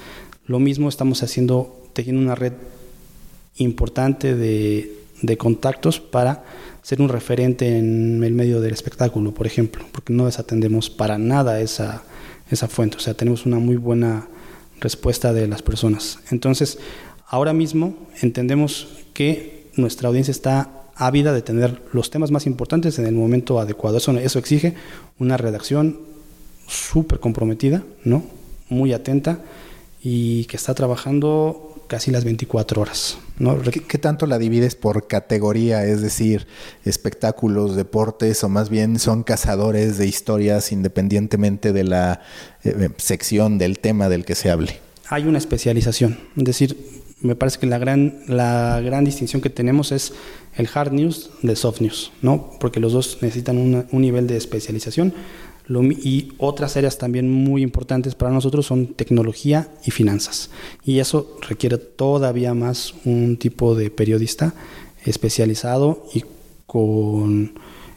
Lo 0.46 0.58
mismo 0.58 0.88
estamos 0.88 1.22
haciendo, 1.22 1.88
tejiendo 1.92 2.20
una 2.20 2.34
red 2.34 2.52
importante 3.56 4.34
de, 4.34 4.92
de 5.22 5.36
contactos 5.36 6.00
para 6.00 6.44
ser 6.82 7.00
un 7.00 7.08
referente 7.08 7.78
en 7.78 8.22
el 8.22 8.32
medio 8.32 8.60
del 8.60 8.72
espectáculo, 8.72 9.32
por 9.32 9.46
ejemplo, 9.46 9.84
porque 9.92 10.12
no 10.12 10.26
desatendemos 10.26 10.90
para 10.90 11.16
nada 11.16 11.60
esa, 11.60 12.02
esa 12.50 12.68
fuente, 12.68 12.96
o 12.96 13.00
sea, 13.00 13.14
tenemos 13.14 13.46
una 13.46 13.58
muy 13.58 13.76
buena 13.76 14.28
respuesta 14.80 15.32
de 15.32 15.46
las 15.46 15.62
personas. 15.62 16.18
Entonces, 16.30 16.78
ahora 17.28 17.52
mismo 17.52 17.94
entendemos 18.20 18.88
que 19.14 19.68
nuestra 19.76 20.08
audiencia 20.08 20.32
está 20.32 20.82
ávida 20.96 21.32
de 21.32 21.42
tener 21.42 21.80
los 21.92 22.10
temas 22.10 22.30
más 22.30 22.46
importantes 22.46 22.98
en 22.98 23.06
el 23.06 23.14
momento 23.14 23.58
adecuado. 23.58 23.96
Eso, 23.96 24.12
eso 24.18 24.38
exige 24.38 24.74
una 25.18 25.36
redacción 25.36 26.00
súper 26.66 27.20
comprometida, 27.20 27.82
¿no? 28.04 28.24
muy 28.72 28.92
atenta 28.92 29.40
y 30.02 30.46
que 30.46 30.56
está 30.56 30.74
trabajando 30.74 31.71
casi 31.92 32.10
las 32.10 32.24
24 32.24 32.80
horas. 32.80 33.18
¿no? 33.38 33.60
¿Qué, 33.60 33.98
tanto 33.98 34.26
la 34.26 34.38
divides 34.38 34.76
por 34.76 35.06
categoría? 35.08 35.84
Es 35.84 36.00
decir, 36.00 36.46
espectáculos, 36.86 37.76
deportes, 37.76 38.42
o 38.44 38.48
más 38.48 38.70
bien 38.70 38.98
son 38.98 39.24
cazadores 39.24 39.98
de 39.98 40.06
historias 40.06 40.72
independientemente 40.72 41.74
de 41.74 41.84
la 41.84 42.22
eh, 42.64 42.74
eh, 42.78 42.88
sección 42.96 43.58
del 43.58 43.78
tema 43.78 44.08
del 44.08 44.24
que 44.24 44.34
se 44.34 44.50
hable. 44.50 44.80
Hay 45.10 45.24
una 45.26 45.36
especialización. 45.36 46.18
Es 46.34 46.44
decir, 46.44 46.78
me 47.20 47.36
parece 47.36 47.58
que 47.58 47.66
la 47.66 47.76
gran, 47.76 48.20
la 48.26 48.80
gran 48.80 49.04
distinción 49.04 49.42
que 49.42 49.50
tenemos 49.50 49.92
es 49.92 50.14
el 50.56 50.70
hard 50.72 50.94
news 50.94 51.28
del 51.42 51.58
soft 51.58 51.82
news, 51.82 52.10
¿no? 52.22 52.52
porque 52.58 52.80
los 52.80 52.94
dos 52.94 53.18
necesitan 53.20 53.58
un 53.58 54.00
nivel 54.00 54.26
de 54.26 54.38
especialización 54.38 55.12
y 55.80 56.32
otras 56.38 56.76
áreas 56.76 56.98
también 56.98 57.30
muy 57.30 57.62
importantes 57.62 58.14
para 58.14 58.32
nosotros 58.32 58.66
son 58.66 58.88
tecnología 58.88 59.68
y 59.84 59.90
finanzas. 59.90 60.50
Y 60.84 60.98
eso 60.98 61.38
requiere 61.48 61.78
todavía 61.78 62.54
más 62.54 62.94
un 63.04 63.36
tipo 63.36 63.74
de 63.74 63.90
periodista 63.90 64.54
especializado 65.04 66.06
y 66.14 66.24
con 66.66 67.52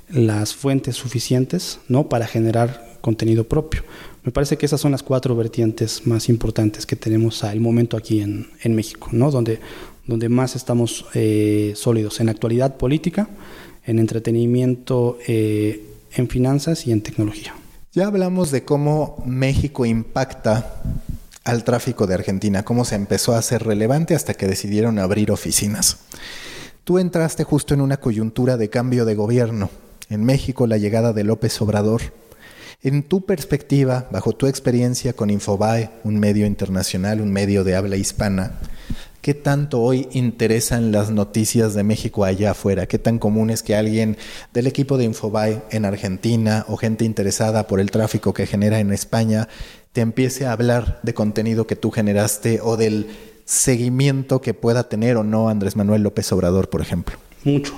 las 0.09 0.53
fuentes 0.53 0.95
suficientes 0.95 1.79
¿no? 1.87 2.09
para 2.09 2.27
generar 2.27 2.97
contenido 3.01 3.43
propio. 3.43 3.83
Me 4.23 4.31
parece 4.31 4.57
que 4.57 4.65
esas 4.65 4.81
son 4.81 4.91
las 4.91 5.03
cuatro 5.03 5.35
vertientes 5.35 6.07
más 6.07 6.29
importantes 6.29 6.85
que 6.85 6.95
tenemos 6.95 7.43
al 7.43 7.59
momento 7.59 7.95
aquí 7.95 8.21
en, 8.21 8.75
México, 8.75 9.09
¿no? 9.11 9.29
donde, 9.29 9.59
donde 10.07 10.29
más 10.29 10.55
estamos 10.55 11.05
eh, 11.13 11.73
sólidos 11.75 12.19
en 12.19 12.29
actualidad 12.29 12.77
política, 12.77 13.29
en 13.85 13.99
entretenimiento, 13.99 15.19
eh, 15.27 15.83
en 16.15 16.27
finanzas 16.27 16.87
y 16.87 16.91
en 16.91 17.01
tecnología. 17.01 17.53
Ya 17.95 18.07
hablamos 18.07 18.51
de 18.51 18.65
cómo 18.65 19.23
México 19.25 19.85
impacta 19.85 20.81
al 21.45 21.63
tráfico 21.63 22.07
de 22.07 22.15
Argentina, 22.15 22.65
cómo 22.65 22.83
se 22.83 22.95
empezó 22.95 23.33
a 23.33 23.37
hacer 23.37 23.63
relevante 23.63 24.15
hasta 24.15 24.33
que 24.33 24.47
decidieron 24.47 24.99
abrir 24.99 25.31
oficinas. 25.31 25.99
Tú 26.83 26.99
entraste 26.99 27.45
justo 27.45 27.73
en 27.73 27.79
una 27.79 27.95
coyuntura 27.95 28.57
de 28.57 28.69
cambio 28.69 29.05
de 29.05 29.15
gobierno. 29.15 29.69
En 30.09 30.25
México 30.25 30.67
la 30.67 30.77
llegada 30.77 31.13
de 31.13 31.23
López 31.23 31.61
Obrador. 31.61 32.01
En 32.83 33.01
tu 33.01 33.25
perspectiva, 33.25 34.09
bajo 34.11 34.33
tu 34.33 34.47
experiencia 34.47 35.13
con 35.13 35.29
Infobae, 35.29 35.89
un 36.03 36.19
medio 36.19 36.45
internacional, 36.45 37.21
un 37.21 37.31
medio 37.31 37.63
de 37.63 37.77
habla 37.77 37.95
hispana, 37.95 38.59
¿Qué 39.25 39.33
tanto 39.33 39.81
hoy 39.81 40.07
interesan 40.11 40.91
las 40.91 41.09
noticias 41.09 41.73
de 41.73 41.81
México 41.81 42.25
allá 42.25 42.51
afuera? 42.51 42.85
¿Qué 42.85 42.99
tan 42.99 43.17
común 43.17 43.49
es 43.49 43.63
que 43.63 43.75
alguien 43.75 44.17
del 44.53 44.67
equipo 44.67 44.99
de 44.99 45.05
Infobae 45.05 45.63
en 45.71 45.83
Argentina 45.85 46.63
o 46.67 46.77
gente 46.77 47.05
interesada 47.05 47.65
por 47.65 47.79
el 47.79 47.89
tráfico 47.89 48.35
que 48.35 48.45
genera 48.45 48.79
en 48.79 48.93
España 48.93 49.47
te 49.93 50.01
empiece 50.01 50.45
a 50.45 50.51
hablar 50.51 50.99
de 51.01 51.15
contenido 51.15 51.65
que 51.65 51.75
tú 51.75 51.89
generaste 51.89 52.59
o 52.61 52.77
del 52.77 53.07
seguimiento 53.45 54.41
que 54.41 54.53
pueda 54.53 54.89
tener 54.89 55.17
o 55.17 55.23
no 55.23 55.49
Andrés 55.49 55.75
Manuel 55.75 56.03
López 56.03 56.31
Obrador, 56.31 56.69
por 56.69 56.81
ejemplo? 56.81 57.17
Mucho. 57.43 57.73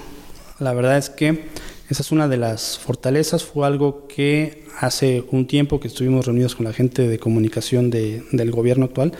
La 0.59 0.73
verdad 0.73 0.97
es 0.97 1.09
que 1.09 1.45
esa 1.89 2.01
es 2.01 2.11
una 2.11 2.27
de 2.27 2.35
las 2.35 2.77
fortalezas. 2.77 3.45
Fue 3.45 3.65
algo 3.65 4.05
que 4.09 4.65
hace 4.81 5.23
un 5.31 5.47
tiempo 5.47 5.79
que 5.79 5.87
estuvimos 5.87 6.25
reunidos 6.25 6.57
con 6.57 6.65
la 6.65 6.73
gente 6.73 7.07
de 7.07 7.19
comunicación 7.19 7.89
del 7.89 8.51
gobierno 8.51 8.83
actual. 8.83 9.13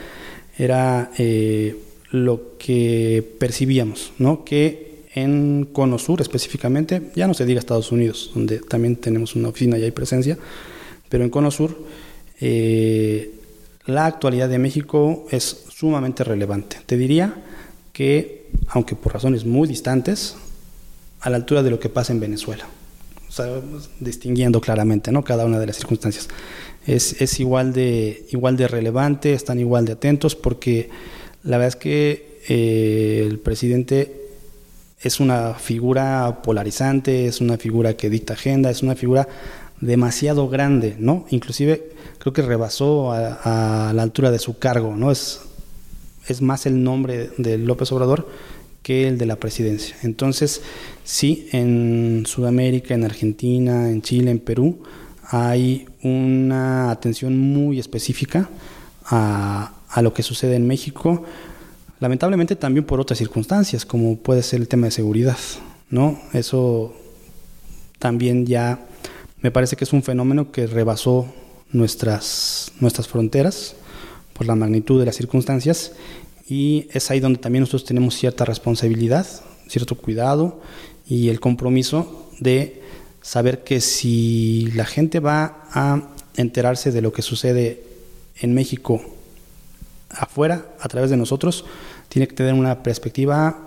Era 0.58 1.12
eh, 1.18 1.84
lo 2.12 2.58
que 2.58 3.36
percibíamos, 3.40 4.14
¿no? 4.18 4.46
que 4.46 4.88
en 5.14 5.68
Cono 5.72 5.98
Sur 5.98 6.22
específicamente, 6.22 7.12
ya 7.16 7.28
no 7.28 7.34
se 7.34 7.46
diga 7.46 7.60
Estados 7.60 7.92
Unidos, 7.92 8.32
donde 8.34 8.60
también 8.60 8.98
tenemos 8.98 9.36
una 9.36 9.50
oficina 9.50 9.78
y 9.78 9.84
hay 9.84 9.92
presencia, 9.92 10.38
pero 11.10 11.24
en 11.24 11.30
Cono 11.30 11.50
Sur 11.50 11.76
eh, 12.40 13.32
la 13.86 14.06
actualidad 14.06 14.50
de 14.50 14.60
México 14.60 15.26
es 15.32 15.66
sumamente 15.70 16.24
relevante. 16.24 16.78
Te 16.86 16.98
diría 16.98 17.34
que, 17.94 18.48
aunque 18.68 18.96
por 18.96 19.14
razones 19.14 19.46
muy 19.46 19.68
distantes, 19.68 20.36
a 21.22 21.30
la 21.30 21.38
altura 21.38 21.64
de 21.64 21.72
lo 21.72 21.80
que 21.80 21.90
pasa 21.90 22.14
en 22.14 22.20
Venezuela, 22.20 22.68
distinguiendo 24.00 24.62
claramente 24.62 25.12
¿no? 25.12 25.24
cada 25.24 25.46
una 25.46 25.60
de 25.60 25.68
las 25.68 25.78
circunstancias. 25.78 26.28
Es, 26.86 27.22
es 27.22 27.40
igual, 27.40 27.74
de, 27.74 28.26
igual 28.32 28.56
de 28.56 28.68
relevante, 28.68 29.34
están 29.34 29.60
igual 29.60 29.86
de 29.86 29.94
atentos 29.94 30.36
porque 30.36 30.90
la 31.48 31.58
verdad 31.58 31.70
es 31.70 31.76
que 31.78 32.42
eh, 32.50 33.26
el 33.26 33.40
presidente 33.40 34.28
es 35.02 35.22
una 35.22 35.54
figura 35.54 36.42
polarizante, 36.44 37.26
es 37.28 37.40
una 37.40 37.58
figura 37.58 37.96
que 37.96 38.10
dicta 38.10 38.34
agenda, 38.34 38.70
es 38.70 38.84
una 38.84 38.96
figura 38.96 39.30
demasiado 39.80 40.50
grande, 40.50 40.98
¿no? 41.00 41.26
Inclusive 41.30 41.92
creo 42.20 42.34
que 42.34 42.42
rebasó 42.42 43.14
a, 43.14 43.94
la 43.96 44.04
altura 44.04 44.30
de 44.30 44.40
su 44.40 44.60
cargo, 44.60 44.98
¿no? 44.98 45.10
Es, 45.10 45.40
es 46.28 46.42
más 46.42 46.66
el 46.66 46.84
nombre 46.84 47.30
de 47.38 47.58
López 47.58 47.94
Obrador 47.94 48.28
que 48.84 49.08
el 49.08 49.18
de 49.18 49.26
la 49.26 49.38
presidencia. 49.38 49.96
Entonces, 50.04 50.62
sí, 51.06 51.48
en 51.54 52.26
Sudamérica, 52.26 52.94
en 52.94 53.06
Argentina, 53.06 53.90
en 53.90 54.02
Chile, 54.02 54.32
en 54.32 54.40
Perú, 54.40 54.84
hay 55.24 55.88
una 56.04 56.92
atención 56.92 57.38
muy 57.38 57.80
específica 57.80 58.50
a, 59.06 59.77
a 59.90 60.02
lo 60.02 60.14
que 60.14 60.24
sucede 60.24 60.56
en 60.56 60.68
México, 60.68 61.24
lamentablemente 62.00 62.56
también 62.56 62.86
por 62.86 63.00
otras 63.00 63.20
circunstancias, 63.20 63.86
como 63.86 64.18
puede 64.18 64.44
ser 64.44 64.62
el 64.62 64.68
tema 64.68 64.88
de 64.88 64.92
seguridad, 64.92 65.38
¿no? 65.90 66.20
Eso 66.34 66.94
también 68.00 68.46
ya 68.46 68.86
me 69.42 69.52
parece 69.52 69.76
que 69.76 69.84
es 69.84 69.94
un 69.94 70.04
fenómeno 70.04 70.52
que 70.52 70.68
rebasó 70.68 71.28
nuestras, 71.72 72.72
nuestras 72.80 73.08
fronteras 73.08 73.76
por 74.34 74.48
la 74.48 74.56
magnitud 74.56 75.00
de 75.00 75.06
las 75.06 75.16
circunstancias 75.16 75.94
y 76.48 76.88
es 76.92 77.12
ahí 77.12 77.20
donde 77.20 77.40
también 77.40 77.62
nosotros 77.62 77.86
tenemos 77.86 78.16
cierta 78.16 78.46
responsabilidad, 78.46 79.28
cierto 79.68 79.96
cuidado 79.96 80.62
y 81.08 81.30
el 81.30 81.40
compromiso 81.40 82.30
de 82.40 82.82
saber 83.22 83.64
que 83.64 83.82
si 83.82 84.72
la 84.76 84.86
gente 84.86 85.20
va 85.20 85.66
a 85.72 86.10
enterarse 86.36 86.92
de 86.92 87.02
lo 87.02 87.12
que 87.12 87.22
sucede 87.22 87.84
en 88.40 88.54
México 88.54 89.02
afuera, 90.20 90.66
a 90.80 90.88
través 90.88 91.10
de 91.10 91.18
nosotros, 91.18 91.66
tiene 92.10 92.28
que 92.28 92.36
tener 92.36 92.54
una 92.54 92.84
perspectiva 92.84 93.58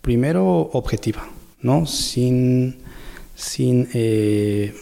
primero 0.00 0.70
objetiva, 0.72 1.26
¿no? 1.62 1.86
Sin, 1.86 2.78
sin, 3.34 3.88
eh, 3.94 4.74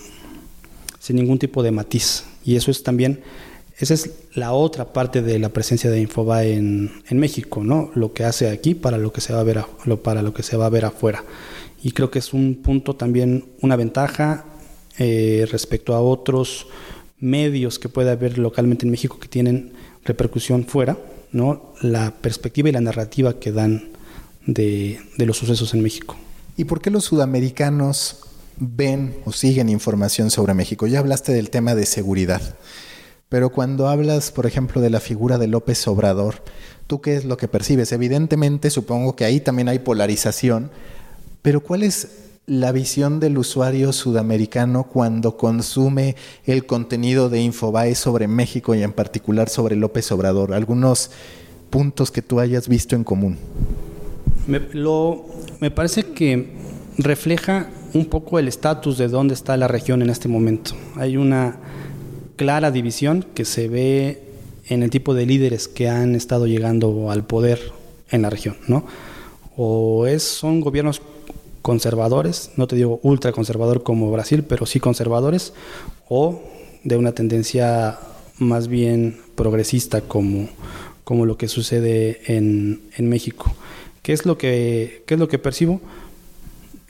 sin 0.99 1.17
ningún 1.17 1.39
tipo 1.39 1.63
de 1.63 1.71
matiz. 1.71 2.25
Y 2.45 2.57
eso 2.57 2.71
es 2.71 2.83
también, 2.83 3.21
esa 3.79 3.95
es 3.95 4.11
la 4.35 4.53
otra 4.53 4.93
parte 4.93 5.23
de 5.23 5.39
la 5.39 5.51
presencia 5.51 5.91
de 5.91 6.01
Infobae 6.01 6.55
en, 6.55 6.91
en 7.09 7.19
México, 7.19 7.63
¿no? 7.63 7.91
Lo 7.95 8.13
que 8.13 8.25
hace 8.25 8.51
aquí 8.51 8.75
para 8.75 8.99
lo 8.99 9.13
que 9.13 9.21
se 9.21 9.33
va 9.33 9.41
a 9.41 9.45
ver 9.45 9.65
para 10.03 10.23
lo 10.23 10.35
que 10.35 10.43
se 10.43 10.57
va 10.57 10.67
a 10.67 10.71
ver 10.71 10.85
afuera. 10.85 11.25
Y 11.83 11.93
creo 11.93 12.11
que 12.11 12.19
es 12.21 12.33
un 12.33 12.57
punto 12.63 12.95
también, 12.95 13.45
una 13.61 13.77
ventaja 13.77 14.45
eh, 14.99 15.47
respecto 15.51 15.95
a 15.95 16.01
otros 16.01 16.67
medios 17.19 17.79
que 17.79 17.89
puede 17.89 18.11
haber 18.11 18.39
localmente 18.39 18.85
en 18.85 18.91
México 18.91 19.19
que 19.19 19.29
tienen 19.29 19.73
repercusión 20.05 20.65
fuera, 20.65 20.99
¿no? 21.33 21.73
la 21.81 22.13
perspectiva 22.13 22.69
y 22.69 22.73
la 22.73 22.81
narrativa 22.81 23.39
que 23.39 23.53
dan 23.53 23.91
de, 24.47 25.01
de 25.17 25.27
los 25.27 25.37
sucesos 25.37 25.75
en 25.75 25.83
México. 25.83 26.17
¿Y 26.57 26.65
por 26.65 26.81
qué 26.81 26.91
los 26.91 27.05
sudamericanos 27.05 28.19
ven 28.59 29.17
o 29.25 29.33
siguen 29.33 29.69
información 29.69 30.31
sobre 30.31 30.55
México? 30.55 30.87
Ya 30.87 30.99
hablaste 30.99 31.33
del 31.33 31.51
tema 31.51 31.75
de 31.75 31.87
seguridad, 31.87 32.57
pero 33.29 33.51
cuando 33.51 33.89
hablas, 33.89 34.31
por 34.31 34.45
ejemplo, 34.45 34.81
de 34.83 34.91
la 34.91 35.01
figura 35.01 35.39
de 35.39 35.47
López 35.47 35.89
Obrador, 35.89 36.43
¿tú 36.87 37.01
qué 37.01 37.17
es 37.17 37.25
lo 37.25 37.39
que 37.39 37.49
percibes? 37.49 37.91
Evidentemente, 37.93 38.69
supongo 38.69 39.17
que 39.17 39.25
ahí 39.25 39.41
también 39.41 39.69
hay 39.69 39.79
polarización, 39.79 40.71
pero 41.41 41.63
¿cuál 41.63 41.83
es 41.83 42.09
la 42.47 42.73
visión 42.73 43.21
del 43.21 43.39
usuario 43.39 43.93
sudamericano 43.93 44.85
cuando 44.85 45.37
consume 45.37 46.17
el 46.45 46.67
contenido 46.67 47.29
de 47.29 47.41
Infobae 47.41 47.95
sobre 47.95 48.27
México 48.27 48.75
y 48.75 48.83
en 48.83 48.93
particular 48.93 49.49
sobre 49.49 49.77
López 49.77 50.11
Obrador? 50.11 50.53
Algunos 50.53 51.11
puntos 51.71 52.11
que 52.11 52.23
tú 52.23 52.41
hayas 52.41 52.69
visto 52.69 52.97
en 52.97 53.05
común. 53.05 53.39
Me, 54.47 54.61
lo, 54.73 55.27
me 55.61 55.71
parece 55.71 56.05
que 56.13 56.53
refleja 56.99 57.71
un 57.95 58.07
poco 58.07 58.39
el 58.39 58.49
estatus 58.49 58.99
de 58.99 59.09
dónde 59.09 59.35
está 59.35 59.57
la 59.57 59.69
región 59.69 60.03
en 60.03 60.11
este 60.11 60.29
momento. 60.29 60.73
Hay 60.97 61.17
una 61.17 61.59
clara 62.37 62.71
división 62.71 63.25
que 63.35 63.45
se 63.45 63.69
ve 63.69 64.23
en 64.67 64.83
el 64.83 64.91
tipo 64.91 65.15
de 65.15 65.27
líderes 65.27 65.69
que 65.69 65.89
han 65.89 66.15
estado 66.17 66.47
llegando 66.47 67.11
al 67.11 67.25
poder 67.25 67.73
en 68.11 68.23
la 68.23 68.31
región, 68.31 68.57
¿no? 68.67 68.85
O 69.57 70.07
es, 70.07 70.23
son 70.23 70.61
gobiernos 70.61 71.01
conservadores, 71.63 72.51
no 72.57 72.67
te 72.67 72.77
digo 72.77 73.01
ultra 73.03 73.33
conservador 73.33 73.83
como 73.83 74.11
Brasil, 74.11 74.45
pero 74.45 74.67
sí 74.67 74.81
conservadores, 74.81 75.55
o 76.09 76.43
de 76.85 76.97
una 76.97 77.13
tendencia 77.13 77.99
más 78.39 78.69
bien 78.69 79.21
progresista 79.37 80.01
como, 80.03 80.49
como 81.05 81.25
lo 81.25 81.39
que 81.39 81.49
sucede 81.49 82.21
en, 82.27 82.83
en 82.97 83.09
México. 83.09 83.55
¿Qué 84.03 84.13
es, 84.13 84.27
lo 84.27 84.37
que, 84.37 85.05
¿Qué 85.07 85.15
es 85.15 85.21
lo 85.21 85.29
que 85.29 85.39
percibo? 85.39 85.81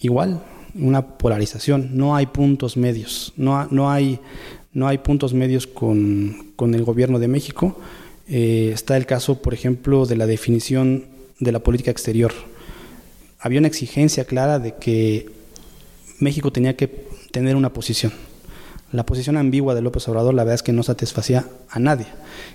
Igual, 0.00 0.42
una 0.74 1.18
polarización, 1.18 1.90
no 1.92 2.16
hay 2.16 2.26
puntos 2.26 2.76
medios, 2.78 3.34
no, 3.36 3.68
no, 3.70 3.90
hay, 3.90 4.18
no 4.72 4.88
hay 4.88 4.98
puntos 4.98 5.34
medios 5.34 5.66
con, 5.66 6.52
con 6.56 6.74
el 6.74 6.84
gobierno 6.84 7.18
de 7.18 7.28
México. 7.28 7.76
Eh, 8.28 8.70
está 8.72 8.96
el 8.96 9.04
caso, 9.04 9.42
por 9.42 9.52
ejemplo, 9.52 10.06
de 10.06 10.16
la 10.16 10.26
definición 10.26 11.04
de 11.38 11.52
la 11.52 11.58
política 11.58 11.90
exterior. 11.90 12.32
Había 13.42 13.58
una 13.58 13.68
exigencia 13.68 14.24
clara 14.24 14.58
de 14.58 14.76
que 14.76 15.28
México 16.18 16.50
tenía 16.50 16.76
que 16.76 16.88
tener 17.30 17.56
una 17.56 17.74
posición. 17.74 18.12
La 18.92 19.04
posición 19.04 19.36
ambigua 19.36 19.74
de 19.74 19.82
López 19.82 20.08
Obrador, 20.08 20.32
la 20.32 20.44
verdad 20.44 20.54
es 20.54 20.62
que 20.62 20.72
no 20.72 20.82
satisfacía 20.82 21.46
a 21.68 21.78
nadie. 21.78 22.06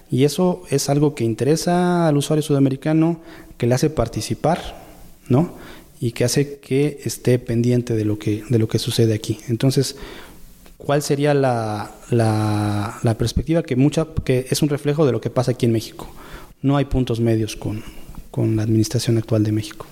Y 0.09 0.23
eso 0.23 0.63
es 0.69 0.89
algo 0.89 1.13
que 1.13 1.23
interesa 1.23 2.07
al 2.07 2.17
usuario 2.17 2.41
sudamericano, 2.41 3.19
que 3.57 3.67
le 3.67 3.75
hace 3.75 3.89
participar, 3.89 4.59
¿no? 5.29 5.53
y 5.99 6.11
que 6.11 6.23
hace 6.23 6.59
que 6.59 6.99
esté 7.03 7.39
pendiente 7.39 7.95
de 7.95 8.05
lo 8.05 8.19
que, 8.19 8.43
de 8.49 8.59
lo 8.59 8.67
que 8.67 8.79
sucede 8.79 9.13
aquí. 9.13 9.39
Entonces, 9.47 9.95
¿cuál 10.77 11.01
sería 11.01 11.33
la, 11.33 11.91
la, 12.11 13.15
perspectiva 13.17 13.63
que, 13.63 13.75
mucha, 13.75 14.07
que 14.23 14.45
es 14.49 14.61
un 14.61 14.69
reflejo 14.69 15.05
de 15.05 15.11
lo 15.11 15.21
que 15.21 15.29
pasa 15.29 15.51
aquí 15.51 15.65
en 15.65 15.71
México? 15.71 16.07
No 16.61 16.77
hay 16.77 16.85
puntos 16.85 17.19
medios 17.19 17.55
con, 17.55 17.83
con 18.31 18.55
la 18.55 18.63
administración 18.63 19.17
actual 19.17 19.43
de 19.43 19.51
México. 19.51 19.87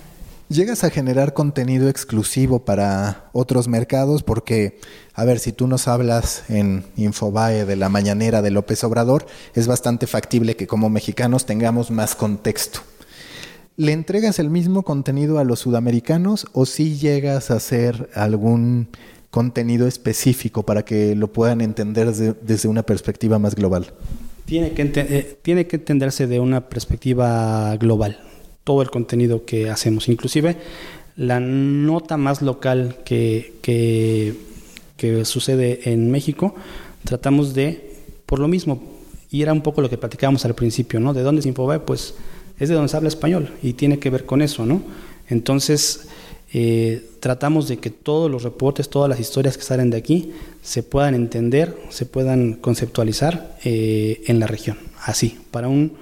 ¿Llegas 0.48 0.84
a 0.84 0.90
generar 0.90 1.34
contenido 1.34 1.88
exclusivo 1.88 2.64
para 2.64 3.30
otros 3.32 3.66
mercados? 3.66 4.22
Porque, 4.22 4.78
a 5.12 5.24
ver, 5.24 5.40
si 5.40 5.52
tú 5.52 5.66
nos 5.66 5.88
hablas 5.88 6.44
en 6.48 6.84
Infobae 6.96 7.64
de 7.64 7.74
la 7.74 7.88
mañanera 7.88 8.42
de 8.42 8.52
López 8.52 8.84
Obrador, 8.84 9.26
es 9.56 9.66
bastante 9.66 10.06
factible 10.06 10.54
que 10.54 10.68
como 10.68 10.88
mexicanos 10.88 11.46
tengamos 11.46 11.90
más 11.90 12.14
contexto. 12.14 12.78
¿Le 13.76 13.90
entregas 13.90 14.38
el 14.38 14.48
mismo 14.48 14.84
contenido 14.84 15.40
a 15.40 15.44
los 15.44 15.58
sudamericanos 15.58 16.46
o 16.52 16.64
si 16.64 16.96
llegas 16.96 17.50
a 17.50 17.56
hacer 17.56 18.08
algún 18.14 18.88
contenido 19.30 19.88
específico 19.88 20.62
para 20.62 20.84
que 20.84 21.16
lo 21.16 21.32
puedan 21.32 21.60
entender 21.60 22.12
desde, 22.12 22.68
una 22.68 22.84
perspectiva 22.84 23.40
más 23.40 23.56
global? 23.56 23.92
Tiene 24.44 24.70
que, 24.74 24.92
eh, 24.94 25.38
tiene 25.42 25.66
que 25.66 25.74
entenderse 25.74 26.28
de 26.28 26.38
una 26.38 26.68
perspectiva 26.68 27.76
global, 27.78 28.20
todo 28.66 28.82
el 28.82 28.90
contenido 28.90 29.44
que 29.44 29.70
hacemos, 29.70 30.08
inclusive 30.08 30.56
la 31.16 31.38
nota 31.38 32.16
más 32.16 32.42
local 32.42 32.98
que, 33.04 34.34
sucede 35.22 35.92
en 35.92 36.10
México, 36.10 36.56
tratamos 37.04 37.54
de, 37.54 37.94
por 38.26 38.40
lo 38.40 38.48
mismo, 38.48 38.82
y 39.30 39.42
era 39.42 39.52
un 39.52 39.62
poco 39.62 39.82
lo 39.82 39.88
que 39.88 39.98
platicábamos 39.98 40.44
al 40.44 40.56
principio, 40.56 40.98
¿no? 40.98 41.14
¿De 41.14 41.22
dónde 41.22 41.42
se 41.42 41.48
Infobae? 41.48 41.78
Pues 41.78 42.14
es 42.58 42.68
de 42.68 42.74
donde 42.74 42.88
se 42.88 42.96
habla 42.96 43.08
español 43.08 43.52
y 43.62 43.74
tiene 43.74 44.00
que 44.00 44.10
ver 44.10 44.26
con 44.26 44.42
eso, 44.42 44.66
¿no? 44.66 44.82
Entonces, 45.28 46.08
eh, 46.52 47.08
tratamos 47.20 47.68
de 47.68 47.76
que 47.76 47.90
todos 47.90 48.28
los 48.28 48.42
reportes, 48.42 48.90
todas 48.90 49.08
las 49.08 49.20
historias 49.20 49.56
que 49.56 49.62
salen 49.62 49.90
de 49.90 49.98
aquí 49.98 50.32
se 50.60 50.82
puedan 50.82 51.14
entender, 51.14 51.76
se 51.90 52.04
puedan 52.04 52.54
conceptualizar 52.54 53.56
eh, 53.64 54.24
en 54.26 54.40
la 54.40 54.48
región, 54.48 54.76
así, 55.04 55.38
para 55.52 55.68
un 55.68 55.92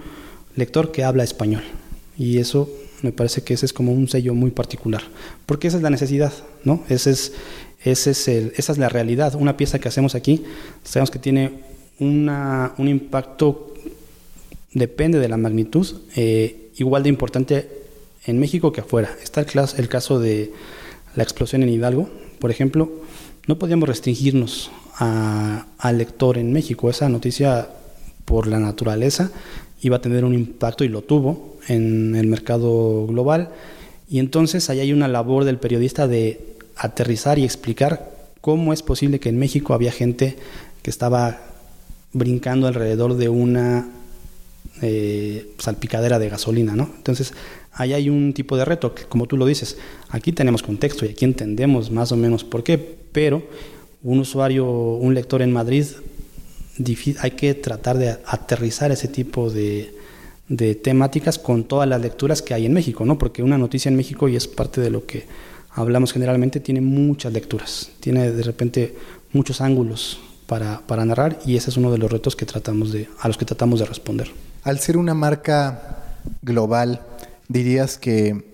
lector 0.56 0.92
que 0.92 1.04
habla 1.04 1.24
español. 1.24 1.62
Y 2.16 2.38
eso 2.38 2.70
me 3.02 3.12
parece 3.12 3.42
que 3.42 3.54
ese 3.54 3.66
es 3.66 3.72
como 3.72 3.92
un 3.92 4.08
sello 4.08 4.34
muy 4.34 4.50
particular, 4.50 5.02
porque 5.46 5.68
esa 5.68 5.76
es 5.76 5.82
la 5.82 5.90
necesidad, 5.90 6.32
¿no? 6.64 6.84
Ese 6.88 7.10
es, 7.10 7.32
ese 7.84 8.12
es 8.12 8.28
el, 8.28 8.52
esa 8.56 8.72
es 8.72 8.78
la 8.78 8.88
realidad. 8.88 9.34
Una 9.34 9.56
pieza 9.56 9.78
que 9.78 9.88
hacemos 9.88 10.14
aquí, 10.14 10.42
sabemos 10.84 11.10
que 11.10 11.18
tiene 11.18 11.52
una, 11.98 12.72
un 12.78 12.88
impacto 12.88 13.74
depende 14.74 15.18
de 15.20 15.28
la 15.28 15.36
magnitud, 15.36 15.86
eh, 16.16 16.70
igual 16.76 17.04
de 17.04 17.08
importante 17.08 17.68
en 18.26 18.38
México 18.38 18.72
que 18.72 18.80
afuera. 18.80 19.16
Está 19.22 19.40
el, 19.40 19.88
caso 19.88 20.18
de 20.18 20.52
la 21.14 21.22
explosión 21.22 21.62
en 21.62 21.68
Hidalgo, 21.68 22.10
por 22.38 22.50
ejemplo, 22.50 22.90
no 23.46 23.58
podíamos 23.58 23.88
restringirnos 23.88 24.70
al 24.98 25.98
lector 25.98 26.38
en 26.38 26.52
México. 26.52 26.90
Esa 26.90 27.08
noticia, 27.08 27.68
por 28.24 28.46
la 28.46 28.58
naturaleza, 28.58 29.30
iba 29.82 29.96
a 29.96 30.00
tener 30.00 30.24
un 30.24 30.34
impacto 30.34 30.84
y 30.84 30.88
lo 30.88 31.02
tuvo 31.02 31.53
en 31.68 32.16
el 32.16 32.26
mercado 32.26 33.06
global. 33.06 33.50
Y 34.08 34.18
entonces 34.18 34.70
ahí 34.70 34.80
hay 34.80 34.92
una 34.92 35.08
labor 35.08 35.44
del 35.44 35.58
periodista 35.58 36.06
de 36.06 36.54
aterrizar 36.76 37.38
y 37.38 37.44
explicar 37.44 38.10
cómo 38.40 38.72
es 38.72 38.82
posible 38.82 39.20
que 39.20 39.28
en 39.28 39.38
México 39.38 39.74
había 39.74 39.92
gente 39.92 40.36
que 40.82 40.90
estaba 40.90 41.40
brincando 42.12 42.66
alrededor 42.66 43.16
de 43.16 43.28
una 43.28 43.88
eh, 44.82 45.54
salpicadera 45.58 46.18
de 46.18 46.28
gasolina, 46.28 46.76
¿no? 46.76 46.90
Entonces, 46.96 47.32
ahí 47.72 47.92
hay 47.92 48.10
un 48.10 48.34
tipo 48.34 48.56
de 48.56 48.64
reto, 48.64 48.94
que, 48.94 49.04
como 49.04 49.26
tú 49.26 49.36
lo 49.36 49.46
dices, 49.46 49.78
aquí 50.10 50.32
tenemos 50.32 50.62
contexto 50.62 51.06
y 51.06 51.10
aquí 51.10 51.24
entendemos 51.24 51.90
más 51.90 52.12
o 52.12 52.16
menos 52.16 52.44
por 52.44 52.62
qué, 52.62 52.78
pero 52.78 53.42
un 54.02 54.18
usuario, 54.18 54.66
un 54.66 55.14
lector 55.14 55.42
en 55.42 55.52
Madrid, 55.52 55.86
hay 57.20 57.30
que 57.30 57.54
tratar 57.54 57.98
de 57.98 58.16
aterrizar 58.26 58.92
ese 58.92 59.08
tipo 59.08 59.48
de, 59.50 59.93
de 60.48 60.74
temáticas 60.74 61.38
con 61.38 61.64
todas 61.64 61.88
las 61.88 62.00
lecturas 62.00 62.42
que 62.42 62.54
hay 62.54 62.66
en 62.66 62.72
México, 62.72 63.04
¿no? 63.04 63.18
Porque 63.18 63.42
una 63.42 63.58
noticia 63.58 63.88
en 63.88 63.96
México, 63.96 64.28
y 64.28 64.36
es 64.36 64.46
parte 64.46 64.80
de 64.80 64.90
lo 64.90 65.06
que 65.06 65.26
hablamos 65.70 66.12
generalmente, 66.12 66.60
tiene 66.60 66.80
muchas 66.80 67.32
lecturas, 67.32 67.90
tiene 68.00 68.30
de 68.30 68.42
repente 68.42 68.94
muchos 69.32 69.60
ángulos 69.60 70.20
para, 70.46 70.82
para 70.86 71.04
narrar 71.04 71.38
y 71.46 71.56
ese 71.56 71.70
es 71.70 71.76
uno 71.76 71.90
de 71.90 71.98
los 71.98 72.10
retos 72.10 72.36
que 72.36 72.46
tratamos 72.46 72.92
de, 72.92 73.08
a 73.20 73.28
los 73.28 73.38
que 73.38 73.44
tratamos 73.44 73.80
de 73.80 73.86
responder. 73.86 74.30
Al 74.62 74.78
ser 74.78 74.96
una 74.96 75.14
marca 75.14 76.16
global, 76.42 77.02
dirías 77.48 77.98
que 77.98 78.44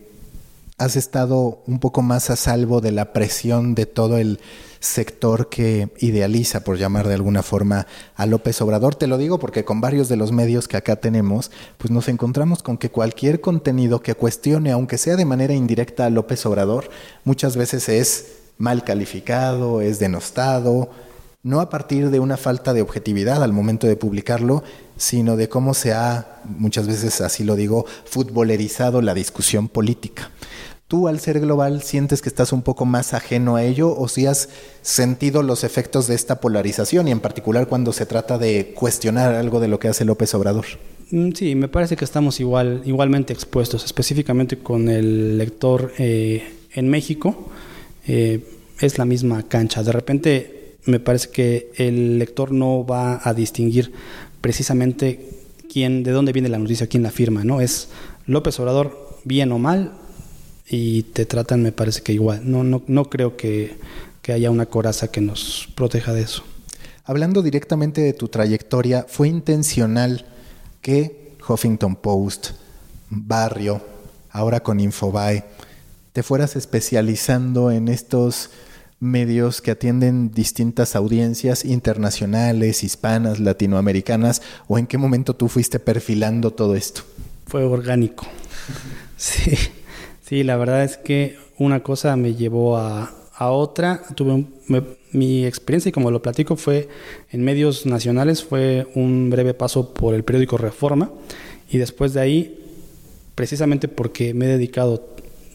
has 0.79 0.97
estado 0.97 1.63
un 1.67 1.79
poco 1.79 2.03
más 2.03 2.31
a 2.31 2.37
salvo 2.37 2.81
de 2.81 2.93
la 2.93 3.13
presión 3.13 3.75
de 3.75 3.87
todo 3.87 4.17
el 4.17 4.41
sector 4.81 5.49
que 5.49 5.91
idealiza, 5.99 6.65
por 6.65 6.79
llamar 6.79 7.07
de 7.07 7.15
alguna 7.15 7.43
forma, 7.43 7.87
a 8.17 8.27
López 8.27 8.61
Obrador. 8.63 8.95
Te 8.95 9.07
lo 9.07 9.19
digo 9.19 9.39
porque 9.39 9.65
con 9.65 9.81
varios 9.81 10.09
de 10.09 10.17
los 10.17 10.33
medios 10.33 10.67
que 10.67 10.79
acá 10.79 10.97
tenemos, 10.97 11.51
pues 11.79 11.91
nos 11.91 12.09
encontramos 12.09 12.63
con 12.63 12.79
que 12.79 12.91
cualquier 12.91 13.41
contenido 13.41 14.03
que 14.03 14.15
cuestione, 14.15 14.73
aunque 14.73 14.99
sea 14.99 15.17
de 15.17 15.27
manera 15.27 15.55
indirecta 15.55 16.07
a 16.07 16.11
López 16.11 16.45
Obrador, 16.47 16.91
muchas 17.25 17.57
veces 17.57 17.89
es 17.89 18.33
mal 18.59 18.83
calificado, 18.83 19.81
es 19.81 19.99
denostado, 19.99 20.91
no 21.43 21.61
a 21.61 21.71
partir 21.71 22.11
de 22.11 22.21
una 22.21 22.37
falta 22.37 22.75
de 22.75 22.83
objetividad 22.83 23.43
al 23.43 23.53
momento 23.53 23.87
de 23.87 23.97
publicarlo, 23.97 24.63
sino 24.97 25.37
de 25.37 25.49
cómo 25.49 25.73
se 25.73 25.95
ha, 25.95 26.41
muchas 26.45 26.87
veces 26.87 27.23
así 27.23 27.45
lo 27.45 27.57
digo, 27.57 27.87
futbolerizado 28.05 29.01
la 29.01 29.15
discusión 29.15 29.69
política. 29.69 30.31
¿Tú 30.91 31.07
al 31.07 31.21
ser 31.21 31.39
global 31.39 31.83
sientes 31.83 32.21
que 32.21 32.29
estás 32.29 32.53
un 32.53 32.63
poco 32.63 32.85
más 32.85 33.15
ajeno 33.15 33.55
a 33.55 33.63
ello 33.63 33.97
o 33.97 34.09
si 34.09 34.27
has 34.27 34.49
sentido 34.83 35.45
los 35.45 35.63
efectos 35.63 36.09
de 36.09 36.17
esta 36.17 36.41
polarización 36.41 37.07
y 37.07 37.13
en 37.13 37.21
particular 37.21 37.69
cuando 37.69 37.93
se 37.93 38.07
trata 38.07 38.39
de 38.39 38.73
cuestionar 38.75 39.37
algo 39.37 39.61
de 39.61 39.69
lo 39.69 39.79
que 39.79 39.87
hace 39.87 40.05
López 40.05 40.35
Obrador? 40.35 40.65
Mm, 41.13 41.31
sí, 41.31 41.55
me 41.55 41.69
parece 41.69 41.95
que 41.95 42.05
estamos 42.05 42.41
igual, 42.41 42.83
igualmente 42.87 43.33
expuestos, 43.33 43.85
específicamente 43.85 44.59
con 44.59 44.89
el 44.89 45.39
lector 45.39 45.93
eh, 45.99 46.55
en 46.75 46.89
México. 46.89 47.53
Eh, 48.09 48.41
es 48.81 48.99
la 48.99 49.05
misma 49.05 49.45
cancha. 49.45 49.85
De 49.85 49.93
repente 49.93 50.75
me 50.87 50.99
parece 50.99 51.29
que 51.31 51.71
el 51.77 52.19
lector 52.19 52.51
no 52.51 52.85
va 52.85 53.21
a 53.23 53.33
distinguir 53.33 53.93
precisamente 54.41 55.25
quién, 55.73 56.03
de 56.03 56.11
dónde 56.11 56.33
viene 56.33 56.49
la 56.49 56.59
noticia, 56.59 56.89
quién 56.89 57.05
la 57.05 57.13
firma, 57.13 57.45
¿no? 57.45 57.61
Es 57.61 57.91
López 58.27 58.59
Obrador, 58.59 59.21
bien 59.23 59.53
o 59.53 59.61
mal, 59.61 60.00
y 60.73 61.03
te 61.03 61.27
tratan, 61.27 61.63
me 61.63 61.73
parece 61.73 62.03
que 62.03 62.13
igual. 62.13 62.43
No, 62.45 62.63
no, 62.63 62.83
no 62.87 63.11
creo 63.11 63.37
que, 63.37 63.77
que 64.23 64.33
haya 64.33 64.53
una 64.53 64.67
coraza 64.67 65.09
que 65.09 65.21
nos 65.21 65.69
proteja 65.75 66.13
de 66.13 66.23
eso. 66.23 66.45
Hablando 67.05 67.43
directamente 67.43 68.01
de 68.01 68.13
tu 68.13 68.29
trayectoria, 68.29 69.05
¿fue 69.09 69.27
intencional 69.27 70.25
que 70.81 71.35
Huffington 71.47 71.97
Post, 71.97 72.51
Barrio, 73.09 73.83
ahora 74.31 74.61
con 74.61 74.79
Infobae, 74.79 75.45
te 76.13 76.23
fueras 76.23 76.55
especializando 76.55 77.73
en 77.73 77.89
estos 77.89 78.51
medios 79.01 79.63
que 79.63 79.73
atienden 79.73 80.31
distintas 80.31 80.95
audiencias 80.95 81.65
internacionales, 81.65 82.85
hispanas, 82.85 83.41
latinoamericanas, 83.41 84.41
o 84.69 84.79
en 84.79 84.87
qué 84.87 84.99
momento 84.99 85.35
tú 85.35 85.49
fuiste 85.49 85.81
perfilando 85.81 86.53
todo 86.53 86.77
esto? 86.77 87.03
Fue 87.47 87.65
orgánico. 87.65 88.25
Sí, 89.17 89.53
sí, 90.31 90.45
la 90.45 90.57
verdad 90.57 90.85
es 90.85 90.97
que 90.97 91.37
una 91.59 91.83
cosa 91.83 92.17
me 92.17 92.37
llevó 92.37 92.79
a, 92.79 93.17
otra. 93.41 94.03
Tuve 94.15 94.45
mi 95.13 95.47
experiencia, 95.47 95.89
y 95.89 95.93
como 95.93 96.11
lo 96.11 96.23
platico, 96.23 96.57
fue 96.57 96.89
en 97.31 97.43
medios 97.43 97.87
nacionales, 97.87 98.45
fue 98.45 98.87
un 98.95 99.31
breve 99.31 99.55
paso 99.55 99.95
por 99.95 100.15
el 100.15 100.25
periódico 100.25 100.59
Reforma, 100.59 101.11
y 101.71 101.79
después 101.79 102.13
de 102.13 102.21
ahí, 102.21 102.59
precisamente 103.35 103.89
porque 103.89 104.35
me 104.35 104.45
he 104.45 104.49
dedicado, 104.49 105.09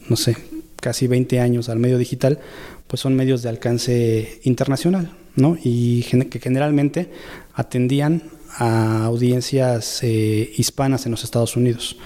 no 0.08 0.16
sé, 0.16 0.36
casi 0.82 1.06
20 1.06 1.38
años 1.38 1.68
al 1.68 1.78
medio 1.78 1.96
digital, 1.96 2.40
pues 2.88 3.00
son 3.00 3.14
medios 3.14 3.42
de 3.42 3.50
alcance 3.50 4.40
internacional, 4.42 5.12
¿no? 5.36 5.56
Y 5.62 6.02
que 6.02 6.40
generalmente 6.40 7.08
atendían 7.54 8.24
a 8.58 9.04
audiencias 9.04 10.02
eh, 10.02 10.52
hispanas 10.56 11.06
en 11.06 11.12
los 11.12 11.22
Estados 11.22 11.56
Unidos. 11.56 11.96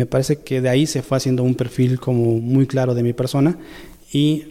Me 0.00 0.06
parece 0.06 0.36
que 0.36 0.62
de 0.62 0.70
ahí 0.70 0.86
se 0.86 1.02
fue 1.02 1.18
haciendo 1.18 1.42
un 1.42 1.54
perfil 1.54 2.00
como 2.00 2.38
muy 2.38 2.66
claro 2.66 2.94
de 2.94 3.02
mi 3.02 3.12
persona 3.12 3.58
y 4.10 4.46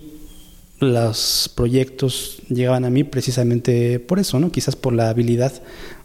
los 0.79 1.51
proyectos 1.55 2.43
llegaban 2.49 2.85
a 2.85 2.91
mí 2.91 3.03
precisamente 3.03 3.99
por 3.99 4.19
eso, 4.19 4.39
¿no? 4.39 4.51
Quizás 4.51 4.75
por 4.75 4.93
la 4.93 5.09
habilidad 5.09 5.51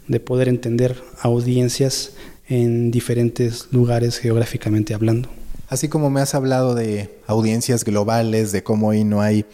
de 0.09 0.19
poder 0.19 0.49
entender 0.49 0.97
audiencias 1.21 2.13
en 2.49 2.91
diferentes 2.91 3.69
lugares 3.71 4.17
geográficamente 4.17 4.95
hablando. 4.95 5.29
Así 5.69 5.89
como 5.89 6.09
me 6.09 6.23
has 6.23 6.35
hablado 6.35 6.75
de 6.75 7.11
audiencias 7.27 7.85
globales, 7.85 8.51
de 8.51 8.63
cómo 8.63 8.89
hoy 8.89 9.05
no 9.05 9.21
hay 9.21 9.45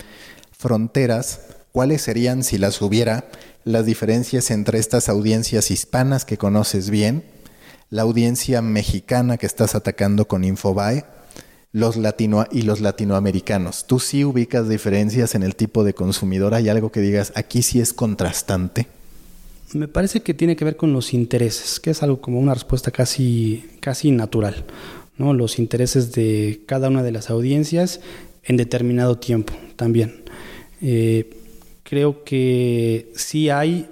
fronteras, 0.57 1.41
¿cuáles 1.73 2.03
serían, 2.03 2.45
si 2.45 2.59
las 2.59 2.81
hubiera, 2.81 3.29
las 3.65 3.87
diferencias 3.87 4.53
entre 4.53 4.79
estas 4.79 5.09
audiencias 5.09 5.73
hispanas 5.73 6.25
que 6.25 6.39
conoces 6.39 6.91
bien, 6.91 7.25
la 7.91 8.03
audiencia 8.03 8.63
mexicana 8.63 9.37
que 9.37 9.47
estás 9.47 9.75
atacando 9.75 10.27
con 10.27 10.45
Infobae, 10.45 11.05
los 11.73 11.97
latino 11.97 12.47
y 12.51 12.63
los 12.63 12.81
latinoamericanos? 12.81 13.87
¿Tú 13.87 14.01
sí 14.01 14.25
ubicas 14.25 14.69
diferencias 14.69 15.35
en 15.35 15.43
el 15.43 15.55
tipo 15.55 15.85
de 15.85 15.95
consumidor? 15.95 16.55
¿Hay 16.55 16.69
algo 16.69 16.91
que 16.91 17.01
digas, 17.01 17.33
aquí 17.35 17.63
sí 17.63 17.81
es 17.81 17.93
contrastante? 17.93 18.87
Me 19.73 19.87
parece 19.87 20.23
que 20.23 20.35
tiene 20.35 20.57
que 20.57 20.65
ver 20.65 20.77
con 20.77 20.93
los 20.93 21.13
intereses, 21.13 21.79
que 21.79 21.91
es 21.91 22.03
algo 22.03 22.21
como 22.21 22.41
una 22.41 22.55
respuesta 22.55 22.91
casi, 22.91 23.69
casi 23.81 24.11
natural 24.11 24.65
los 25.21 25.59
intereses 25.59 26.13
de 26.13 26.63
cada 26.67 26.89
una 26.89 27.03
de 27.03 27.13
las 27.13 27.31
audiencias 27.31 28.01
en 28.43 28.57
determinado 28.57 29.19
tiempo 29.19 29.53
también. 29.77 30.25
Eh, 30.81 31.31
creo 31.83 32.25
que 32.25 33.13
sí 33.15 33.51
hay 33.51 33.87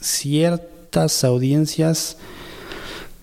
ciertas 0.00 1.24
audiencias, 1.24 2.18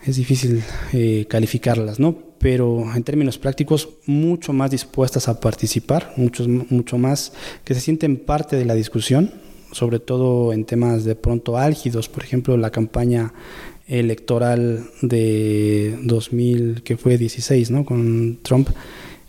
es 0.06 0.16
difícil 0.16 0.64
eh, 0.92 1.26
calificarlas, 1.30 2.00
¿no? 2.00 2.34
pero 2.44 2.94
en 2.94 3.04
términos 3.04 3.38
prácticos 3.38 3.88
mucho 4.06 4.52
más 4.52 4.70
dispuestas 4.70 5.30
a 5.30 5.40
participar, 5.40 6.12
mucho, 6.18 6.46
mucho 6.46 6.98
más 6.98 7.32
que 7.64 7.74
se 7.74 7.80
sienten 7.80 8.18
parte 8.18 8.58
de 8.58 8.66
la 8.66 8.76
discusión, 8.76 9.32
sobre 9.72 10.00
todo 10.00 10.52
en 10.52 10.66
temas 10.66 11.06
de 11.06 11.16
pronto 11.16 11.58
álgidos, 11.58 12.10
por 12.10 12.22
ejemplo 12.22 12.58
la 12.58 12.70
campaña 12.70 13.34
electoral 13.88 14.90
de 15.02 15.98
2000, 16.04 16.84
que 16.84 16.98
fue 16.98 17.18
16, 17.18 17.72
¿no? 17.72 17.86
Con 17.86 18.40
Trump, 18.42 18.70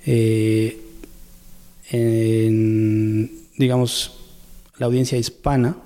eh, 0.07 0.77
en, 1.91 3.31
digamos, 3.57 4.19
la 4.79 4.87
audiencia 4.87 5.17
hispana 5.17 5.77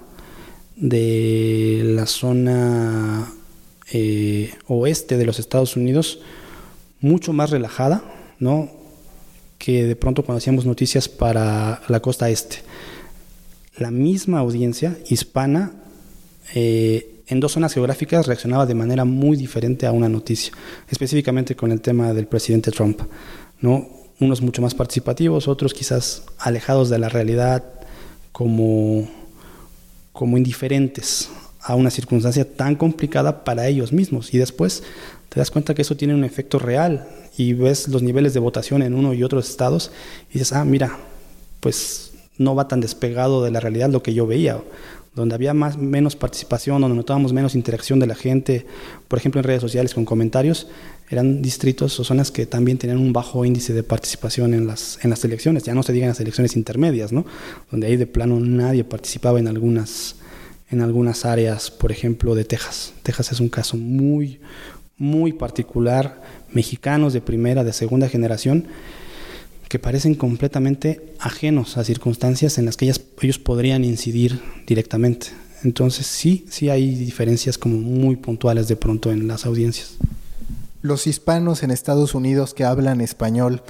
de 0.76 1.82
la 1.84 2.06
zona 2.06 3.34
eh, 3.92 4.52
oeste 4.66 5.16
de 5.16 5.24
los 5.24 5.38
Estados 5.38 5.76
Unidos 5.76 6.20
mucho 7.00 7.32
más 7.32 7.50
relajada, 7.50 8.02
¿no? 8.38 8.70
Que 9.58 9.86
de 9.86 9.96
pronto 9.96 10.24
cuando 10.24 10.38
hacíamos 10.38 10.66
noticias 10.66 11.08
para 11.08 11.82
la 11.88 12.00
costa 12.00 12.28
este. 12.28 12.58
La 13.76 13.90
misma 13.90 14.40
audiencia 14.40 14.98
hispana 15.08 15.72
eh, 16.54 17.22
en 17.28 17.40
dos 17.40 17.52
zonas 17.52 17.74
geográficas 17.74 18.26
reaccionaba 18.26 18.66
de 18.66 18.74
manera 18.74 19.04
muy 19.04 19.36
diferente 19.36 19.86
a 19.86 19.92
una 19.92 20.08
noticia, 20.08 20.52
específicamente 20.90 21.54
con 21.54 21.72
el 21.72 21.80
tema 21.80 22.12
del 22.12 22.26
presidente 22.26 22.70
Trump. 22.70 23.00
¿no? 23.60 23.88
Unos 24.20 24.40
mucho 24.40 24.62
más 24.62 24.74
participativos, 24.74 25.46
otros 25.46 25.74
quizás 25.74 26.24
alejados 26.38 26.88
de 26.88 26.98
la 26.98 27.08
realidad 27.08 27.64
como, 28.32 29.08
como 30.12 30.36
indiferentes 30.36 31.30
a 31.68 31.74
una 31.74 31.90
circunstancia 31.90 32.50
tan 32.50 32.74
complicada 32.74 33.44
para 33.44 33.68
ellos 33.68 33.92
mismos. 33.92 34.32
Y 34.32 34.38
después 34.38 34.82
te 35.28 35.38
das 35.38 35.50
cuenta 35.50 35.74
que 35.74 35.82
eso 35.82 35.96
tiene 35.96 36.14
un 36.14 36.24
efecto 36.24 36.58
real 36.58 37.06
y 37.36 37.52
ves 37.52 37.88
los 37.88 38.02
niveles 38.02 38.34
de 38.34 38.40
votación 38.40 38.82
en 38.82 38.94
uno 38.94 39.12
y 39.12 39.22
otros 39.22 39.48
estados 39.48 39.92
y 40.30 40.34
dices, 40.34 40.52
ah, 40.54 40.64
mira, 40.64 40.98
pues 41.60 42.12
no 42.38 42.54
va 42.54 42.68
tan 42.68 42.80
despegado 42.80 43.44
de 43.44 43.50
la 43.50 43.60
realidad 43.60 43.90
lo 43.90 44.02
que 44.02 44.14
yo 44.14 44.26
veía 44.26 44.60
donde 45.18 45.34
había 45.34 45.52
más, 45.52 45.76
menos 45.76 46.16
participación, 46.16 46.80
donde 46.80 46.96
notábamos 46.96 47.32
menos 47.32 47.54
interacción 47.54 47.98
de 47.98 48.06
la 48.06 48.14
gente, 48.14 48.66
por 49.08 49.18
ejemplo 49.18 49.40
en 49.40 49.44
redes 49.44 49.60
sociales 49.60 49.92
con 49.92 50.04
comentarios, 50.04 50.68
eran 51.10 51.42
distritos 51.42 51.98
o 51.98 52.04
zonas 52.04 52.30
que 52.30 52.46
también 52.46 52.78
tenían 52.78 52.98
un 52.98 53.12
bajo 53.12 53.44
índice 53.44 53.72
de 53.72 53.82
participación 53.82 54.54
en 54.54 54.66
las, 54.66 54.98
en 55.02 55.10
las 55.10 55.24
elecciones, 55.24 55.64
ya 55.64 55.74
no 55.74 55.82
se 55.82 55.92
digan 55.92 56.08
las 56.08 56.20
elecciones 56.20 56.56
intermedias, 56.56 57.12
¿no? 57.12 57.26
donde 57.70 57.88
ahí 57.88 57.96
de 57.96 58.06
plano 58.06 58.38
nadie 58.40 58.84
participaba 58.84 59.40
en 59.40 59.48
algunas, 59.48 60.16
en 60.70 60.80
algunas 60.80 61.24
áreas, 61.24 61.70
por 61.70 61.92
ejemplo 61.92 62.34
de 62.34 62.44
Texas. 62.44 62.92
Texas 63.02 63.32
es 63.32 63.40
un 63.40 63.48
caso 63.48 63.76
muy, 63.76 64.40
muy 64.96 65.32
particular, 65.32 66.22
mexicanos 66.52 67.12
de 67.12 67.20
primera, 67.20 67.64
de 67.64 67.72
segunda 67.72 68.08
generación, 68.08 68.66
que 69.68 69.78
parecen 69.78 70.14
completamente 70.14 71.14
ajenos 71.18 71.76
a 71.76 71.84
circunstancias 71.84 72.58
en 72.58 72.66
las 72.66 72.76
que 72.76 72.86
ellos 72.86 73.38
podrían 73.38 73.84
incidir 73.84 74.40
directamente. 74.66 75.28
Entonces 75.62 76.06
sí, 76.06 76.46
sí 76.48 76.70
hay 76.70 76.94
diferencias 76.94 77.58
como 77.58 77.76
muy 77.76 78.16
puntuales 78.16 78.68
de 78.68 78.76
pronto 78.76 79.10
en 79.10 79.26
las 79.26 79.44
audiencias. 79.44 79.96
Los 80.80 81.06
hispanos 81.06 81.62
en 81.62 81.70
Estados 81.70 82.14
Unidos 82.14 82.54
que 82.54 82.64
hablan 82.64 83.00
español 83.00 83.62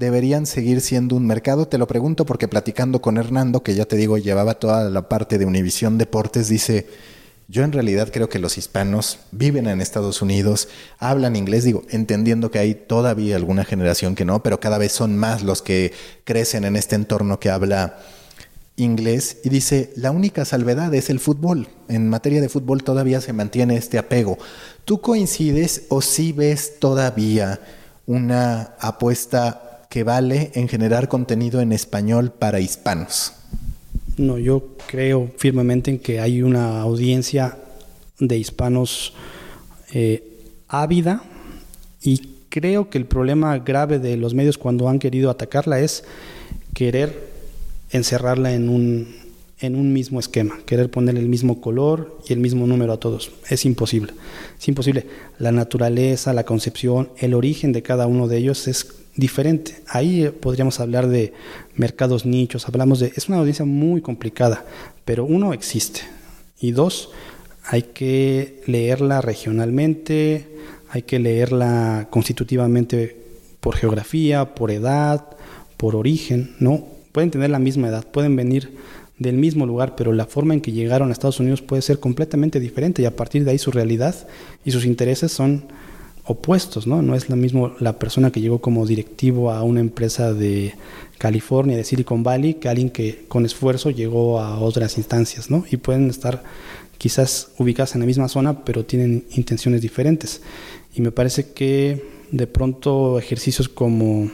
deberían 0.00 0.46
seguir 0.46 0.80
siendo 0.80 1.14
un 1.14 1.26
mercado. 1.26 1.68
Te 1.68 1.76
lo 1.76 1.86
pregunto 1.86 2.24
porque 2.24 2.48
platicando 2.48 3.02
con 3.02 3.18
Hernando, 3.18 3.62
que 3.62 3.74
ya 3.74 3.84
te 3.84 3.96
digo 3.96 4.16
llevaba 4.16 4.54
toda 4.54 4.88
la 4.88 5.10
parte 5.10 5.36
de 5.36 5.44
Univisión 5.44 5.98
Deportes, 5.98 6.48
dice, 6.48 6.86
yo 7.48 7.64
en 7.64 7.72
realidad 7.72 8.08
creo 8.10 8.30
que 8.30 8.38
los 8.38 8.56
hispanos 8.56 9.18
viven 9.30 9.66
en 9.66 9.82
Estados 9.82 10.22
Unidos, 10.22 10.68
hablan 10.98 11.36
inglés, 11.36 11.64
digo, 11.64 11.82
entendiendo 11.90 12.50
que 12.50 12.58
hay 12.58 12.74
todavía 12.74 13.36
alguna 13.36 13.66
generación 13.66 14.14
que 14.14 14.24
no, 14.24 14.42
pero 14.42 14.58
cada 14.58 14.78
vez 14.78 14.92
son 14.92 15.18
más 15.18 15.42
los 15.42 15.60
que 15.60 15.92
crecen 16.24 16.64
en 16.64 16.76
este 16.76 16.96
entorno 16.96 17.38
que 17.38 17.50
habla 17.50 17.98
inglés 18.76 19.36
y 19.44 19.50
dice, 19.50 19.92
la 19.96 20.12
única 20.12 20.46
salvedad 20.46 20.94
es 20.94 21.10
el 21.10 21.20
fútbol. 21.20 21.68
En 21.88 22.08
materia 22.08 22.40
de 22.40 22.48
fútbol 22.48 22.82
todavía 22.82 23.20
se 23.20 23.34
mantiene 23.34 23.76
este 23.76 23.98
apego. 23.98 24.38
¿Tú 24.86 25.02
coincides 25.02 25.82
o 25.90 26.00
sí 26.00 26.32
ves 26.32 26.78
todavía 26.80 27.60
una 28.06 28.76
apuesta 28.80 29.66
que 29.90 30.04
vale 30.04 30.52
en 30.54 30.68
generar 30.68 31.08
contenido 31.08 31.60
en 31.60 31.72
español 31.72 32.30
para 32.30 32.60
hispanos? 32.60 33.32
No, 34.16 34.38
yo 34.38 34.76
creo 34.86 35.30
firmemente 35.36 35.90
en 35.90 35.98
que 35.98 36.20
hay 36.20 36.42
una 36.42 36.80
audiencia 36.80 37.58
de 38.20 38.38
hispanos 38.38 39.14
eh, 39.92 40.22
ávida 40.68 41.24
y 42.02 42.36
creo 42.48 42.88
que 42.88 42.98
el 42.98 43.06
problema 43.06 43.58
grave 43.58 43.98
de 43.98 44.16
los 44.16 44.32
medios 44.32 44.58
cuando 44.58 44.88
han 44.88 45.00
querido 45.00 45.28
atacarla 45.28 45.80
es 45.80 46.04
querer 46.72 47.28
encerrarla 47.90 48.52
en 48.52 48.68
un, 48.68 49.19
en 49.60 49.76
un 49.76 49.92
mismo 49.92 50.18
esquema, 50.20 50.58
querer 50.64 50.90
poner 50.90 51.16
el 51.16 51.28
mismo 51.28 51.60
color 51.60 52.18
y 52.26 52.32
el 52.32 52.40
mismo 52.40 52.66
número 52.66 52.94
a 52.94 53.00
todos. 53.00 53.30
Es 53.48 53.64
imposible. 53.64 54.14
Es 54.58 54.68
imposible. 54.68 55.06
La 55.38 55.52
naturaleza, 55.52 56.32
la 56.32 56.44
concepción, 56.44 57.10
el 57.18 57.34
origen 57.34 57.72
de 57.72 57.82
cada 57.82 58.06
uno 58.06 58.26
de 58.26 58.38
ellos 58.38 58.66
es 58.68 58.88
diferente. 59.16 59.82
Ahí 59.86 60.24
eh, 60.24 60.32
podríamos 60.32 60.80
hablar 60.80 61.08
de 61.08 61.34
mercados 61.74 62.24
nichos, 62.24 62.66
hablamos 62.66 63.00
de... 63.00 63.12
Es 63.16 63.28
una 63.28 63.38
audiencia 63.38 63.64
muy 63.64 64.00
complicada, 64.00 64.64
pero 65.04 65.24
uno 65.24 65.52
existe. 65.52 66.00
Y 66.58 66.72
dos, 66.72 67.10
hay 67.64 67.82
que 67.82 68.62
leerla 68.66 69.20
regionalmente, 69.20 70.48
hay 70.90 71.02
que 71.02 71.18
leerla 71.18 72.08
constitutivamente 72.10 73.16
por 73.60 73.76
geografía, 73.76 74.54
por 74.54 74.70
edad, 74.70 75.26
por 75.76 75.96
origen, 75.96 76.56
¿no? 76.58 76.86
Pueden 77.12 77.30
tener 77.30 77.50
la 77.50 77.58
misma 77.58 77.88
edad, 77.88 78.06
pueden 78.06 78.36
venir 78.36 78.76
del 79.20 79.36
mismo 79.36 79.66
lugar, 79.66 79.94
pero 79.94 80.12
la 80.12 80.24
forma 80.24 80.54
en 80.54 80.62
que 80.62 80.72
llegaron 80.72 81.10
a 81.10 81.12
Estados 81.12 81.38
Unidos 81.40 81.60
puede 81.60 81.82
ser 81.82 82.00
completamente 82.00 82.58
diferente 82.58 83.02
y 83.02 83.04
a 83.04 83.14
partir 83.14 83.44
de 83.44 83.52
ahí 83.52 83.58
su 83.58 83.70
realidad 83.70 84.16
y 84.64 84.72
sus 84.72 84.86
intereses 84.86 85.30
son 85.30 85.64
opuestos, 86.24 86.86
¿no? 86.86 87.02
No 87.02 87.14
es 87.14 87.28
lo 87.28 87.36
mismo 87.36 87.74
la 87.80 87.98
persona 87.98 88.32
que 88.32 88.40
llegó 88.40 88.60
como 88.60 88.86
directivo 88.86 89.52
a 89.52 89.62
una 89.62 89.80
empresa 89.80 90.32
de 90.32 90.74
California, 91.18 91.76
de 91.76 91.84
Silicon 91.84 92.22
Valley, 92.22 92.54
que 92.54 92.70
alguien 92.70 92.88
que 92.88 93.26
con 93.28 93.44
esfuerzo 93.44 93.90
llegó 93.90 94.40
a 94.40 94.58
otras 94.58 94.96
instancias, 94.96 95.50
¿no? 95.50 95.64
Y 95.70 95.76
pueden 95.76 96.08
estar 96.08 96.42
quizás 96.96 97.50
ubicadas 97.58 97.94
en 97.94 98.00
la 98.00 98.06
misma 98.06 98.28
zona, 98.28 98.64
pero 98.64 98.86
tienen 98.86 99.24
intenciones 99.32 99.82
diferentes. 99.82 100.40
Y 100.94 101.02
me 101.02 101.12
parece 101.12 101.52
que 101.52 102.02
de 102.30 102.46
pronto 102.46 103.18
ejercicios 103.18 103.68
como 103.68 104.30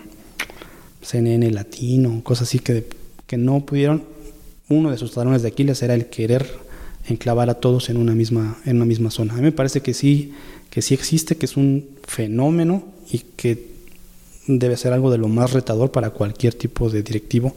CNN 1.02 1.50
Latino, 1.50 2.20
cosas 2.22 2.48
así 2.48 2.60
que, 2.60 2.86
que 3.26 3.36
no 3.36 3.66
pudieron, 3.66 4.15
uno 4.68 4.90
de 4.90 4.98
sus 4.98 5.12
talones 5.12 5.42
de 5.42 5.48
Aquiles 5.48 5.82
era 5.82 5.94
el 5.94 6.06
querer 6.06 6.46
enclavar 7.08 7.50
a 7.50 7.54
todos 7.54 7.88
en 7.88 7.96
una 7.96 8.14
misma, 8.14 8.58
en 8.64 8.76
una 8.76 8.84
misma 8.84 9.10
zona. 9.10 9.34
A 9.34 9.36
mí 9.36 9.42
me 9.42 9.52
parece 9.52 9.80
que 9.80 9.94
sí, 9.94 10.32
que 10.70 10.82
sí 10.82 10.94
existe, 10.94 11.36
que 11.36 11.46
es 11.46 11.56
un 11.56 11.88
fenómeno 12.04 12.84
y 13.10 13.20
que 13.36 13.76
debe 14.46 14.76
ser 14.76 14.92
algo 14.92 15.10
de 15.10 15.18
lo 15.18 15.28
más 15.28 15.52
retador 15.52 15.92
para 15.92 16.10
cualquier 16.10 16.54
tipo 16.54 16.90
de 16.90 17.02
directivo 17.02 17.54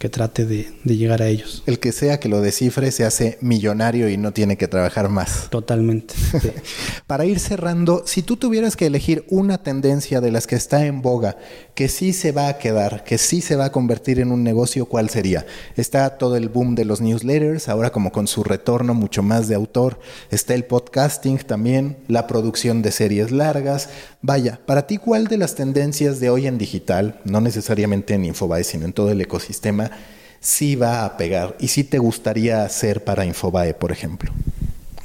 que 0.00 0.08
trate 0.08 0.46
de, 0.46 0.72
llegar 0.84 1.20
a 1.20 1.28
ellos. 1.28 1.62
El 1.66 1.78
que 1.78 1.92
sea 1.92 2.18
que 2.18 2.30
lo 2.30 2.40
descifre 2.40 2.90
se 2.90 3.04
hace 3.04 3.36
millonario 3.42 4.08
y 4.08 4.16
no 4.16 4.32
tiene 4.32 4.56
que 4.56 4.66
trabajar 4.66 5.10
más. 5.10 5.48
Totalmente. 5.50 6.14
Para 7.06 7.26
ir 7.26 7.38
cerrando, 7.38 8.04
si 8.06 8.22
tú 8.22 8.38
tuvieras 8.38 8.76
que 8.76 8.86
elegir 8.86 9.26
una 9.28 9.62
tendencia 9.62 10.22
de 10.22 10.32
las 10.32 10.46
que 10.46 10.56
está 10.56 10.86
en 10.86 11.02
boga, 11.02 11.36
que 11.74 11.88
sí 11.88 12.14
se 12.14 12.32
va 12.32 12.48
a 12.48 12.56
quedar, 12.56 13.04
que 13.04 13.18
sí 13.18 13.42
se 13.42 13.56
va 13.56 13.66
a 13.66 13.72
convertir 13.72 14.20
en 14.20 14.32
un 14.32 14.42
negocio, 14.42 14.86
¿cuál 14.86 15.10
sería? 15.10 15.44
Está 15.76 16.16
todo 16.16 16.36
el 16.36 16.48
boom 16.48 16.76
de 16.76 16.86
los 16.86 17.02
newsletters, 17.02 17.68
ahora 17.68 17.90
como 17.90 18.10
con 18.10 18.26
su 18.26 18.42
retorno 18.42 18.94
mucho 18.94 19.22
más 19.22 19.48
de 19.48 19.54
autor, 19.54 20.00
está 20.30 20.54
el 20.54 20.64
podcasting 20.64 21.36
también, 21.40 21.98
la 22.08 22.26
producción 22.26 22.80
de 22.80 22.90
series 22.90 23.32
largas. 23.32 23.90
Vaya, 24.22 24.60
para 24.66 24.86
ti, 24.86 24.98
¿cuál 24.98 25.28
de 25.28 25.38
las 25.38 25.54
tendencias 25.54 26.20
de 26.20 26.28
hoy 26.28 26.46
en 26.46 26.58
digital, 26.58 27.18
no 27.24 27.40
necesariamente 27.40 28.12
en 28.12 28.26
Infobae, 28.26 28.64
sino 28.64 28.84
en 28.84 28.92
todo 28.92 29.10
el 29.10 29.20
ecosistema, 29.22 29.90
sí 30.40 30.76
va 30.76 31.06
a 31.06 31.16
pegar 31.16 31.56
y 31.58 31.68
sí 31.68 31.84
te 31.84 31.98
gustaría 31.98 32.62
hacer 32.62 33.02
para 33.02 33.24
Infobae, 33.24 33.72
por 33.72 33.92
ejemplo? 33.92 34.30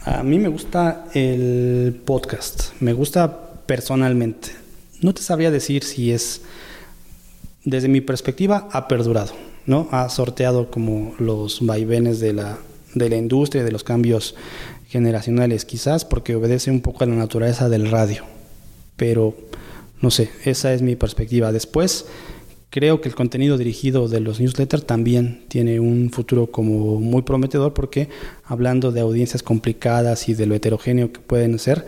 A 0.04 0.22
mí 0.22 0.38
me 0.38 0.50
gusta 0.50 1.06
el 1.14 2.00
podcast, 2.04 2.74
me 2.82 2.92
gusta 2.92 3.54
personalmente. 3.66 4.50
No 5.02 5.14
te 5.14 5.22
sabría 5.22 5.50
decir 5.50 5.86
si 5.86 6.12
es, 6.12 6.42
desde 7.64 7.88
mi 7.88 8.02
perspectiva, 8.02 8.68
ha 8.74 8.90
perdurado, 8.90 9.32
¿no? 9.66 9.88
Ha 9.92 10.10
sorteado 10.10 10.70
como 10.70 11.16
los 11.20 11.66
vaivenes 11.66 12.20
de 12.20 12.34
la, 12.34 12.58
de 12.94 13.10
la 13.10 13.16
industria, 13.16 13.64
de 13.64 13.72
los 13.72 13.86
cambios 13.86 14.36
generacionales, 14.90 15.64
quizás 15.64 16.04
porque 16.04 16.36
obedece 16.36 16.70
un 16.70 16.82
poco 16.82 17.06
a 17.06 17.08
la 17.08 17.16
naturaleza 17.16 17.70
del 17.70 17.90
radio. 17.90 18.35
Pero, 18.96 19.36
no 20.02 20.12
sé, 20.12 20.30
esa 20.46 20.74
es 20.74 20.82
mi 20.82 20.96
perspectiva. 20.96 21.52
Después, 21.52 22.06
Creo 22.76 23.00
que 23.00 23.08
el 23.08 23.16
contenido 23.16 23.58
dirigido 23.58 24.10
de 24.10 24.20
los 24.20 24.42
newsletters 24.42 24.86
también 24.86 25.46
tiene 25.48 25.80
un 25.80 26.10
futuro 26.12 26.52
como 26.52 27.00
muy 27.00 27.22
prometedor 27.22 27.74
porque 27.74 28.10
hablando 28.44 28.92
de 28.92 29.00
audiencias 29.00 29.44
complicadas 29.44 30.28
y 30.28 30.34
de 30.34 30.46
lo 30.46 30.56
heterogéneo 30.56 31.14
que 31.14 31.22
pueden 31.22 31.58
ser, 31.58 31.86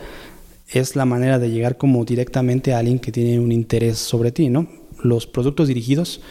es 0.70 0.96
la 0.96 1.04
manera 1.04 1.40
de 1.40 1.50
llegar 1.50 1.76
como 1.76 2.06
directamente 2.06 2.74
a 2.74 2.78
alguien 2.78 3.00
que 3.00 3.12
tiene 3.12 3.38
un 3.38 3.52
interés 3.52 3.98
sobre 3.98 4.32
ti, 4.32 4.48
¿no? 4.48 4.66
Los 5.04 5.28
productos 5.28 5.68
dirigidos 5.68 6.22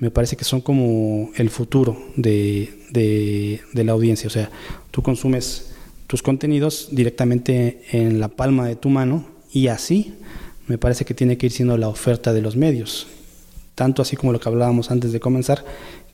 me 0.00 0.10
parece 0.10 0.36
que 0.36 0.42
son 0.42 0.60
como 0.60 1.30
el 1.36 1.48
futuro 1.48 1.96
de, 2.16 2.68
de, 2.90 3.60
de 3.72 3.84
la 3.84 3.92
audiencia, 3.92 4.26
o 4.26 4.30
sea, 4.30 4.50
tú 4.90 5.02
consumes 5.02 5.72
tus 6.08 6.20
contenidos 6.20 6.88
directamente 6.90 7.82
en 7.92 8.18
la 8.18 8.26
palma 8.26 8.66
de 8.66 8.74
tu 8.74 8.88
mano 8.88 9.24
y 9.52 9.68
así 9.68 10.14
me 10.66 10.78
parece 10.78 11.04
que 11.04 11.14
tiene 11.14 11.36
que 11.36 11.46
ir 11.46 11.52
siendo 11.52 11.76
la 11.76 11.88
oferta 11.88 12.32
de 12.32 12.42
los 12.42 12.56
medios 12.56 13.06
tanto 13.80 14.02
así 14.02 14.14
como 14.14 14.30
lo 14.30 14.38
que 14.38 14.46
hablábamos 14.46 14.90
antes 14.90 15.10
de 15.10 15.20
comenzar, 15.20 15.64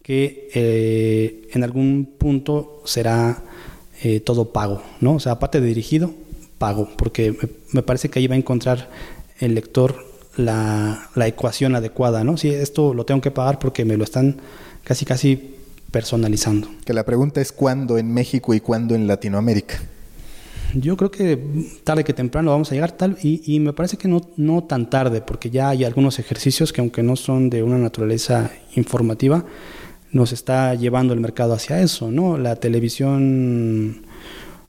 que 0.05 0.49
eh, 0.55 1.49
en 1.53 1.65
algún 1.65 2.15
punto 2.17 2.81
será 2.85 3.43
eh, 4.05 4.21
todo 4.21 4.53
pago, 4.53 4.85
¿no? 5.01 5.15
O 5.15 5.19
sea, 5.19 5.33
aparte 5.33 5.61
de 5.61 5.67
dirigido, 5.67 6.15
pago, 6.59 6.89
porque 6.97 7.37
me, 7.73 7.83
parece 7.83 8.09
que 8.09 8.21
ahí 8.21 8.29
va 8.29 8.37
a 8.37 8.39
encontrar 8.39 8.89
el 9.41 9.57
lector 9.57 9.97
la, 10.37 11.11
la, 11.17 11.27
ecuación 11.27 11.75
adecuada, 11.75 12.23
¿no? 12.23 12.37
Si 12.37 12.51
esto 12.51 12.95
lo 12.95 13.05
tengo 13.05 13.21
que 13.21 13.33
pagar 13.33 13.59
porque 13.59 13.85
me 13.85 13.97
lo 13.97 14.05
están 14.05 14.37
casi 14.85 15.05
casi 15.05 15.57
personalizando. 15.91 16.69
Que 16.85 16.93
la 16.93 17.05
pregunta 17.05 17.41
es 17.41 17.51
cuándo 17.51 17.99
en 17.99 18.15
México 18.15 18.55
y 18.55 18.61
cuándo 18.61 18.95
en 18.95 19.09
Latinoamérica. 19.09 19.81
Yo 20.75 20.97
creo 20.97 21.11
que 21.11 21.39
tarde 21.85 22.05
que 22.05 22.13
temprano 22.13 22.51
vamos 22.51 22.71
a 22.71 22.75
llegar 22.75 22.93
tal 22.93 23.17
y, 23.23 23.61
me 23.61 23.73
parece 23.73 23.97
que 23.97 24.09
no, 24.09 24.21
no 24.37 24.65
tan 24.65 24.91
tarde 24.91 25.21
porque 25.21 25.51
ya 25.51 25.71
hay 25.71 25.85
algunos 25.85 26.19
ejercicios 26.19 26.73
que 26.73 26.81
aunque 26.81 27.03
no 27.03 27.17
son 27.17 27.51
de 27.51 27.63
una 27.63 27.79
naturaleza 27.79 28.51
informativa, 28.75 29.45
nos 30.13 30.33
está 30.33 30.75
llevando 30.75 31.15
el 31.15 31.21
mercado 31.21 31.55
hacia 31.55 31.81
eso, 31.81 32.11
¿no? 32.11 32.39
La 32.39 32.57
televisión, 32.57 34.03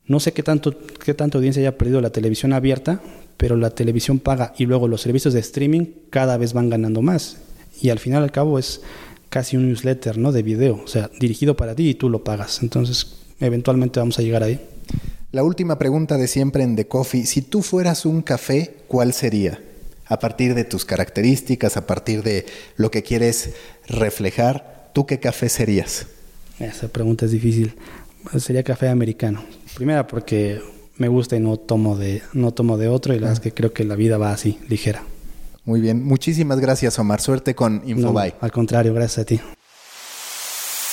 no 0.05 0.19
sé 0.19 0.33
qué 0.33 0.43
tanto, 0.43 0.75
qué 1.03 1.13
tanta 1.13 1.37
audiencia 1.37 1.61
haya 1.61 1.77
perdido 1.77 2.01
la 2.01 2.11
televisión 2.11 2.53
abierta, 2.53 3.01
pero 3.37 3.55
la 3.55 3.71
televisión 3.71 4.19
paga 4.19 4.53
y 4.57 4.65
luego 4.65 4.87
los 4.87 5.01
servicios 5.01 5.33
de 5.33 5.39
streaming 5.39 5.85
cada 6.09 6.37
vez 6.37 6.53
van 6.53 6.69
ganando 6.69 7.01
más. 7.01 7.37
Y 7.81 7.89
al 7.89 7.99
final 7.99 8.23
al 8.23 8.31
cabo 8.31 8.59
es 8.59 8.81
casi 9.29 9.57
un 9.57 9.67
newsletter, 9.67 10.17
¿no? 10.17 10.31
De 10.31 10.43
video, 10.43 10.81
o 10.83 10.87
sea, 10.87 11.09
dirigido 11.19 11.55
para 11.55 11.75
ti 11.75 11.89
y 11.89 11.93
tú 11.95 12.09
lo 12.09 12.23
pagas. 12.23 12.63
Entonces, 12.63 13.17
eventualmente 13.39 13.99
vamos 13.99 14.17
a 14.19 14.21
llegar 14.21 14.43
ahí. 14.43 14.59
La 15.31 15.43
última 15.43 15.77
pregunta 15.77 16.17
de 16.17 16.25
siempre 16.25 16.63
en 16.63 16.77
The 16.77 16.87
Coffee, 16.87 17.25
si 17.25 17.41
tú 17.41 17.61
fueras 17.61 18.05
un 18.05 18.21
café, 18.21 18.75
¿cuál 18.87 19.11
sería? 19.11 19.59
A 20.05 20.19
partir 20.19 20.55
de 20.55 20.63
tus 20.63 20.85
características, 20.85 21.75
a 21.75 21.85
partir 21.85 22.23
de 22.23 22.45
lo 22.77 22.91
que 22.91 23.03
quieres 23.03 23.51
reflejar, 23.89 24.89
¿tú 24.93 25.05
qué 25.05 25.19
café 25.19 25.49
serías? 25.49 26.07
Esa 26.59 26.87
pregunta 26.87 27.25
es 27.25 27.31
difícil. 27.31 27.75
Sería 28.37 28.63
café 28.63 28.87
americano. 28.87 29.43
Primera 29.75 30.07
porque 30.07 30.61
me 30.97 31.09
gusta 31.09 31.35
y 31.35 31.41
no 31.41 31.57
tomo 31.57 31.97
de, 31.97 32.21
no 32.31 32.53
tomo 32.53 32.77
de 32.77 32.87
otro 32.87 33.13
y 33.13 33.17
la 33.17 33.27
verdad 33.27 33.33
es 33.33 33.39
que 33.41 33.53
creo 33.53 33.73
que 33.73 33.83
la 33.83 33.95
vida 33.95 34.17
va 34.17 34.31
así, 34.31 34.59
ligera. 34.69 35.03
Muy 35.65 35.81
bien, 35.81 36.05
muchísimas 36.05 36.61
gracias 36.61 36.97
Omar, 36.99 37.19
suerte 37.19 37.53
con 37.53 37.81
Infobuy. 37.85 38.33
al 38.39 38.51
contrario, 38.53 38.93
gracias 38.93 39.19
a 39.19 39.25
ti. 39.25 39.41